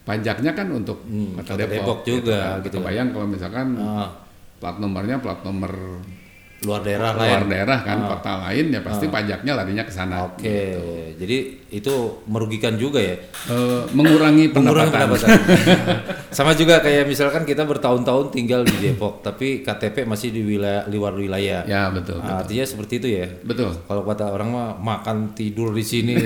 pajaknya 0.05 0.53
kan 0.55 0.68
untuk 0.70 1.03
Kota, 1.34 1.57
Kota 1.57 1.66
Depok 1.66 1.99
gitu 2.05 2.22
juga, 2.22 2.61
kan. 2.61 2.64
gitu. 2.68 2.76
Kebayang 2.78 3.09
kalau 3.11 3.26
misalkan 3.26 3.66
Ah. 3.74 4.12
plat 4.61 4.76
nomornya 4.78 5.18
plat 5.18 5.40
nomor 5.42 5.72
luar 6.59 6.83
daerah 6.83 7.15
luar 7.15 7.39
lain. 7.39 7.55
daerah 7.55 7.79
kan 7.81 7.99
kota 8.05 8.33
lain 8.43 8.67
ya 8.69 8.81
pasti 8.81 9.07
pajaknya 9.07 9.53
larinya 9.55 9.83
ke 9.83 9.93
sana. 9.93 10.27
Oke, 10.27 10.59
jadi 11.15 11.37
itu 11.71 11.95
merugikan 12.27 12.75
juga 12.75 12.99
ya. 12.99 13.15
Eh, 13.47 13.83
mengurangi 13.93 14.51
Mengurangi 14.57 14.91
pendapatan. 14.91 15.29
Sama 16.35 16.53
juga 16.53 16.81
kayak 16.81 17.07
misalkan 17.07 17.43
kita 17.43 17.63
bertahun-tahun 17.63 18.35
tinggal 18.35 18.67
di 18.67 18.75
Depok, 18.81 19.21
tapi 19.27 19.63
KTP 19.63 20.03
masih 20.03 20.29
di 20.29 20.43
wilayah 20.43 20.83
luar 20.89 21.15
wilayah. 21.15 21.63
ya 21.63 21.89
betul. 21.89 22.19
Ah, 22.19 22.43
Artinya 22.43 22.67
seperti 22.67 22.99
itu 22.99 23.09
ya. 23.15 23.27
Betul. 23.39 23.79
Kalau 23.79 24.03
kata 24.03 24.27
orang 24.29 24.49
mah 24.49 24.69
makan 24.75 25.33
tidur 25.33 25.71
di 25.71 25.87
sini, 25.87 26.19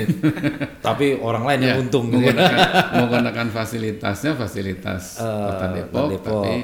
tapi 0.79 1.13
orang 1.15 1.45
lain 1.45 1.59
yang 1.61 1.71
Ya, 1.71 1.79
untung. 1.79 2.05
gitu 2.07 2.17
ya. 2.19 2.33
menggunakan, 2.33 2.57
menggunakan 2.97 3.47
fasilitasnya 3.49 4.31
fasilitas 4.33 5.03
Kota 5.15 5.45
Kota 5.45 5.65
Depok, 5.71 6.05
Depok. 6.09 6.41
tapi 6.41 6.57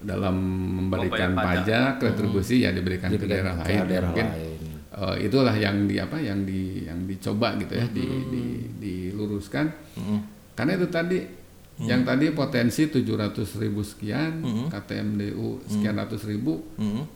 dalam 0.00 0.34
memberikan 0.80 1.32
Membayar 1.32 1.60
pajak, 1.60 1.92
retribusi 2.00 2.64
ya 2.64 2.72
diberikan, 2.72 3.08
ke 3.08 3.20
Diberikan 3.20 3.36
daerah 3.36 3.54
ke 3.54 3.62
lain. 3.68 3.80
daerah 3.84 4.08
Mungkin 4.10 4.28
lain. 4.32 4.60
eh, 4.90 5.16
itulah 5.22 5.54
yang 5.54 5.76
di 5.84 5.96
apa 5.96 6.16
yang 6.16 6.40
di 6.42 6.60
yang 6.84 7.04
dicoba 7.04 7.56
gitu 7.56 7.72
ya 7.74 7.86
di, 7.86 8.04
di 8.26 8.42
diluruskan. 8.76 9.66
Karena 10.52 10.72
itu 10.74 10.88
tadi 10.88 11.18
yang 11.80 12.04
tadi 12.04 12.28
potensi 12.30 12.84
700 12.84 13.08
ribu 13.56 13.80
sekian, 13.80 14.44
KTMDU 14.68 15.64
sekian 15.64 15.96
ratus 15.96 16.28
ribu, 16.28 16.60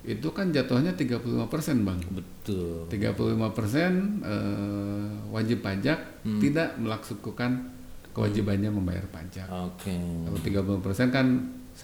itu 0.02 0.28
kan 0.30 0.48
jatuhnya 0.48 0.92
35 0.92 1.20
persen 1.48 1.84
bang. 1.84 2.00
Betul. 2.08 2.88
35 2.88 3.12
persen 3.52 3.92
eh, 4.20 5.04
wajib 5.28 5.60
pajak 5.60 6.24
tidak 6.38 6.76
melakukan 6.76 7.68
kewajibannya 8.12 8.70
membayar 8.70 9.04
pajak. 9.10 9.44
Oke. 9.50 9.92
Kalau 10.24 10.40
30 10.40 10.80
persen 10.80 11.08
kan 11.10 11.26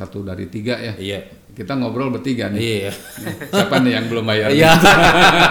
satu 0.00 0.24
dari 0.24 0.48
tiga 0.48 0.80
ya. 0.80 0.96
Iya. 0.96 1.20
Kita 1.50 1.76
ngobrol 1.76 2.08
bertiga 2.08 2.48
nih. 2.48 2.88
Iya. 2.88 2.92
Siapa 3.52 3.84
nih 3.84 3.92
yang 4.00 4.06
belum 4.08 4.24
bayar? 4.24 4.48
Iya. 4.48 4.72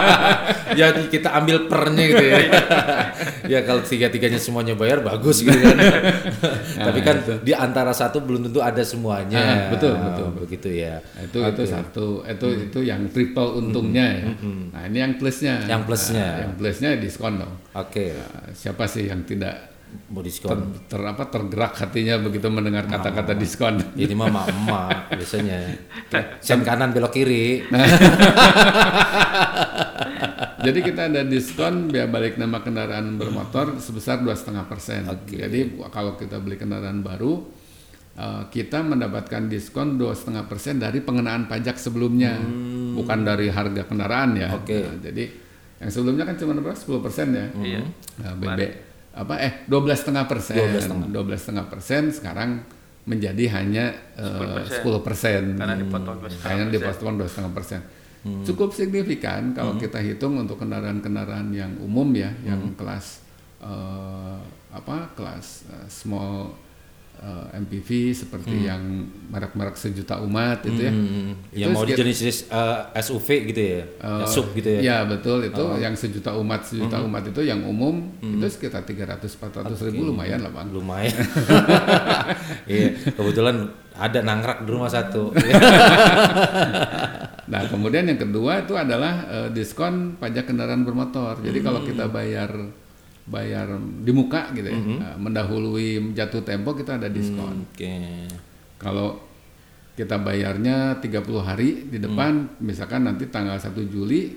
ya 0.80 0.86
kita 1.06 1.38
ambil 1.38 1.70
pernya 1.70 2.04
gitu 2.10 2.24
ya. 2.24 2.38
ya 3.46 3.58
kalau 3.62 3.84
tiga-tiganya 3.86 4.40
semuanya 4.42 4.74
bayar 4.74 5.06
bagus 5.06 5.46
gitu 5.46 5.54
kan. 5.54 5.78
Tapi 6.90 7.00
kan 7.06 7.16
di 7.46 7.52
antara 7.54 7.94
satu 7.94 8.26
belum 8.26 8.50
tentu 8.50 8.58
ada 8.58 8.82
semuanya. 8.82 9.38
Ah, 9.38 9.58
betul, 9.70 9.94
betul. 9.94 10.28
Begitu 10.42 10.68
ya. 10.82 10.98
Nah, 10.98 11.22
itu 11.30 11.38
itu 11.46 11.62
satu 11.68 12.06
itu 12.26 12.46
itu 12.66 12.78
yang 12.82 13.06
triple 13.14 13.62
untungnya 13.62 14.06
ya. 14.18 14.28
Nah 14.74 14.82
ini 14.90 14.98
yang 14.98 15.14
plusnya. 15.14 15.62
Yang 15.68 15.82
plusnya. 15.86 16.26
Nah, 16.26 16.40
yang 16.42 16.52
plusnya 16.58 16.90
diskon 16.98 17.38
dong. 17.38 17.54
Oke. 17.78 18.18
Nah, 18.18 18.50
siapa 18.50 18.90
sih 18.90 19.06
yang 19.06 19.22
tidak 19.22 19.69
Mau 20.10 20.22
ter, 20.22 20.30
diskon. 20.30 20.58
ter- 20.90 21.06
apa 21.06 21.30
tergerak 21.30 21.78
hatinya 21.78 22.18
begitu 22.18 22.50
mendengar 22.50 22.90
kata-kata 22.90 23.38
diskon? 23.38 23.78
Ini 23.98 24.14
mah 24.14 24.46
emak 24.46 25.14
biasanya. 25.14 25.58
Sen 26.42 26.66
kanan 26.66 26.90
belok 26.90 27.14
kiri. 27.14 27.62
Jadi 30.60 30.78
kita 30.84 31.08
ada 31.08 31.24
diskon 31.24 31.88
biaya 31.88 32.04
balik 32.10 32.36
nama 32.36 32.60
kendaraan 32.60 33.16
bermotor 33.16 33.80
sebesar 33.80 34.20
dua 34.20 34.36
setengah 34.36 34.68
persen. 34.68 35.08
Jadi 35.24 35.80
kalau 35.88 36.20
kita 36.20 36.36
beli 36.36 36.60
kendaraan 36.60 37.00
baru, 37.00 37.40
eh, 38.18 38.42
kita 38.52 38.84
mendapatkan 38.84 39.48
diskon 39.48 39.96
dua 39.96 40.12
setengah 40.12 40.44
persen 40.50 40.76
dari 40.76 41.00
pengenaan 41.00 41.48
pajak 41.48 41.80
sebelumnya, 41.80 42.36
bukan 42.92 43.24
dari 43.24 43.48
harga 43.48 43.88
kendaraan 43.88 44.36
ya. 44.36 44.52
Oke. 44.52 44.84
Nah, 44.84 45.00
jadi 45.00 45.24
yang 45.80 45.88
sebelumnya 45.88 46.28
kan 46.28 46.36
cuma 46.36 46.52
berapa? 46.60 46.76
10 46.76 47.00
persen 47.00 47.32
ya. 47.32 47.46
Iya. 47.56 47.80
Nah, 48.20 48.32
BB 48.36 48.60
apa 49.10 49.34
eh 49.42 49.52
dua 49.66 49.82
belas 49.82 50.06
setengah 50.06 50.24
persen, 50.30 50.70
12,5. 50.70 51.10
dua 51.10 51.24
belas 51.26 51.40
setengah 51.42 51.66
persen 51.66 52.14
sekarang 52.14 52.62
menjadi 53.08 53.44
hanya 53.58 53.90
eh, 54.14 54.62
10 54.62 54.86
persen. 55.02 55.56
Karena 55.56 55.74
dipotong 55.74 56.20
12,5%. 56.20 56.44
Karena 56.44 56.64
dipotong 56.70 57.14
dua 57.18 57.28
setengah 57.28 57.52
persen. 57.56 57.80
Cukup 58.20 58.76
signifikan 58.76 59.56
kalau 59.56 59.80
kita 59.80 59.96
hitung 59.96 60.36
untuk 60.36 60.60
kendaraan-kendaraan 60.60 61.56
yang 61.56 61.72
umum 61.80 62.04
ya, 62.12 62.28
yang 62.44 62.60
kelas 62.76 63.24
eh, 63.64 64.38
apa 64.70 65.10
kelas 65.16 65.66
eh, 65.72 65.86
small 65.88 66.52
eh, 67.20 67.46
MPV 67.54 67.88
seperti 68.12 68.64
yang 68.64 68.80
merek-merek 69.28 69.76
sejuta 69.76 70.18
umat 70.18 70.60
itu 70.62 70.80
ya. 70.80 70.88
Hmm, 70.88 71.36
Itu 71.46 71.58
yang 71.58 71.70
mau 71.70 71.84
sekit- 71.84 72.00
jenis 72.00 72.48
SUV 72.96 73.28
gitu 73.46 73.60
ya. 73.60 73.82
Eh, 73.84 74.18
Ya, 74.18 74.26
sub 74.26 74.46
gitu 74.52 74.68
ya. 74.70 74.80
Ya 74.80 74.96
betul 75.04 75.44
itu 75.44 75.60
yang 75.76 75.92
sejuta 75.92 76.32
umat 76.34 76.60
sejuta 76.62 76.96
umat 76.98 77.22
itu 77.22 77.40
yang 77.40 77.60
umum 77.62 78.08
itu 78.18 78.46
sekitar 78.46 78.82
300 78.82 79.20
400 79.28 79.68
ribu 79.86 80.08
lumayan 80.08 80.40
lah 80.40 80.50
bang. 80.50 80.68
Lumayan. 80.70 81.12
Iya, 82.66 82.86
kebetulan 83.10 83.66
ada 83.92 84.18
nangrak 84.20 84.62
di 84.62 84.70
rumah 84.70 84.88
satu. 84.88 85.28
Nah 87.50 87.66
kemudian 87.66 88.06
yang 88.06 88.14
kedua 88.16 88.62
itu 88.62 88.74
adalah 88.74 89.26
eh, 89.26 89.48
diskon 89.50 90.14
pajak 90.16 90.46
kendaraan 90.46 90.86
bermotor. 90.86 91.42
Jadi 91.42 91.58
kalau 91.60 91.82
kita 91.82 92.06
bayar 92.06 92.54
bayar 93.30 93.78
di 93.78 94.10
muka 94.10 94.50
gitu 94.52 94.66
ya, 94.66 94.74
eh, 94.74 95.16
mendahului 95.16 96.12
jatuh 96.12 96.42
tempo 96.42 96.74
kita 96.74 96.98
ada 96.98 97.06
diskon. 97.06 97.62
Oke. 97.70 98.26
Kalau 98.76 99.22
kita 99.94 100.18
bayarnya 100.18 100.98
30 100.98 101.44
hari 101.44 101.86
di 101.86 102.02
depan, 102.02 102.58
misalkan 102.58 103.06
nanti 103.06 103.30
tanggal 103.30 103.54
1 103.54 103.86
Juli 103.86 104.34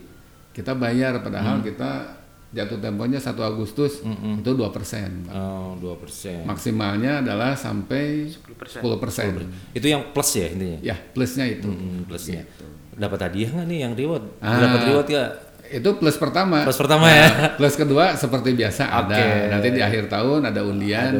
kita 0.54 0.78
bayar 0.78 1.26
padahal 1.26 1.66
kita 1.66 2.22
jatuh 2.54 2.78
temponya 2.78 3.18
1 3.18 3.34
Agustus 3.42 4.06
itu 4.06 4.52
2 4.54 4.70
persen. 4.70 5.26
Oh, 5.34 5.74
2%. 5.82 6.46
Maksimalnya 6.46 7.26
adalah 7.26 7.58
sampai 7.58 8.30
10%. 8.30 8.86
10 8.86 9.02
persen. 9.02 9.34
Itu 9.74 9.90
yang 9.90 10.14
plus 10.14 10.38
ya 10.38 10.48
intinya. 10.54 10.80
Ya 10.86 10.96
plusnya 10.96 11.50
itu. 11.50 11.66
Hmm, 11.66 12.06
plusnya. 12.06 12.46
Dapat 12.94 13.26
hadiah 13.26 13.50
nggak 13.50 13.66
nih 13.66 13.80
yang 13.82 13.94
reward? 13.98 14.38
Ah. 14.38 14.62
Dapat 14.62 14.82
reward 14.86 15.08
ya? 15.10 15.26
Itu 15.74 15.98
plus 15.98 16.14
pertama. 16.16 16.62
Plus 16.62 16.78
pertama 16.78 17.10
ya. 17.10 17.26
Nah, 17.26 17.50
plus 17.58 17.74
kedua 17.74 18.14
seperti 18.14 18.54
biasa 18.54 18.84
ada. 18.86 19.18
Oke. 19.18 19.50
Nanti 19.50 19.68
di 19.74 19.82
akhir 19.82 20.06
tahun 20.06 20.46
ada 20.46 20.62
undian. 20.62 21.14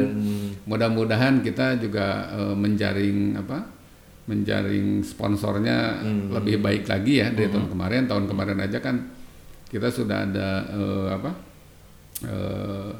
Mudah-mudahan 0.64 1.42
kita 1.42 1.76
juga 1.76 2.30
eh, 2.30 2.54
menjaring 2.54 3.34
apa? 3.34 3.58
Menjaring 4.24 5.02
sponsornya 5.02 6.00
Hmm. 6.00 6.32
lebih 6.32 6.62
baik 6.62 6.86
lagi 6.86 7.20
ya 7.20 7.28
dari 7.28 7.50
tahun 7.50 7.66
kemarin. 7.68 8.06
Tahun 8.06 8.24
kemarin 8.24 8.58
aja 8.62 8.78
kan 8.78 8.96
kita 9.68 9.90
sudah 9.90 10.24
ada 10.24 10.48
eh, 10.70 11.06
apa? 11.12 11.30
eh, 12.22 12.90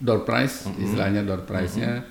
door 0.00 0.24
prize, 0.24 0.66
Hmm. 0.66 0.80
istilahnya 0.80 1.22
door 1.22 1.44
prize-nya 1.44 2.02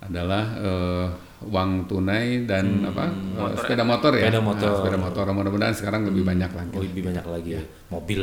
adalah 0.00 0.44
eh, 0.58 1.06
uang 1.40 1.70
tunai 1.84 2.42
dan 2.42 2.64
apa? 2.84 3.10
eh, 3.10 3.56
sepeda 3.56 3.82
motor 3.82 4.12
ya. 4.12 4.22
Hmm. 4.22 4.24
Sepeda 4.24 4.38
Nah, 4.38 4.46
motor. 4.46 4.70
sepeda 4.76 4.98
motor. 4.98 5.24
Mudah-mudahan 5.28 5.72
sekarang 5.72 6.00
lebih 6.04 6.22
banyak 6.22 6.50
lagi. 6.50 6.72
Oh, 6.72 6.82
lebih 6.82 7.02
banyak 7.04 7.26
lagi 7.26 7.50
ya. 7.52 7.62
Mobil. 7.86 8.22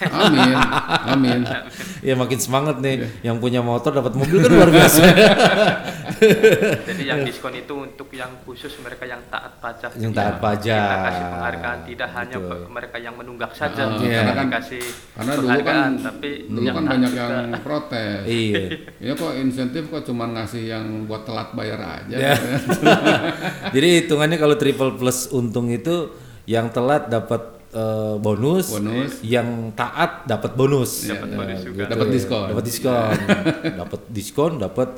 Amin, 0.00 0.56
amin. 1.06 1.40
ya 2.00 2.14
makin 2.14 2.38
semangat 2.38 2.78
nih. 2.78 3.04
Yang 3.22 3.36
punya 3.38 3.60
motor 3.60 3.92
dapat 3.92 4.14
mobil 4.14 4.38
kan 4.38 4.50
luar 4.50 4.70
biasa. 4.70 5.00
Jadi 6.86 7.02
yang 7.04 7.20
diskon 7.22 7.52
itu 7.54 7.74
untuk 7.76 8.08
yang 8.10 8.30
khusus 8.42 8.72
mereka 8.78 9.04
yang 9.04 9.20
taat 9.26 9.52
pajak. 9.58 9.90
Yang 9.96 10.12
taat 10.14 10.34
Ya, 10.34 10.40
pajak. 10.40 10.86
Kita 10.86 10.96
kasih 11.02 11.24
penghargaan 11.26 11.78
tidak 11.84 12.08
hanya 12.10 12.36
Betul. 12.36 12.48
ke 12.48 12.70
mereka 12.70 12.96
yang 12.96 13.14
menunggak 13.14 13.52
saja. 13.52 13.82
Ah, 13.84 13.96
kita 13.96 14.16
karena 14.16 14.32
kan- 14.34 14.50
kasih 14.54 14.84
Karena 15.12 15.32
dulu 15.34 15.46
kan 15.46 15.56
penghargaan, 15.58 15.92
tapi 16.00 16.30
dulu 16.46 16.66
kan 16.66 16.84
banyak 16.86 17.10
juga. 17.10 17.24
yang 17.26 17.46
protes. 17.60 18.20
iya. 18.26 18.62
Ya 18.98 19.12
kok 19.12 19.32
insentif 19.34 19.82
kok 19.86 20.02
cuma 20.02 20.24
ngasih 20.30 20.62
yang 20.66 20.84
buat 21.04 21.22
telat 21.22 21.52
bayar 21.52 21.80
aja. 22.00 22.16
Ya. 22.26 22.34
Jadi 23.74 23.88
hitungannya 24.02 24.36
kalau 24.36 24.56
triple 24.56 24.94
plus 24.94 25.30
untung 25.30 25.68
itu 25.68 26.10
yang 26.44 26.68
telat 26.68 27.06
dapat 27.06 27.42
eh, 27.70 28.14
bonus, 28.16 28.70
Bonus. 28.72 29.22
yang 29.22 29.70
taat 29.72 30.24
dapat 30.24 30.54
bonus. 30.54 31.06
Dapat 31.06 31.28
Ya, 31.28 31.36
bonus 31.36 31.60
juga. 31.62 31.82
Dapat 31.86 32.06
diskon. 32.10 32.44
Dapat 32.50 32.64
diskon. 32.64 33.10
dapat 33.80 34.00
diskon, 34.08 34.52
dapat 34.58 34.88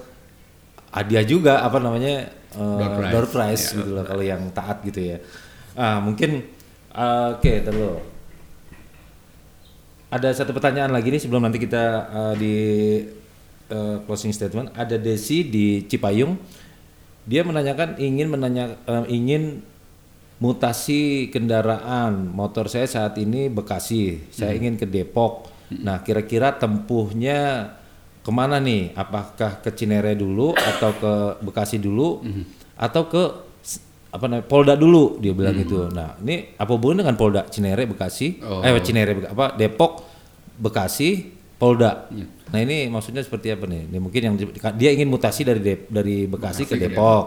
hadiah 0.90 1.22
juga 1.22 1.60
apa 1.60 1.78
namanya? 1.78 2.28
eh, 2.48 2.56
Door 2.56 2.92
prize. 2.96 3.12
door 3.12 3.26
prize 3.28 3.64
gitu 3.74 3.90
loh 3.92 4.04
kalau 4.04 4.22
yang 4.22 4.48
taat 4.50 4.80
gitu 4.82 5.00
ya. 5.04 5.16
Ah, 5.74 6.00
mungkin 6.00 6.42
eh, 6.90 7.26
oke, 7.32 7.52
terus 7.60 8.00
ada 10.08 10.32
satu 10.32 10.56
pertanyaan 10.56 10.88
lagi 10.88 11.12
nih 11.12 11.20
sebelum 11.20 11.44
nanti 11.44 11.60
kita 11.60 11.84
eh, 12.08 12.34
di 12.36 12.54
eh, 13.68 13.96
closing 14.04 14.32
statement. 14.32 14.72
Ada 14.72 14.96
Desi 14.96 15.44
di 15.44 15.84
Cipayung. 15.84 16.36
Dia 17.24 17.42
menanyakan 17.42 17.98
ingin 17.98 18.28
menanya 18.30 18.78
eh, 18.86 19.06
ingin 19.10 19.64
mutasi 20.38 21.32
kendaraan 21.34 22.30
motor 22.30 22.70
saya 22.70 22.86
saat 22.86 23.18
ini 23.18 23.50
Bekasi. 23.50 24.30
Saya 24.30 24.54
ingin 24.54 24.78
ke 24.78 24.86
Depok. 24.86 25.50
Nah, 25.68 26.00
kira-kira 26.00 26.54
tempuhnya 26.54 27.74
ke 28.22 28.30
mana 28.30 28.62
nih? 28.62 28.94
Apakah 28.94 29.58
ke 29.64 29.74
Cinere 29.74 30.14
dulu 30.14 30.54
atau 30.54 30.90
ke 30.94 31.12
Bekasi 31.42 31.82
dulu 31.82 32.22
atau 32.78 33.02
ke 33.10 33.22
apa 34.08 34.24
namanya 34.24 34.46
Polda 34.48 34.74
dulu 34.76 35.20
dia 35.20 35.36
bilang 35.36 35.52
gitu. 35.52 35.84
Nah 35.92 36.16
ini 36.24 36.56
apa 36.56 36.70
hubungannya 36.72 37.04
dengan 37.04 37.16
Polda 37.20 37.42
Cinere 37.52 37.84
Bekasi? 37.84 38.40
Oh. 38.40 38.64
Eh 38.64 38.72
Cinere 38.80 39.28
apa 39.28 39.52
Depok 39.52 40.00
Bekasi 40.56 41.37
Polda. 41.58 42.06
Nah 42.48 42.58
ini 42.62 42.86
maksudnya 42.86 43.20
seperti 43.20 43.50
apa 43.50 43.66
nih? 43.66 43.90
Ini 43.90 43.98
mungkin 43.98 44.20
yang 44.22 44.34
di- 44.34 44.54
dia 44.78 44.90
ingin 44.94 45.10
mutasi 45.10 45.42
dari 45.42 45.58
Dep- 45.58 45.90
dari 45.90 46.24
Bekasi, 46.24 46.62
Bekasi 46.62 46.70
ke 46.70 46.76
Depok. 46.78 47.24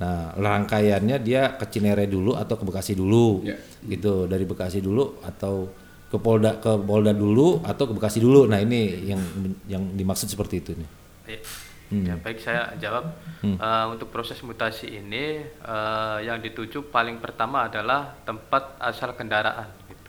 Nah 0.00 0.32
rangkaiannya 0.32 1.16
dia 1.20 1.52
ke 1.52 1.68
Cinere 1.68 2.08
dulu 2.08 2.32
atau 2.32 2.56
ke 2.56 2.64
Bekasi 2.64 2.96
dulu, 2.96 3.44
Iya. 3.44 3.60
gitu 3.84 4.24
dari 4.24 4.48
Bekasi 4.48 4.80
dulu 4.80 5.20
atau 5.20 5.68
ke 6.08 6.16
Polda 6.16 6.56
ke 6.56 6.80
Polda 6.80 7.12
dulu 7.12 7.60
atau 7.60 7.84
ke 7.84 7.92
Bekasi 7.92 8.18
dulu. 8.18 8.48
Nah 8.48 8.56
ini 8.58 9.04
yang 9.04 9.20
yang 9.68 9.84
dimaksud 9.92 10.26
seperti 10.26 10.64
itu 10.64 10.72
nih. 10.72 10.88
Iya. 11.28 11.40
Hmm. 11.88 12.04
Ya, 12.04 12.20
baik 12.20 12.36
saya 12.36 12.76
jawab. 12.76 13.16
Eh, 13.40 13.56
untuk 13.88 14.08
proses 14.08 14.36
mutasi 14.40 14.92
ini 14.94 15.40
eh, 15.44 16.18
yang 16.20 16.36
dituju 16.38 16.88
paling 16.88 17.16
pertama 17.16 17.64
adalah 17.64 18.12
tempat 18.22 18.76
asal 18.78 19.12
kendaraan. 19.12 19.68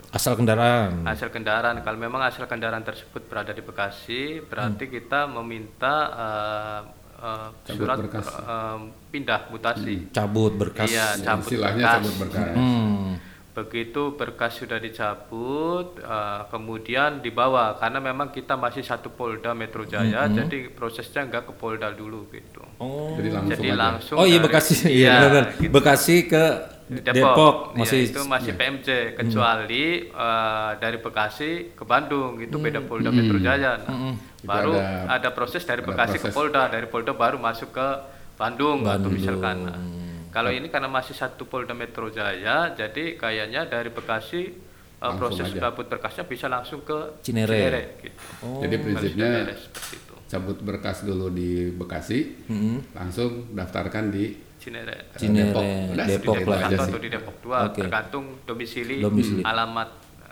Asal 0.10 0.34
kendaraan. 0.34 1.06
Asal 1.06 1.30
kendaraan. 1.30 1.78
Kalau 1.80 1.98
memang 1.98 2.22
asal 2.24 2.44
kendaraan 2.44 2.82
tersebut 2.82 3.22
berada 3.24 3.52
di 3.52 3.62
Bekasi, 3.62 4.42
berarti 4.42 4.84
Hmm. 4.84 4.92
kita 4.92 5.20
meminta 5.28 5.96
eh, 6.12 6.82
eh, 7.20 7.48
Cabut 7.64 7.78
surat 7.78 7.98
berkas. 8.00 8.26
eh, 8.28 8.78
pindah 9.08 9.42
mutasi. 9.48 9.96
cabut 10.10 10.54
berkas. 10.56 10.90
Iya, 10.90 11.08
cabut 11.20 11.46
Istilahnya 11.46 11.78
berkas. 11.78 11.94
cabut 11.96 12.16
berkas. 12.18 12.48
Hmm. 12.52 13.06
Begitu 13.52 14.16
berkas 14.16 14.54
sudah 14.56 14.80
dicabut, 14.80 15.88
eh, 15.96 16.42
kemudian 16.48 17.20
dibawa 17.20 17.76
karena 17.76 18.00
memang 18.00 18.30
kita 18.30 18.56
masih 18.56 18.82
satu 18.82 19.10
Polda 19.10 19.54
Metro 19.54 19.84
Jaya, 19.84 20.26
jadi 20.28 20.70
prosesnya 20.70 21.22
nggak 21.24 21.44
ke 21.44 21.54
Polda 21.54 21.92
dulu 21.92 22.26
gitu. 22.30 22.66
Oh. 22.78 23.14
Jadi 23.14 23.30
langsung 23.30 23.52
jadi 23.52 23.68
aja. 23.68 23.78
langsung. 23.78 24.16
Oh 24.16 24.26
iya 24.26 24.40
Bekasi. 24.40 24.74
Iya 24.90 25.12
benar. 25.24 25.46
gitu. 25.54 25.70
Bekasi 25.70 26.16
ke 26.26 26.44
Depok, 26.90 27.14
Depok, 27.14 27.56
Iya, 27.70 27.78
masih 27.78 28.00
itu 28.04 28.22
masih 28.26 28.52
PMJ 28.56 28.88
kecuali 29.14 29.84
eh, 30.04 30.72
dari 30.76 30.98
Bekasi 30.98 31.52
ke 31.72 31.84
Bandung 31.84 32.38
itu 32.38 32.58
beda 32.58 32.82
Polda 32.82 33.10
Metro 33.10 33.38
Jaya. 33.38 33.78
Nah, 33.80 34.18
Itu 34.36 34.44
baru 34.44 34.74
ada- 34.74 35.06
ada, 35.16 35.30
proses 35.30 35.62
dari 35.62 35.80
ada 35.80 35.88
Bekasi 35.88 36.18
ke 36.18 36.22
proses. 36.24 36.34
Polda, 36.34 36.66
dari 36.66 36.86
Polda 36.86 37.14
baru 37.14 37.38
masuk 37.38 37.70
ke 37.70 37.88
Bandung, 38.36 38.82
atau 38.82 38.98
Bandung. 38.98 39.14
misalkan. 39.14 39.58
Nah, 39.64 39.78
kalau 40.30 40.50
ini 40.50 40.66
karena 40.68 40.88
masih 40.88 41.14
satu 41.14 41.46
Polda 41.46 41.72
Metro 41.72 42.10
Jaya, 42.10 42.72
jadi 42.72 43.14
kayaknya 43.16 43.66
dari 43.66 43.90
Bekasi 43.90 44.42
Langsung 44.98 45.16
proses 45.16 45.48
aja. 45.48 45.60
cabut 45.64 45.86
berkasnya 45.88 46.26
bisa 46.26 46.46
langsung 46.46 46.82
ke 46.82 47.22
Cinere. 47.22 48.02
gitu. 48.02 48.18
Jadi 48.60 48.74
Kalau 48.74 48.84
prinsipnya 48.84 49.30
cabut 50.26 50.58
berkas 50.60 51.02
dulu 51.02 51.30
di 51.30 51.70
Bekasi, 51.70 52.50
langsung 52.92 53.48
daftarkan 53.52 54.10
di 54.10 54.49
Cinere. 54.70 54.96
Cinere, 55.18 55.50
Depok. 55.50 55.64
Depok 56.06 56.34
segitu 56.38 56.50
lah. 56.50 56.60
aja 56.62 56.76
Atau, 56.80 56.98
di 56.98 57.10
Depok 57.10 57.36
2 57.42 57.68
Oke. 57.68 57.80
tergantung 57.82 58.26
domisili, 58.46 58.98
Domisili. 59.02 59.42
alamat. 59.42 59.90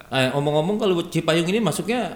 Eh, 0.07 0.29
omong-omong 0.31 0.77
kalau 0.77 0.95
Cipayung 1.03 1.43
ini 1.43 1.59
masuknya 1.59 2.15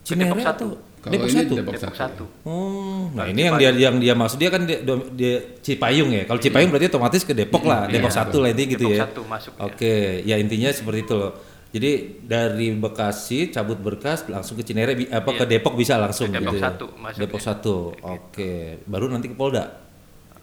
Cinere 0.00 0.30
Depok 0.32 0.40
satu. 0.40 0.66
atau 0.72 0.94
Kalau 0.96 1.12
Depok 1.12 1.28
ini 1.28 1.36
satu? 1.36 1.54
Depok 1.54 1.74
Depok 1.74 1.94
satu. 1.94 2.24
1. 2.40 2.48
Oh, 2.48 3.02
nah 3.12 3.26
ini 3.26 3.40
yang 3.42 3.56
dia 3.56 3.70
yang 3.74 3.96
dia 3.98 4.14
maksud 4.14 4.38
dia 4.38 4.48
kan 4.48 4.62
dia, 4.62 4.78
dia 5.12 5.34
Cipayung 5.60 6.10
ya. 6.10 6.22
Kalau 6.24 6.38
Cipayung 6.38 6.70
berarti 6.70 6.86
otomatis 6.88 7.22
ke 7.22 7.34
Depok 7.34 7.62
lah, 7.62 7.84
Depok 7.86 8.08
Iya, 8.08 8.18
satu 8.24 8.36
lah 8.38 8.48
intinya 8.50 8.70
gitu 8.72 8.86
Depok 8.86 8.96
ya. 8.96 9.02
satu 9.04 9.20
masuknya. 9.26 9.60
Oke, 9.66 9.94
ya 10.22 10.34
intinya 10.38 10.70
seperti 10.70 11.00
itu 11.02 11.14
loh. 11.14 11.32
Jadi 11.66 11.90
dari 12.24 12.72
Bekasi 12.72 13.52
cabut 13.52 13.76
berkas 13.76 14.24
langsung 14.26 14.56
ke 14.56 14.64
Cinere 14.64 14.96
apa 15.12 15.28
ke 15.28 15.44
Depok 15.44 15.76
bisa 15.76 16.00
langsung 16.00 16.30
Ke 16.30 16.40
Depok 16.40 16.54
gitu 16.54 16.56
ya. 16.56 16.64
satu 16.72 16.86
masuknya. 16.96 17.20
Depok 17.26 17.40
satu. 17.42 17.76
Oke, 18.00 18.52
baru 18.86 19.12
nanti 19.12 19.28
ke 19.28 19.36
Polda. 19.36 19.85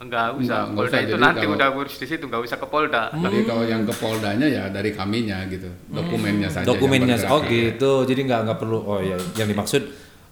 Enggak 0.03 0.35
usah. 0.35 0.37
Enggak, 0.37 0.61
enggak 0.61 0.75
Polda 0.75 0.89
usah. 0.91 0.99
itu 0.99 1.09
Jadi 1.09 1.23
nanti 1.23 1.39
kalau- 1.39 1.55
udah 1.55 1.69
urus 1.73 1.95
di 1.95 2.05
situ, 2.05 2.23
enggak 2.27 2.41
usah 2.43 2.57
ke 2.59 2.67
Polda. 2.67 3.03
Jadi 3.09 3.37
kalau 3.47 3.63
yang 3.63 3.81
ke 3.87 3.93
Poldanya 3.95 4.47
ya 4.47 4.63
dari 4.67 4.91
kaminya 4.91 5.37
gitu, 5.47 5.69
dokumennya 5.87 6.49
saja. 6.51 6.65
yang 6.65 6.69
Dokumennya 6.69 7.15
oh 7.31 7.39
gitu. 7.45 7.91
Jadi 8.03 8.21
nggak 8.27 8.39
nggak 8.43 8.57
perlu 8.59 8.79
oh 8.83 8.99
ya 8.99 9.15
yang 9.39 9.47
dimaksud 9.47 9.81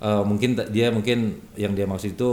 eh, 0.02 0.24
mungkin 0.28 0.60
dia 0.68 0.92
mungkin 0.92 1.18
yang 1.56 1.72
dia 1.72 1.88
maksud 1.88 2.14
itu 2.14 2.30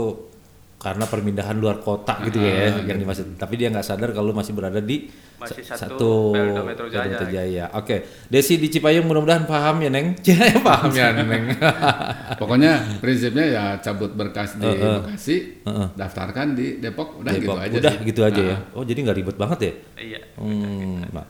karena 0.79 1.03
permindahan 1.03 1.55
luar 1.55 1.79
kota 1.79 2.19
gitu 2.23 2.39
ya 2.39 2.75
yang 2.83 2.99
dimaksud. 2.99 3.35
Tapi 3.35 3.53
dia 3.55 3.71
nggak 3.71 3.83
sadar 3.83 4.11
kalau 4.11 4.31
masih 4.31 4.51
berada 4.51 4.79
di 4.79 5.07
Masih 5.39 5.63
sa- 5.63 5.79
satu 5.79 6.35
Polda 6.35 6.61
Metro 6.67 6.91
Jaya. 6.91 7.15
Polda 7.15 7.25
Jaya. 7.31 7.65
Oke. 7.71 8.03
Desi 8.27 8.59
di 8.59 8.67
Cipayung 8.67 9.07
mudah-mudahan 9.07 9.47
paham 9.47 9.79
ya, 9.79 9.89
Neng. 9.89 10.19
Ya, 10.27 10.59
paham 10.59 10.91
ya, 10.91 11.15
Neng. 11.15 11.55
Pokoknya 12.43 12.99
prinsipnya 12.99 13.45
ya 13.47 13.63
cabut 13.79 14.11
berkas 14.11 14.59
di 14.59 14.67
Bekasi, 14.67 15.63
daftarkan 15.95 16.59
di 16.59 16.83
Depok, 16.83 17.23
udah 17.23 17.31
Depok. 17.31 17.55
gitu 17.55 17.59
aja. 17.63 17.77
Udah 17.79 17.93
sih. 17.95 18.05
gitu 18.11 18.21
aja 18.27 18.41
ya. 18.43 18.57
Oh, 18.75 18.83
jadi 18.83 18.99
nggak 18.99 19.17
ribet 19.17 19.37
banget 19.39 19.59
ya? 19.63 19.73
Iya. 19.95 20.19
Hmm, 20.35 21.07
nah, 21.15 21.25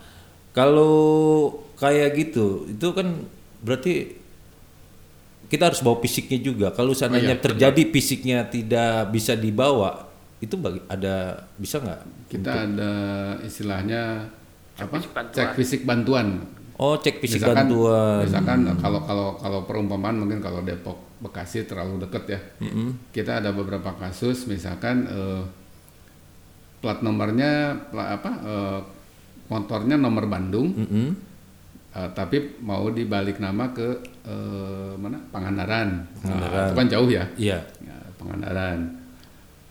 kalau 0.52 0.98
kayak 1.78 2.10
gitu, 2.18 2.66
itu 2.68 2.88
kan 2.92 3.08
berarti 3.62 4.20
kita 5.50 5.74
harus 5.74 5.82
bawa 5.82 5.98
fisiknya 6.02 6.40
juga. 6.42 6.68
Kalau 6.74 6.94
seandainya 6.94 7.38
iya, 7.38 7.42
terjadi 7.42 7.84
fisiknya 7.90 8.46
tidak 8.46 9.10
bisa 9.10 9.34
dibawa, 9.34 10.06
itu 10.38 10.54
bagi, 10.56 10.82
ada 10.86 11.46
bisa 11.58 11.82
nggak? 11.82 12.02
Kita 12.30 12.52
ada 12.54 12.92
istilahnya 13.42 14.30
apa? 14.78 14.96
fisik 14.96 15.12
bantuan. 15.12 15.34
Cek 15.36 15.50
fisik 15.58 15.82
bantuan. 15.84 16.28
Oh, 16.80 16.96
cek 16.96 17.20
fisik 17.20 17.44
misalkan, 17.44 17.68
bantuan. 17.68 18.18
Misalkan 18.24 18.60
kalau 18.78 19.00
kalau 19.04 19.28
kalau 19.36 19.60
perumpamaan 19.68 20.16
mungkin 20.16 20.40
kalau 20.40 20.62
Depok 20.64 21.10
Bekasi 21.20 21.68
terlalu 21.68 22.00
deket 22.00 22.24
ya. 22.32 22.40
Kita 23.12 23.44
ada 23.44 23.52
beberapa 23.52 23.92
kasus 23.92 24.48
misalkan 24.48 25.04
eh, 25.04 25.44
plat 26.80 27.04
nomornya 27.04 27.76
pla- 27.92 28.16
apa 28.16 28.32
eh, 28.40 28.80
motornya 29.52 30.00
nomor 30.00 30.32
Bandung. 30.32 30.72
Mm-mm. 30.80 31.10
eh, 31.92 32.10
tapi 32.16 32.56
mau 32.64 32.88
dibalik 32.88 33.44
nama 33.44 33.76
ke 33.76 34.00
eh, 34.24 34.94
mana 34.96 35.20
Pangandaran. 35.28 36.08
Nah, 36.24 36.24
Pangandaran. 36.24 36.64
itu 36.64 36.74
kan 36.80 36.88
jauh 36.88 37.10
ya. 37.12 37.26
Iya. 37.36 37.60
Ya, 37.84 37.98
Pangandaran. 38.16 38.80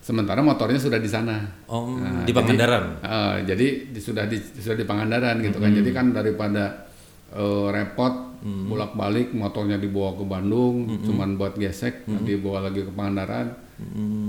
Sementara 0.09 0.41
motornya 0.41 0.81
sudah 0.81 0.97
di 0.97 1.05
sana. 1.05 1.37
Oh, 1.69 1.93
Nah, 1.93 2.25
di 2.25 2.33
jadi- 2.33 2.33
Pangandaran. 2.33 2.85
Eh, 2.99 3.37
jadi 3.45 3.67
di- 3.87 4.01
sudah 4.01 4.25
di 4.25 4.41
sudah 4.41 4.73
di 4.75 4.89
Pangandaran 4.89 5.37
gitu 5.39 5.61
kan. 5.61 5.69
Jadi 5.71 5.91
kan 5.93 6.07
daripada 6.11 6.89
eh, 7.29 7.67
repot 7.69 8.41
bolak-balik 8.41 9.37
motornya 9.37 9.77
dibawa 9.77 10.15
ke 10.15 10.25
Bandung, 10.25 10.89
cuman 11.03 11.37
buat 11.37 11.53
gesek, 11.55 12.07
nanti 12.07 12.41
dibawa 12.41 12.65
lagi 12.65 12.81
ke 12.81 12.89
Pangandaran. 12.89 13.53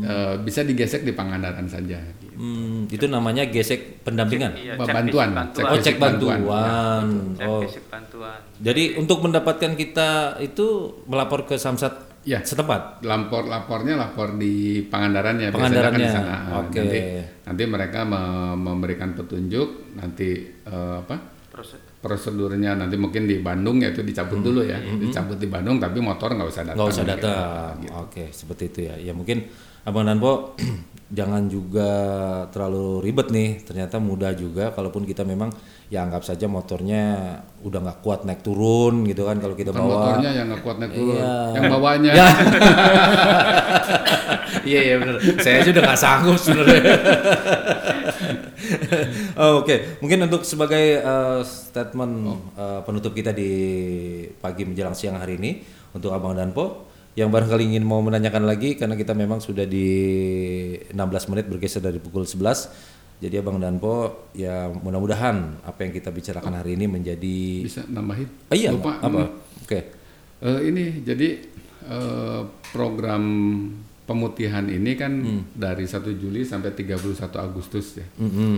Eh, 0.02 0.36
bisa 0.44 0.62
digesek 0.62 1.02
di 1.02 1.14
Pangandaran 1.14 1.64
saja. 1.64 1.96
gitu. 1.96 2.36
Hmm, 2.36 2.84
itu 2.86 3.06
namanya 3.06 3.48
gesek 3.48 4.04
pendampingan. 4.04 4.52
Iya, 4.54 4.76
Ba- 4.76 4.84
cek 4.84 4.96
bantuan, 4.98 5.30
cek 5.50 5.64
Oh, 5.64 5.78
cek 5.78 5.96
bantuan. 5.96 6.40
bantuan. 6.40 7.04
Cek 7.36 7.48
Oh. 7.48 7.62
bantuan. 7.88 8.40
Jadi 8.60 8.84
untuk 8.96 9.20
mendapatkan 9.22 9.72
kita 9.74 10.10
itu 10.40 10.68
melapor 11.06 11.44
ke 11.46 11.56
Samsat 11.56 12.09
Ya. 12.22 12.40
setempat. 12.42 13.00
Lapor 13.02 13.46
lapornya 13.46 13.96
lapor 13.96 14.36
di 14.36 14.84
Pangandaran 14.84 15.36
ya 15.36 15.50
Pangandarannya, 15.50 15.96
biasanya 15.96 15.96
kan 15.96 16.00
di 16.02 16.10
sana. 16.10 16.36
Ah, 16.52 16.60
oke. 16.62 16.78
Nanti, 16.78 17.00
nanti 17.44 17.64
mereka 17.66 18.00
me- 18.04 18.56
memberikan 18.56 19.14
petunjuk 19.14 19.96
nanti 19.96 20.30
eh, 20.46 20.96
apa 21.00 21.16
Proses 21.50 21.80
prosedurnya 22.00 22.76
nanti 22.76 22.96
mungkin 22.96 23.28
di 23.28 23.40
Bandung 23.40 23.80
ya 23.80 23.92
itu 23.92 24.00
dicabut 24.00 24.40
dulu 24.40 24.64
ya 24.64 24.80
dicabut 24.80 25.36
di 25.36 25.48
Bandung 25.48 25.76
tapi 25.78 26.00
motor 26.00 26.32
nggak 26.32 26.48
usah 26.48 26.64
datang 26.66 26.76
Hmm. 26.76 26.80
nggak 26.80 26.96
usah 26.96 27.04
gitu. 27.04 27.12
datang. 27.20 27.74
Oke, 28.00 28.24
seperti 28.32 28.64
itu 28.66 28.80
ya. 28.84 28.96
Ya 28.98 29.12
mungkin 29.12 29.44
Abang 29.84 30.04
Danpo 30.04 30.54
jangan 31.18 31.50
juga 31.50 31.90
terlalu 32.50 33.02
ribet 33.02 33.28
nih. 33.30 33.50
Ternyata 33.64 33.98
mudah 33.98 34.32
juga 34.34 34.70
kalaupun 34.72 35.04
kita 35.04 35.24
memang 35.24 35.50
ya 35.90 36.06
anggap 36.06 36.22
saja 36.22 36.46
motornya 36.46 37.02
udah 37.66 37.80
nggak 37.82 38.00
kuat 38.00 38.22
naik 38.22 38.46
turun 38.46 39.04
gitu 39.04 39.26
kan 39.26 39.42
kalau 39.42 39.58
kita 39.58 39.74
Bukan 39.74 39.82
bawa. 39.82 39.96
motornya 39.98 40.32
yang 40.32 40.46
nggak 40.48 40.62
kuat 40.62 40.78
naik 40.78 40.94
turun 40.94 41.16
Iya. 41.18 41.34
yang 41.58 41.64
bawanya 41.68 42.12
Ya. 42.14 42.30
Iya 44.60 44.80
iya 44.84 44.96
benar. 44.98 45.16
Saya 45.40 45.56
aja 45.64 45.70
udah 45.72 45.84
nggak 45.84 46.00
sanggup 46.00 46.38
sebenarnya. 46.38 46.82
Oh, 49.40 49.64
Oke, 49.64 49.98
mungkin 49.98 50.20
untuk 50.22 50.44
sebagai 50.44 51.00
uh, 51.00 51.42
statement 51.42 52.28
uh, 52.54 52.84
penutup 52.84 53.16
kita 53.16 53.32
di 53.32 53.50
pagi 54.36 54.68
menjelang 54.68 54.94
siang 54.94 55.16
hari 55.16 55.40
ini 55.40 55.64
untuk 55.90 56.12
Abang 56.12 56.36
Danpo 56.36 56.89
yang 57.18 57.34
barangkali 57.34 57.74
ingin 57.74 57.84
mau 57.86 58.00
menanyakan 58.06 58.46
lagi 58.46 58.78
karena 58.78 58.94
kita 58.94 59.18
memang 59.18 59.42
sudah 59.42 59.66
di 59.66 59.88
16 60.94 60.96
menit 61.34 61.46
bergeser 61.50 61.82
dari 61.82 61.98
pukul 61.98 62.24
11. 62.28 63.20
Jadi 63.20 63.36
Abang 63.36 63.60
Danpo 63.60 64.28
ya 64.32 64.72
mudah-mudahan 64.72 65.68
apa 65.68 65.80
yang 65.84 65.92
kita 65.92 66.08
bicarakan 66.08 66.64
hari 66.64 66.80
ini 66.80 66.88
menjadi 66.88 67.68
bisa 67.68 67.84
nambahin 67.92 68.48
Ah, 68.48 68.56
iya, 68.56 68.72
lupa 68.72 68.96
apa? 69.04 69.28
Hmm. 69.28 69.64
Oke. 69.68 69.80
Eh, 70.40 70.60
ini 70.72 71.04
jadi 71.04 71.44
eh, 71.84 72.42
program 72.72 73.24
pemutihan 74.08 74.64
ini 74.72 74.96
kan 74.96 75.12
dari 75.52 75.84
1 75.84 76.02
Juli 76.16 76.48
sampai 76.48 76.72
31 76.72 77.20
Agustus 77.36 78.00
ya. 78.00 78.08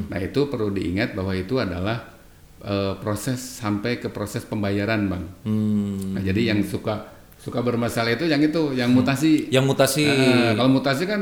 Nah 0.07 0.19
itu 0.21 0.45
perlu 0.45 0.69
diingat 0.69 1.17
bahwa 1.17 1.33
itu 1.33 1.57
adalah 1.57 2.13
eh, 2.61 2.93
proses 3.01 3.41
sampai 3.41 3.97
ke 3.97 4.13
proses 4.13 4.45
pembayaran 4.45 5.09
bang. 5.09 5.25
Hmm. 5.41 6.13
Nah, 6.13 6.21
jadi 6.21 6.53
yang 6.53 6.61
suka 6.61 7.20
suka 7.41 7.59
bermasalah 7.59 8.13
itu 8.13 8.29
yang 8.29 8.39
itu 8.39 8.71
yang 8.77 8.93
mutasi. 8.93 9.49
Yang 9.49 9.65
mutasi 9.65 10.05
Nah, 10.05 10.53
kalau 10.53 10.69
mutasi 10.69 11.03
kan 11.09 11.21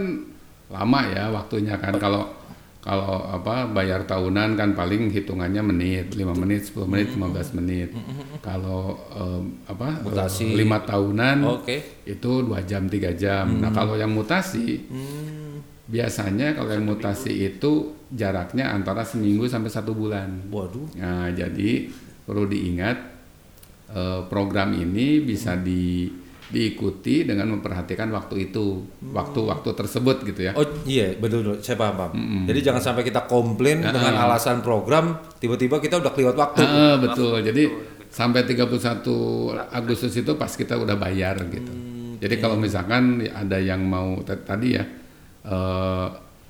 lama 0.68 1.00
ya 1.08 1.32
waktunya 1.32 1.80
kan. 1.80 1.96
Kalau 1.96 2.28
kalau 2.80 3.28
apa 3.28 3.68
bayar 3.68 4.08
tahunan 4.08 4.56
kan 4.56 4.72
paling 4.72 5.12
hitungannya 5.12 5.60
menit, 5.60 6.16
5 6.16 6.32
menit, 6.32 6.72
10 6.72 6.88
menit, 6.88 7.12
15 7.12 7.56
menit. 7.60 7.90
Kalau 8.40 8.96
em, 9.12 9.60
apa 9.68 10.00
Mutasi. 10.00 10.56
lima 10.56 10.80
tahunan 10.84 11.44
Oke. 11.60 12.04
itu 12.08 12.32
dua 12.40 12.64
jam 12.64 12.88
tiga 12.88 13.12
jam. 13.12 13.60
Nah 13.60 13.72
kalau 13.76 14.00
yang 14.00 14.12
mutasi 14.16 14.88
biasanya 15.90 16.54
kalau 16.54 16.72
yang 16.72 16.86
mutasi 16.86 17.50
itu 17.52 17.98
jaraknya 18.14 18.70
antara 18.72 19.02
seminggu 19.04 19.50
sampai 19.50 19.70
satu 19.70 19.92
bulan. 19.92 20.48
Waduh. 20.48 20.86
Nah, 20.96 21.34
jadi 21.34 21.90
perlu 22.24 22.46
diingat 22.46 23.19
eh, 23.94 24.22
program 24.30 24.74
ini 24.78 25.22
bisa 25.22 25.58
di 25.58 26.10
diikuti 26.50 27.22
dengan 27.30 27.54
memperhatikan 27.54 28.10
waktu 28.10 28.50
itu, 28.50 28.82
waktu-waktu 29.14 29.70
tersebut 29.70 30.26
gitu 30.26 30.50
ya. 30.50 30.58
Oh 30.58 30.66
iya 30.90 31.14
betul, 31.14 31.46
betul. 31.46 31.56
saya 31.62 31.78
paham 31.78 31.96
paham. 31.96 32.14
Jadi 32.50 32.60
jangan 32.66 32.82
sampai 32.82 33.06
kita 33.06 33.30
komplain 33.30 33.86
dengan 33.86 34.18
alasan 34.18 34.66
program 34.66 35.22
tiba-tiba 35.38 35.78
kita 35.78 36.02
udah 36.02 36.10
kelewat 36.10 36.36
waktu. 36.42 36.66
Ah, 36.66 36.98
betul. 36.98 37.46
Jadi 37.46 37.70
sampai 38.10 38.50
31 38.50 39.70
Agustus 39.70 40.14
itu 40.18 40.34
pas 40.34 40.50
kita 40.50 40.74
udah 40.82 40.98
bayar 40.98 41.38
gitu. 41.54 41.72
Jadi 42.20 42.36
kalau 42.42 42.58
misalkan 42.58 43.22
ada 43.30 43.62
yang 43.62 43.86
mau 43.86 44.18
tadi 44.26 44.74
ya 44.74 44.84
eh, 45.46 46.08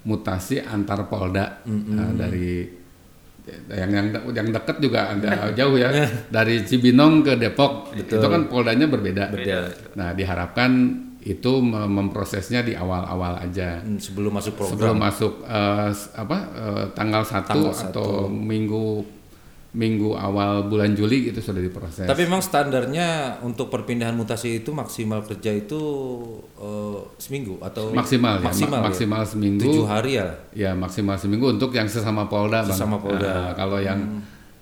mutasi 0.07 0.63
antar 0.63 1.11
polda 1.11 1.59
nah, 1.67 2.09
dari 2.15 2.78
yang 3.67 3.89
yang 3.89 4.05
yang 4.29 4.47
dekat 4.49 4.77
juga 4.77 5.09
agak 5.09 5.51
jauh 5.59 5.75
ya. 5.75 5.89
Dari 6.35 6.61
Cibinong 6.61 7.21
ke 7.21 7.35
Depok. 7.35 7.91
Itu 7.93 8.17
kan 8.21 8.45
poldanya 8.45 8.85
berbeda. 8.85 9.29
Nah 9.93 10.13
diharapkan 10.13 10.71
itu 11.19 11.59
mem- 11.59 11.91
memprosesnya 11.91 12.61
di 12.61 12.73
awal-awal 12.73 13.41
aja. 13.41 13.79
Hmm, 13.79 13.99
sebelum 13.99 14.31
masuk 14.31 14.55
program. 14.55 14.71
sebelum 14.71 14.97
masuk 14.97 15.33
s- 15.89 16.09
apa 16.13 16.37
eh, 16.49 16.85
tanggal 16.93 17.21
1 17.21 17.43
Tanggal 17.45 17.73
atau 17.91 18.07
minggu 18.25 19.03
minggu 19.69 20.17
awal 20.17 20.65
bulan 20.65 20.97
Juli 20.97 21.29
itu 21.29 21.37
sudah 21.37 21.61
diproses. 21.61 22.09
Tapi 22.09 22.25
memang 22.25 22.41
standarnya 22.41 23.37
untuk 23.45 23.69
perpindahan 23.69 24.17
mutasi 24.17 24.65
itu 24.65 24.73
maksimal 24.73 25.21
kerja 25.21 25.53
itu 25.53 25.77
eh, 26.57 26.99
seminggu 27.21 27.61
atau 27.61 27.93
maksimal 27.93 28.41
ya, 28.41 28.49
maksimal, 28.49 28.79
ma- 28.81 28.81
ya? 28.81 28.87
maksimal 28.89 29.21
seminggu. 29.29 29.61
tujuh 29.69 29.85
hari 29.85 30.17
ya. 30.17 30.27
Ya 30.57 30.71
maksimal 30.73 31.21
seminggu 31.21 31.53
untuk 31.53 31.69
yang 31.69 31.85
sesama 31.85 32.25
Polda, 32.25 32.65
Bang. 32.65 32.73
Sesama 32.73 32.97
Polda. 32.97 33.29
Hmm. 33.29 33.37
Nah, 33.45 33.51
kalau 33.53 33.77
yang 33.77 33.99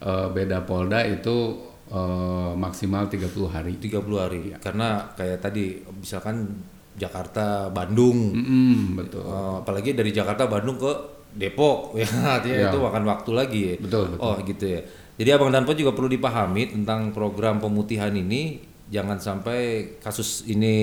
eh, 0.04 0.28
beda 0.28 0.68
Polda 0.68 1.00
itu 1.08 1.56
eh, 1.88 2.52
maksimal 2.60 3.08
30 3.08 3.32
hari. 3.48 3.80
30 3.80 4.04
hari 4.20 4.42
karena 4.60 5.08
kayak 5.16 5.40
tadi 5.40 5.80
misalkan 5.96 6.52
Jakarta 6.98 7.70
Bandung 7.72 8.36
Mm-mm, 8.36 9.00
betul. 9.00 9.24
Eh, 9.24 9.56
apalagi 9.64 9.96
dari 9.96 10.12
Jakarta 10.12 10.52
Bandung 10.52 10.76
ke 10.76 10.92
Depok 11.38 11.94
ya 12.02 12.10
artinya 12.36 12.58
Iya. 12.58 12.70
itu 12.74 12.78
makan 12.82 13.04
waktu 13.06 13.32
lagi 13.32 13.60
ya. 13.62 13.76
Betul, 13.78 14.04
betul. 14.12 14.26
Oh 14.26 14.36
gitu 14.42 14.66
ya. 14.66 14.82
Jadi 15.18 15.30
Abang 15.32 15.50
Danpo 15.50 15.74
juga 15.74 15.94
perlu 15.94 16.10
dipahami 16.10 16.74
tentang 16.74 17.10
program 17.10 17.58
pemutihan 17.58 18.10
ini 18.12 18.62
jangan 18.88 19.18
sampai 19.18 19.60
kasus 20.00 20.46
ini 20.48 20.76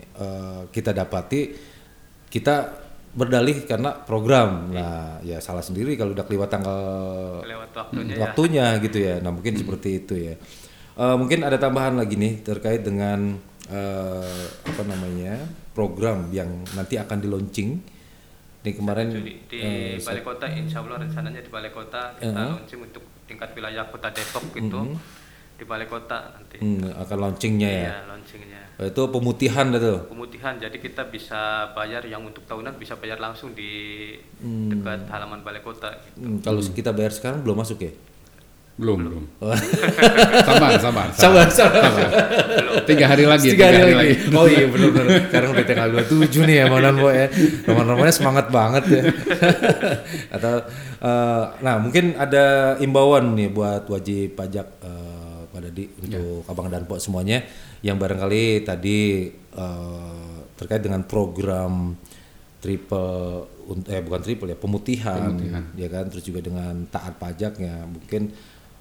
eh, 0.00 0.60
kita 0.68 0.90
dapati 0.90 1.40
kita 2.26 2.54
berdalih 3.10 3.64
karena 3.64 3.96
program. 3.96 4.68
Nah, 4.70 5.18
ya 5.24 5.40
salah 5.40 5.64
sendiri 5.64 5.96
kalau 5.96 6.12
udah 6.12 6.24
kelewat 6.24 6.50
tanggal 6.52 6.80
Lewat 7.40 7.70
waktunya 7.72 8.12
ya. 8.12 8.20
waktunya 8.20 8.66
gitu 8.82 8.98
ya. 9.00 9.14
Nah 9.20 9.32
mungkin 9.32 9.56
seperti 9.56 10.04
itu 10.04 10.14
ya. 10.14 10.34
Eh, 10.96 11.16
mungkin 11.16 11.40
ada 11.40 11.56
tambahan 11.56 11.96
lagi 11.96 12.14
nih 12.14 12.44
terkait 12.44 12.84
dengan 12.84 13.34
eh, 13.66 14.44
apa 14.62 14.82
namanya 14.84 15.42
program 15.72 16.28
yang 16.30 16.48
nanti 16.72 16.96
akan 16.96 17.18
di 17.18 17.28
launching. 17.28 17.70
Nih 18.66 18.74
kemarin 18.74 19.06
Juli 19.08 19.38
di 19.46 19.62
eh, 19.62 19.94
balai 20.02 20.20
kota 20.20 20.50
insya 20.50 20.82
Allah 20.82 20.98
rencananya 20.98 21.38
di 21.38 21.46
balai 21.46 21.70
kota 21.70 22.18
kita 22.18 22.26
Uh-huh. 22.26 22.58
launching 22.58 22.82
untuk 22.82 23.04
tingkat 23.22 23.54
wilayah 23.54 23.86
kota 23.86 24.10
Depok 24.10 24.42
gitu 24.50 24.98
di 25.56 25.64
balai 25.64 25.86
kota 25.86 26.34
nanti 26.34 26.58
hmm, 26.58 26.98
akan 26.98 27.16
launchingnya 27.16 27.70
ya. 27.70 27.80
Iya, 27.80 27.96
launchingnya 28.10 28.60
Eh, 28.76 28.90
Itu 28.90 29.08
pemutihan 29.08 29.72
itu. 29.72 29.94
pemutihan 30.04 30.58
jadi 30.58 30.76
kita 30.76 31.08
bisa 31.08 31.40
bayar 31.72 32.04
yang 32.04 32.20
untuk 32.20 32.44
tahunan 32.44 32.76
bisa 32.76 32.92
bayar 32.92 33.16
langsung 33.16 33.54
di 33.54 34.12
dekat 34.68 35.06
halaman 35.08 35.40
balai 35.40 35.62
kota 35.62 35.94
gitu. 36.02 36.18
Hmm, 36.20 36.42
kalau 36.42 36.60
kita 36.60 36.90
bayar 36.90 37.08
sekarang 37.08 37.40
belum 37.40 37.56
masuk 37.56 37.78
ya? 37.80 37.92
Belum, 38.76 39.08
belum. 39.08 39.24
sabar, 40.48 40.76
sabar, 40.76 41.08
Sabar, 41.16 41.48
sabar. 41.48 41.88
Tiga 42.84 43.08
hari 43.08 43.24
lagi. 43.24 43.56
Tiga 43.56 43.72
hari 43.72 43.96
lagi. 43.96 44.14
Oh 44.36 44.44
iya 44.44 44.68
benar 44.68 44.92
benar. 44.92 45.32
Sekarang 45.32 45.48
udah 45.56 45.64
tanggal 45.64 45.88
27 46.04 46.44
nih 46.44 46.56
ya 46.60 46.64
Bang 46.68 46.82
Danpo 46.84 47.08
ya. 47.08 47.26
Teman-temannya 47.64 48.12
semangat 48.12 48.46
banget 48.52 48.84
ya. 48.92 49.02
Atau 50.36 50.54
eh, 51.00 51.44
nah 51.64 51.80
mungkin 51.80 52.20
ada 52.20 52.76
imbauan 52.76 53.32
nih 53.32 53.48
buat 53.48 53.88
wajib 53.88 54.36
pajak 54.36 54.68
eh, 54.84 55.40
Pak 55.48 55.60
Dadi 55.72 55.84
untuk 56.04 56.44
Abang 56.44 56.68
Danpo 56.68 57.00
semuanya 57.00 57.48
yang 57.80 57.96
barangkali 57.96 58.60
tadi 58.60 59.32
eh, 59.56 60.36
terkait 60.52 60.84
dengan 60.84 61.00
program 61.08 61.96
triple 62.60 63.48
eh 63.88 63.98
bukan 64.04 64.20
triple 64.22 64.52
ya 64.52 64.58
pemutihan, 64.58 65.34
ya 65.74 65.88
kan 65.90 66.06
terus 66.06 66.22
juga 66.22 66.38
dengan 66.38 66.86
taat 66.86 67.18
pajaknya 67.18 67.82
mungkin 67.82 68.30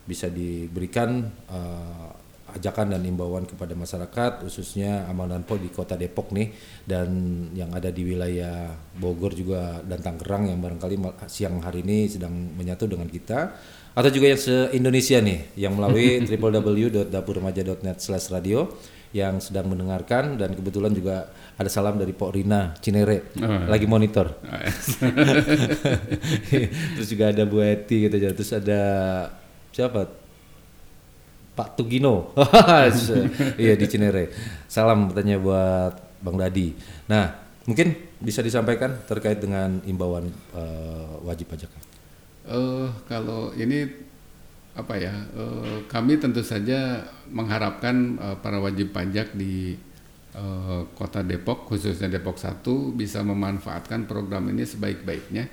bisa 0.05 0.29
diberikan 0.29 1.25
eh, 1.49 2.09
ajakan 2.55 2.95
dan 2.95 3.03
imbauan 3.03 3.43
kepada 3.43 3.75
masyarakat 3.75 4.47
khususnya 4.47 5.03
Amal 5.11 5.27
dan 5.27 5.43
Po 5.43 5.59
di 5.59 5.67
kota 5.67 5.99
Depok 5.99 6.31
nih 6.31 6.55
dan 6.87 7.11
yang 7.51 7.67
ada 7.75 7.91
di 7.91 8.07
wilayah 8.07 8.71
Bogor 8.95 9.35
juga 9.35 9.83
dan 9.83 9.99
Tangerang 9.99 10.47
yang 10.47 10.63
barangkali 10.63 11.27
siang 11.27 11.59
hari 11.59 11.83
ini 11.83 12.07
sedang 12.07 12.31
menyatu 12.55 12.87
dengan 12.87 13.11
kita. 13.11 13.51
Atau 13.95 14.11
juga 14.11 14.27
yang 14.27 14.39
se-Indonesia 14.39 15.23
nih 15.23 15.39
yang 15.55 15.79
melalui 15.79 16.19
www.dapurremaja.net/radio 16.27 18.59
yang 19.15 19.39
sedang 19.39 19.71
mendengarkan 19.71 20.35
dan 20.35 20.51
kebetulan 20.51 20.91
juga 20.91 21.31
ada 21.55 21.71
salam 21.71 21.95
dari 21.95 22.11
Pok 22.11 22.35
Rina 22.35 22.75
Cinere 22.83 23.31
lagi 23.71 23.87
monitor. 23.87 24.35
Terus 26.99 27.07
juga 27.07 27.31
ada 27.31 27.47
Bu 27.47 27.63
Eti 27.63 28.11
gitu 28.11 28.19
Terus 28.19 28.51
ada 28.51 28.83
siapa? 29.75 30.07
Pak 31.55 31.75
Tugino. 31.75 32.31
iya 33.59 33.75
di 33.75 33.85
Cinere. 33.91 34.31
Salam 34.71 35.11
katanya 35.11 35.35
buat 35.35 35.93
Bang 36.23 36.39
Dadi. 36.39 36.71
Nah, 37.11 37.35
mungkin 37.67 37.91
bisa 38.23 38.39
disampaikan 38.39 39.03
terkait 39.03 39.43
dengan 39.43 39.83
imbauan 39.83 40.31
eh, 40.31 41.11
wajib 41.27 41.51
pajak. 41.51 41.67
Eh, 42.47 42.87
kalau 43.11 43.51
ini 43.59 43.83
apa 44.75 44.95
ya? 44.95 45.11
eh, 45.11 45.83
kami 45.91 46.19
tentu 46.19 46.39
saja 46.39 47.03
mengharapkan 47.27 48.15
eh, 48.15 48.35
para 48.39 48.59
wajib 48.63 48.95
pajak 48.95 49.35
di 49.35 49.75
eh, 50.35 50.81
Kota 50.95 51.19
Depok, 51.23 51.67
khususnya 51.71 52.07
Depok 52.07 52.39
1 52.39 52.63
bisa 52.95 53.23
memanfaatkan 53.23 54.07
program 54.07 54.51
ini 54.51 54.63
sebaik-baiknya. 54.67 55.43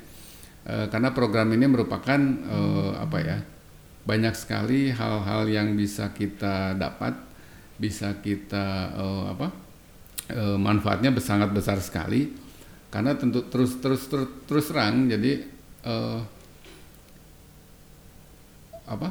Eh, 0.63 0.87
karena 0.91 1.11
program 1.15 1.51
ini 1.55 1.67
merupakan 1.71 2.19
eh, 2.47 2.93
apa 2.99 3.19
ya? 3.23 3.39
Banyak 4.03 4.35
sekali 4.35 4.91
hal-hal 4.91 5.47
yang 5.47 5.79
bisa 5.79 6.11
kita 6.11 6.75
dapat, 6.75 7.15
bisa 7.79 8.19
kita 8.19 8.91
eh, 8.95 9.25
apa? 9.31 9.49
eh, 10.31 10.59
manfaatnya 10.59 11.13
sangat 11.19 11.51
besar 11.53 11.79
sekali. 11.79 12.33
Karena 12.93 13.17
tentu 13.17 13.41
terus 13.49 13.81
terus 13.81 14.05
terus, 14.05 14.29
terus 14.45 14.67
terang 14.69 15.09
jadi 15.09 15.41
eh, 15.87 16.21
apa 18.83 19.09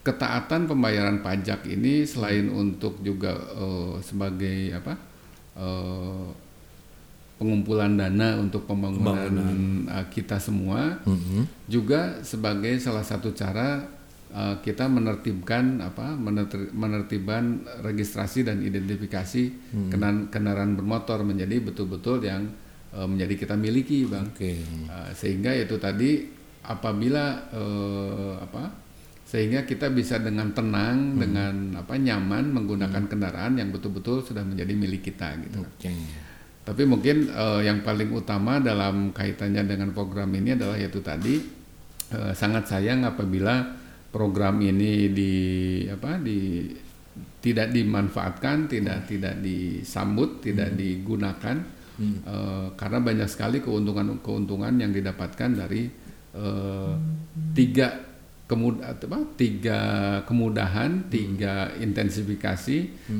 ketaatan 0.00 0.64
pembayaran 0.64 1.20
pajak 1.20 1.68
ini 1.68 2.08
selain 2.08 2.48
untuk 2.48 3.02
juga 3.04 3.36
eh, 3.36 3.94
sebagai 4.00 4.72
apa 4.72 4.94
eh, 5.60 6.26
pengumpulan 7.36 7.94
dana 7.94 8.40
untuk 8.40 8.64
pembangunan, 8.64 9.28
eh, 9.92 10.06
kita 10.08 10.40
semua 10.40 10.96
juga 11.68 12.24
sebagai 12.24 12.80
salah 12.80 13.04
satu 13.04 13.36
cara 13.36 13.84
eh, 14.32 14.56
kita 14.60 14.88
menertibkan 14.88 15.80
apa 15.80 16.16
menerti- 16.16 16.72
menertibkan 16.72 17.64
registrasi 17.84 18.44
dan 18.44 18.60
identifikasi 18.60 19.42
kenan- 19.88 20.28
kendaraan 20.28 20.76
bermotor 20.76 21.24
menjadi 21.24 21.60
betul-betul 21.64 22.24
yang 22.24 22.48
eh, 22.92 23.08
menjadi 23.08 23.34
kita 23.46 23.54
miliki 23.56 24.08
bang 24.08 24.28
Oke. 24.28 24.64
Uh, 24.88 25.10
sehingga 25.12 25.52
itu 25.52 25.76
tadi 25.76 26.38
apabila 26.68 27.48
uh, 27.52 28.36
apa 28.44 28.88
sehingga 29.28 29.68
kita 29.68 29.92
bisa 29.92 30.16
dengan 30.24 30.56
tenang 30.56 31.20
dengan 31.20 31.76
apa 31.76 32.00
nyaman 32.00 32.48
menggunakan 32.48 33.04
kendaraan 33.12 33.60
yang 33.60 33.68
betul-betul 33.68 34.24
sudah 34.24 34.40
menjadi 34.40 34.72
milik 34.72 35.12
kita 35.12 35.36
gitu. 35.44 35.60
Oke. 35.60 35.92
Tapi 36.64 36.82
mungkin 36.84 37.28
uh, 37.32 37.60
yang 37.60 37.84
paling 37.84 38.12
utama 38.12 38.60
dalam 38.60 39.12
kaitannya 39.12 39.64
dengan 39.68 39.92
program 39.92 40.32
ini 40.32 40.56
adalah 40.56 40.76
yaitu 40.80 41.00
tadi 41.04 41.40
uh, 42.12 42.32
sangat 42.32 42.68
sayang 42.72 43.04
apabila 43.04 43.68
program 44.08 44.60
ini 44.64 45.12
di 45.12 45.32
apa 45.88 46.16
di 46.20 46.68
tidak 47.38 47.70
dimanfaatkan, 47.70 48.66
tidak 48.66 49.06
tidak 49.06 49.38
disambut, 49.40 50.42
tidak 50.42 50.74
digunakan 50.74 51.56
uh, 52.26 52.74
karena 52.74 52.98
banyak 52.98 53.28
sekali 53.30 53.62
keuntungan-keuntungan 53.62 54.74
yang 54.80 54.90
didapatkan 54.90 55.50
dari 55.54 56.08
eh, 56.34 56.92
tiga 57.54 57.88
kemud 58.48 58.80
apa 58.80 59.18
tiga 59.36 59.80
kemudahan 60.24 61.12
tiga 61.12 61.68
intensifikasi 61.76 62.78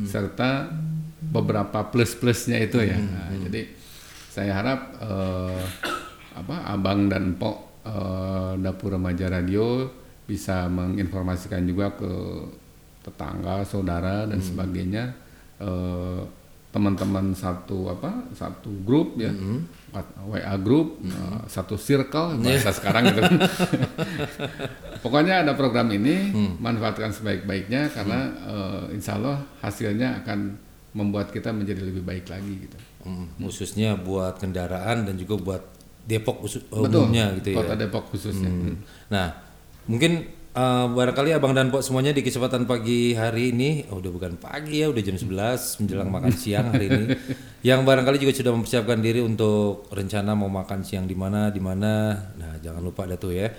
serta 0.09 0.72
beberapa 1.20 1.93
plus 1.93 2.16
plusnya 2.16 2.62
itu 2.64 2.80
ya. 2.80 2.97
Nah, 2.97 3.28
jadi 3.49 3.68
saya 4.32 4.53
harap 4.57 4.80
eh, 5.03 5.64
apa 6.39 6.57
abang 6.72 7.12
dan 7.12 7.36
pok 7.36 7.84
eh, 7.84 8.53
dapur 8.62 8.97
remaja 8.97 9.28
radio 9.28 9.84
bisa 10.29 10.68
menginformasikan 10.68 11.64
juga 11.64 11.97
ke 11.97 12.12
tetangga 13.01 13.64
saudara 13.64 14.29
dan 14.29 14.39
sebagainya. 14.45 15.16
Eh, 15.59 16.22
teman-teman 16.68 17.33
satu 17.33 17.89
apa 17.89 18.29
satu 18.37 18.68
grup 18.85 19.16
ya 19.16 19.33
WA 20.29 20.53
grup 20.61 21.01
eh, 21.01 21.41
satu 21.49 21.81
circle 21.81 22.37
bahasa 22.45 22.70
sekarang 22.76 23.09
gitu. 23.09 23.24
Pokoknya 25.05 25.49
ada 25.49 25.57
program 25.57 25.89
ini 25.89 26.29
manfaatkan 26.61 27.09
sebaik-baiknya 27.09 27.89
karena 27.89 28.20
eh, 28.45 28.83
insya 29.01 29.16
Allah 29.16 29.41
hasilnya 29.64 30.22
akan 30.22 30.68
membuat 30.93 31.33
kita 31.33 31.57
menjadi 31.57 31.89
lebih 31.89 32.05
baik 32.05 32.29
lagi 32.29 32.68
gitu. 32.68 32.79
Hmm, 33.09 33.26
khususnya 33.41 33.97
buat 33.97 34.37
kendaraan 34.37 35.09
dan 35.09 35.16
juga 35.16 35.41
buat 35.41 35.62
Depok 36.09 36.41
khusus 36.41 36.64
betul. 36.68 37.05
umumnya 37.05 37.37
gitu 37.37 37.53
ya. 37.53 37.57
kota 37.61 37.74
Depok 37.76 38.05
khususnya. 38.12 38.49
Hmm. 38.49 38.81
Nah, 39.12 39.29
mungkin 39.89 40.28
eh, 40.55 40.86
barangkali 40.93 41.34
Abang 41.34 41.57
dan 41.57 41.72
Pok 41.72 41.82
semuanya 41.82 42.14
di 42.14 42.22
kesempatan 42.22 42.68
pagi 42.68 43.16
hari 43.16 43.51
ini, 43.57 43.89
oh, 43.91 43.99
udah 43.99 44.12
bukan 44.12 44.39
pagi 44.39 44.84
ya, 44.84 44.93
udah 44.93 45.03
jam 45.03 45.16
11 45.16 45.82
menjelang 45.82 46.11
makan 46.12 46.32
siang 46.36 46.70
hari 46.70 46.86
ini. 46.93 47.05
Yang 47.68 47.80
barangkali 47.82 48.16
juga 48.22 48.32
sudah 48.39 48.53
mempersiapkan 48.55 48.99
diri 49.03 49.18
untuk 49.18 49.91
rencana 49.91 50.39
mau 50.39 50.47
makan 50.47 50.86
siang 50.86 51.11
di 51.11 51.16
mana, 51.18 51.51
di 51.51 51.59
mana. 51.59 52.14
Nah, 52.39 52.62
jangan 52.62 52.78
lupa 52.78 53.09
ada 53.09 53.18
tuh 53.18 53.34
ya. 53.34 53.51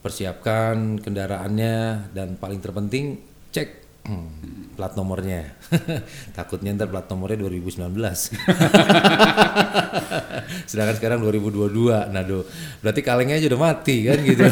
Persiapkan 0.00 0.96
kendaraannya 0.96 2.08
dan 2.16 2.40
paling 2.40 2.60
terpenting 2.64 3.20
cek 3.52 3.83
hmm, 4.04 4.76
plat 4.76 4.92
nomornya. 4.98 5.56
Takutnya 6.36 6.76
ntar 6.76 6.90
plat 6.90 7.06
nomornya 7.08 7.46
2019. 7.46 7.90
Sedangkan 10.70 10.96
sekarang 10.98 11.18
2022. 11.22 12.12
Nah, 12.12 12.22
do, 12.22 12.44
berarti 12.84 13.00
kalengnya 13.00 13.40
aja 13.40 13.46
udah 13.48 13.60
mati 13.60 14.04
kan 14.04 14.18
gitu. 14.20 14.44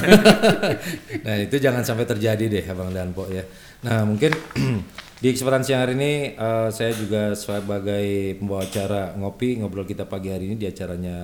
nah, 1.26 1.36
itu 1.38 1.56
jangan 1.58 1.84
sampai 1.84 2.08
terjadi 2.08 2.44
deh 2.48 2.64
Abang 2.64 2.94
dan 2.94 3.12
Pok 3.12 3.28
ya. 3.28 3.44
Nah, 3.84 4.06
mungkin 4.06 4.32
di 5.22 5.28
kesempatan 5.34 5.62
siang 5.62 5.86
hari 5.86 5.94
ini 5.98 6.12
eh, 6.34 6.68
saya 6.70 6.92
juga 6.94 7.34
sebagai 7.34 8.38
pembawa 8.38 8.66
acara 8.66 9.14
ngopi 9.18 9.62
ngobrol 9.62 9.86
kita 9.86 10.06
pagi 10.06 10.34
hari 10.34 10.50
ini 10.50 10.56
di 10.58 10.66
acaranya 10.66 11.18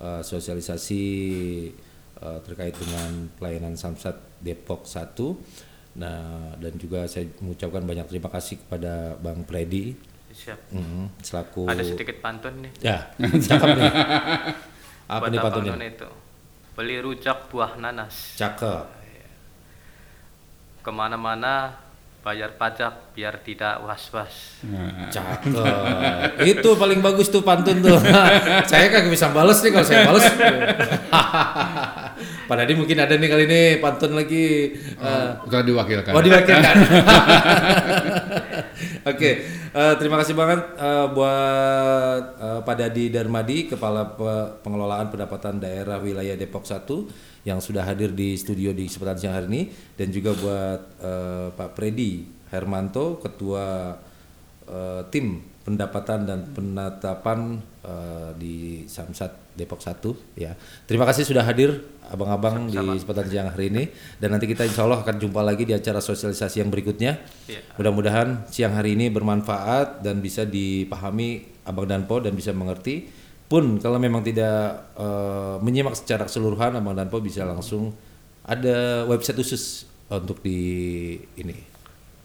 eh, 0.00 0.22
sosialisasi 0.24 1.04
eh, 2.18 2.38
terkait 2.44 2.74
dengan 2.76 3.28
pelayanan 3.36 3.76
Samsat 3.76 4.40
Depok 4.40 4.88
1. 4.88 5.67
Nah, 5.98 6.54
dan 6.62 6.78
juga 6.78 7.10
saya 7.10 7.26
mengucapkan 7.42 7.82
banyak 7.82 8.06
terima 8.06 8.30
kasih 8.30 8.62
kepada 8.62 9.18
Bang 9.18 9.42
Predi 9.42 9.98
Siap. 10.38 10.70
Mhm, 10.70 11.18
selaku 11.18 11.66
Ada 11.66 11.82
sedikit 11.82 12.22
pantun 12.22 12.62
nih. 12.62 12.72
Ya, 12.78 13.10
cakep 13.18 13.68
nih. 13.74 13.90
Apa 15.10 15.26
buat 15.26 15.30
nih 15.34 15.40
pantunnya? 15.42 15.72
none 15.74 15.86
itu. 15.90 16.10
Beli 16.78 16.96
rujak 17.02 17.50
buah 17.50 17.74
nanas. 17.74 18.38
Cakep. 18.38 18.86
Ke 20.78 20.90
mana-mana 20.94 21.74
bayar 22.18 22.50
pajak 22.54 23.14
biar 23.14 23.40
tidak 23.40 23.78
was-was. 23.80 24.60
Cakep. 25.08 25.54
Itu 26.44 26.74
paling 26.74 26.98
bagus 26.98 27.28
tuh 27.28 27.40
pantun 27.40 27.78
tuh. 27.78 27.96
saya 28.70 28.90
kagak 28.90 29.08
bisa 29.08 29.30
bales 29.30 29.58
nih 29.62 29.70
kalau 29.70 29.86
saya 29.86 30.00
bales. 30.04 30.24
Pak 32.48 32.54
Nadi 32.56 32.72
mungkin 32.74 32.96
ada 32.98 33.14
nih 33.14 33.28
kali 33.28 33.44
ini 33.46 33.60
pantun 33.78 34.12
lagi. 34.12 34.74
eh, 34.74 35.28
sudah 35.46 35.62
diwakilkan 35.62 36.10
Oh 36.12 36.20
diwakilkan. 36.20 36.74
Oke, 39.08 39.30
eh, 39.72 39.92
terima 39.96 40.16
kasih 40.18 40.34
banget 40.34 40.60
eh, 40.74 41.06
buat 41.12 42.22
eh, 42.36 42.60
Pak 42.60 42.74
Dadi 42.76 43.04
Darmadi, 43.08 43.68
Kepala 43.68 44.16
Pe- 44.16 44.48
Pengelolaan 44.60 45.08
Pendapatan 45.08 45.58
Daerah 45.58 45.96
Wilayah 45.98 46.34
Depok 46.34 46.64
1 46.64 47.37
yang 47.48 47.64
sudah 47.64 47.80
hadir 47.88 48.12
di 48.12 48.36
studio 48.36 48.76
di 48.76 48.84
kesempatan 48.84 49.16
siang 49.16 49.34
hari 49.40 49.48
ini 49.48 49.62
dan 49.96 50.12
juga 50.12 50.36
buat 50.36 50.80
eh, 51.00 51.48
Pak 51.56 51.72
Predi 51.72 52.28
Hermanto, 52.52 53.16
Ketua 53.24 53.96
eh, 54.68 55.02
Tim 55.08 55.40
Pendapatan 55.64 56.28
dan 56.28 56.44
Penetapan 56.52 57.56
eh, 57.80 58.30
di 58.36 58.84
Samsat 58.84 59.56
Depok 59.56 59.80
1 59.80 60.36
ya. 60.36 60.52
Terima 60.84 61.08
kasih 61.08 61.24
sudah 61.24 61.42
hadir 61.42 61.88
abang-abang 62.08 62.68
di 62.68 62.76
kesempatan 62.76 63.26
siang 63.26 63.48
hari 63.48 63.72
ini 63.72 63.88
dan 64.20 64.36
nanti 64.36 64.46
kita 64.46 64.68
insya 64.68 64.84
Allah 64.84 65.00
akan 65.00 65.16
jumpa 65.16 65.40
lagi 65.40 65.64
di 65.64 65.72
acara 65.72 66.04
sosialisasi 66.04 66.60
yang 66.60 66.70
berikutnya. 66.70 67.16
Iya. 67.48 67.64
Mudah-mudahan 67.80 68.48
siang 68.52 68.76
hari 68.76 68.94
ini 68.94 69.08
bermanfaat 69.08 70.04
dan 70.04 70.20
bisa 70.20 70.44
dipahami 70.44 71.48
abang 71.64 71.88
dan 71.88 72.04
po 72.04 72.20
dan 72.20 72.36
bisa 72.36 72.52
mengerti. 72.52 73.08
Pun 73.48 73.80
kalau 73.80 73.96
memang 73.96 74.20
tidak 74.20 74.92
eh, 74.94 75.56
menyimak 75.64 75.96
secara 75.96 76.28
keseluruhan 76.28 76.76
abang 76.76 76.92
dan 76.92 77.08
po 77.08 77.18
bisa 77.18 77.48
langsung 77.48 77.96
ada 78.44 79.08
website 79.08 79.40
khusus 79.40 79.88
untuk 80.08 80.40
di 80.40 80.60
ini. 81.36 81.56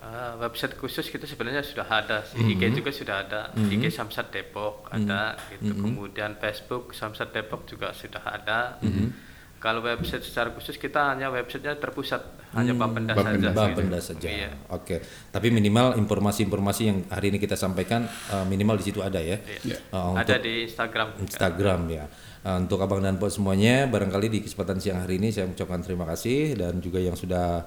Ah, 0.03 0.35
website 0.35 0.75
khusus 0.75 1.07
kita 1.07 1.23
sebenarnya 1.23 1.63
sudah 1.63 1.87
ada, 1.87 2.27
Mhm. 2.35 2.51
IG 2.53 2.61
juga 2.75 2.91
sudah 2.91 3.15
ada, 3.23 3.41
IG 3.55 3.87
Samsat 3.87 4.35
Depok 4.35 4.91
ada, 4.91 5.39
gitu. 5.47 5.71
Kemudian 5.73 6.35
Facebook 6.37 6.91
Samsat 6.91 7.31
Depok 7.31 7.63
juga 7.65 7.95
sudah 7.95 8.19
ada. 8.19 8.77
Mhm. 8.83 9.32
Kalau 9.63 9.79
website 9.79 10.27
secara 10.27 10.51
khusus 10.51 10.75
kita 10.75 11.15
hanya 11.15 11.31
websitenya 11.31 11.79
terpusat, 11.79 12.19
hanya 12.51 12.75
Bapenda 12.75 13.15
Bapenda 13.15 13.47
saja. 13.47 13.47
Hmm. 13.47 13.71
Bapenda 13.71 13.95
gitu. 14.03 14.07
saja. 14.11 14.27
Iya. 14.27 14.49
Oke. 14.67 14.99
Tapi 15.31 15.47
minimal 15.55 15.95
informasi-informasi 16.03 16.81
yang 16.83 16.97
hari 17.07 17.31
ini 17.31 17.39
kita 17.39 17.55
sampaikan 17.55 18.03
eh, 18.03 18.43
minimal 18.43 18.75
di 18.75 18.91
situ 18.91 18.99
ada 18.99 19.23
ya. 19.23 19.39
Iya. 19.39 19.79
Untuk 19.95 20.19
Ada 20.19 20.35
di 20.43 20.67
Instagram. 20.67 21.07
Instagram 21.23 21.79
ya. 21.87 22.03
Nah, 22.43 22.59
untuk 22.59 22.83
abang 22.83 22.99
dan 22.99 23.15
po 23.15 23.31
semuanya, 23.31 23.87
barangkali 23.87 24.27
di 24.27 24.39
kesempatan 24.43 24.83
siang 24.83 24.99
hari 24.99 25.15
ini 25.15 25.31
saya 25.31 25.47
mengucapkan 25.47 25.79
terima 25.79 26.03
kasih 26.11 26.59
dan 26.59 26.83
juga 26.83 26.99
yang 26.99 27.15
sudah 27.15 27.63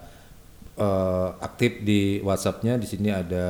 eh, 0.76 1.28
aktif 1.40 1.80
di 1.80 2.20
WhatsAppnya 2.20 2.76
di 2.76 2.84
sini 2.84 3.08
ada 3.08 3.48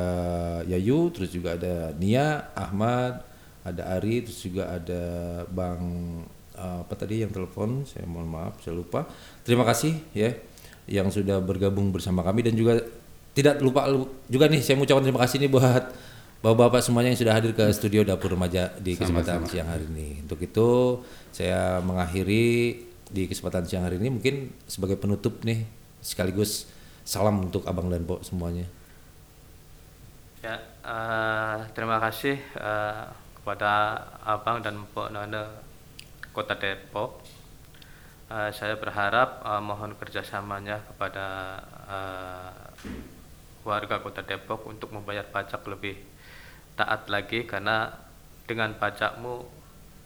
Yayu, 0.71 1.11
terus 1.11 1.35
juga 1.35 1.59
ada 1.59 1.91
Nia, 1.99 2.55
Ahmad, 2.55 3.27
ada 3.67 3.99
Ari, 3.99 4.23
terus 4.23 4.39
juga 4.39 4.71
ada 4.71 5.03
Bang 5.51 5.83
apa 6.57 6.93
tadi 6.97 7.21
yang 7.21 7.31
telepon, 7.31 7.85
saya 7.85 8.09
mohon 8.09 8.29
maaf, 8.29 8.59
saya 8.65 8.73
lupa. 8.73 9.05
Terima 9.45 9.63
kasih 9.69 9.97
ya 10.17 10.33
yang 10.87 11.11
sudah 11.11 11.43
bergabung 11.43 11.91
bersama 11.91 12.23
kami 12.23 12.47
dan 12.47 12.55
juga 12.55 12.79
tidak 13.37 13.61
lupa 13.61 13.85
juga 14.31 14.49
nih 14.49 14.63
saya 14.65 14.81
mengucapkan 14.81 15.05
terima 15.05 15.21
kasih 15.21 15.37
nih 15.45 15.51
buat 15.51 15.85
bapak-bapak 16.41 16.81
semuanya 16.81 17.13
yang 17.13 17.21
sudah 17.21 17.35
hadir 17.35 17.53
ke 17.53 17.67
studio 17.75 18.01
dapur 18.07 18.33
remaja 18.33 18.73
di 18.81 18.97
kesempatan 18.97 19.45
siang 19.45 19.69
hari 19.69 19.85
ini. 19.91 20.25
Untuk 20.25 20.41
itu 20.41 21.03
saya 21.35 21.83
mengakhiri 21.85 22.81
di 23.07 23.23
kesempatan 23.29 23.69
siang 23.69 23.85
hari 23.85 24.01
ini 24.01 24.09
mungkin 24.09 24.55
sebagai 24.65 24.97
penutup 24.97 25.43
nih 25.45 25.69
sekaligus 26.01 26.71
salam 27.05 27.51
untuk 27.51 27.67
abang 27.67 27.91
dan 27.93 28.07
po 28.07 28.23
semuanya. 28.25 28.65
Ya, 30.41 30.63
eh, 30.87 31.57
terima 31.75 31.99
kasih 31.99 32.39
eh, 32.39 33.05
kepada 33.47 34.03
Abang 34.27 34.59
dan 34.59 34.83
Mpok 34.83 35.15
Nana 35.15 35.47
Kota 36.37 36.53
Depok. 36.61 37.25
Eh, 38.29 38.51
saya 38.53 38.77
berharap 38.77 39.41
eh, 39.41 39.63
mohon 39.65 39.97
kerjasamanya 39.97 40.85
kepada 40.85 41.27
eh, 41.89 42.53
warga 43.65 44.05
Kota 44.05 44.21
Depok 44.21 44.69
untuk 44.69 44.93
membayar 44.93 45.25
pajak 45.25 45.65
lebih 45.65 45.97
taat 46.77 47.09
lagi 47.09 47.49
karena 47.49 47.89
dengan 48.45 48.77
pajakmu 48.77 49.49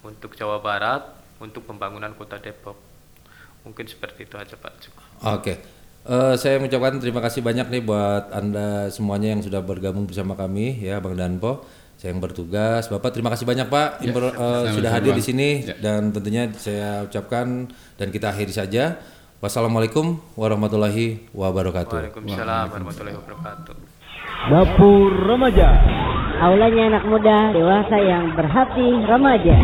untuk 0.06 0.38
Jawa 0.38 0.62
Barat 0.62 1.02
untuk 1.42 1.66
pembangunan 1.66 2.14
Kota 2.14 2.38
Depok 2.38 2.78
mungkin 3.66 3.84
seperti 3.90 4.24
itu 4.24 4.38
aja 4.38 4.54
Pak. 4.54 4.72
Oke. 5.26 5.54
Eh, 6.00 6.34
saya 6.40 6.56
mengucapkan 6.56 6.96
terima 6.96 7.20
kasih 7.20 7.44
banyak 7.44 7.68
nih 7.68 7.82
buat 7.84 8.32
Anda 8.32 8.88
semuanya 8.88 9.36
yang 9.36 9.44
sudah 9.44 9.60
bergabung 9.60 10.08
bersama 10.08 10.32
kami 10.32 10.80
ya 10.80 10.96
Bang 10.96 11.20
Danpo. 11.20 11.60
Saya 12.00 12.16
yang 12.16 12.24
bertugas. 12.24 12.88
Bapak 12.88 13.12
terima 13.12 13.28
kasih 13.28 13.44
banyak 13.44 13.68
Pak 13.68 14.00
Impor- 14.00 14.32
eh, 14.32 14.32
sama-sama, 14.32 14.72
sudah 14.72 14.90
hadir 14.90 15.12
di 15.12 15.20
Bang. 15.20 15.28
sini 15.28 15.48
Ya. 15.60 15.74
dan 15.76 16.00
tentunya 16.10 16.48
saya 16.56 17.04
ucapkan 17.04 17.68
dan 18.00 18.08
kita 18.08 18.32
akhiri 18.32 18.48
saja. 18.50 18.96
Wassalamualaikum 19.38 20.16
warahmatullahi 20.32 21.28
wabarakatuh. 21.36 21.96
Waalaikumsalam 22.08 22.72
warahmatullahi 22.72 23.16
wabarakatuh. 23.20 23.74
Dapur 24.48 25.12
Remaja 25.28 25.68
Aulanya 26.40 26.96
anak 26.96 27.04
muda 27.04 27.52
Dewasa 27.52 27.96
yang 28.00 28.32
berhati 28.32 28.88
remaja 29.04 29.56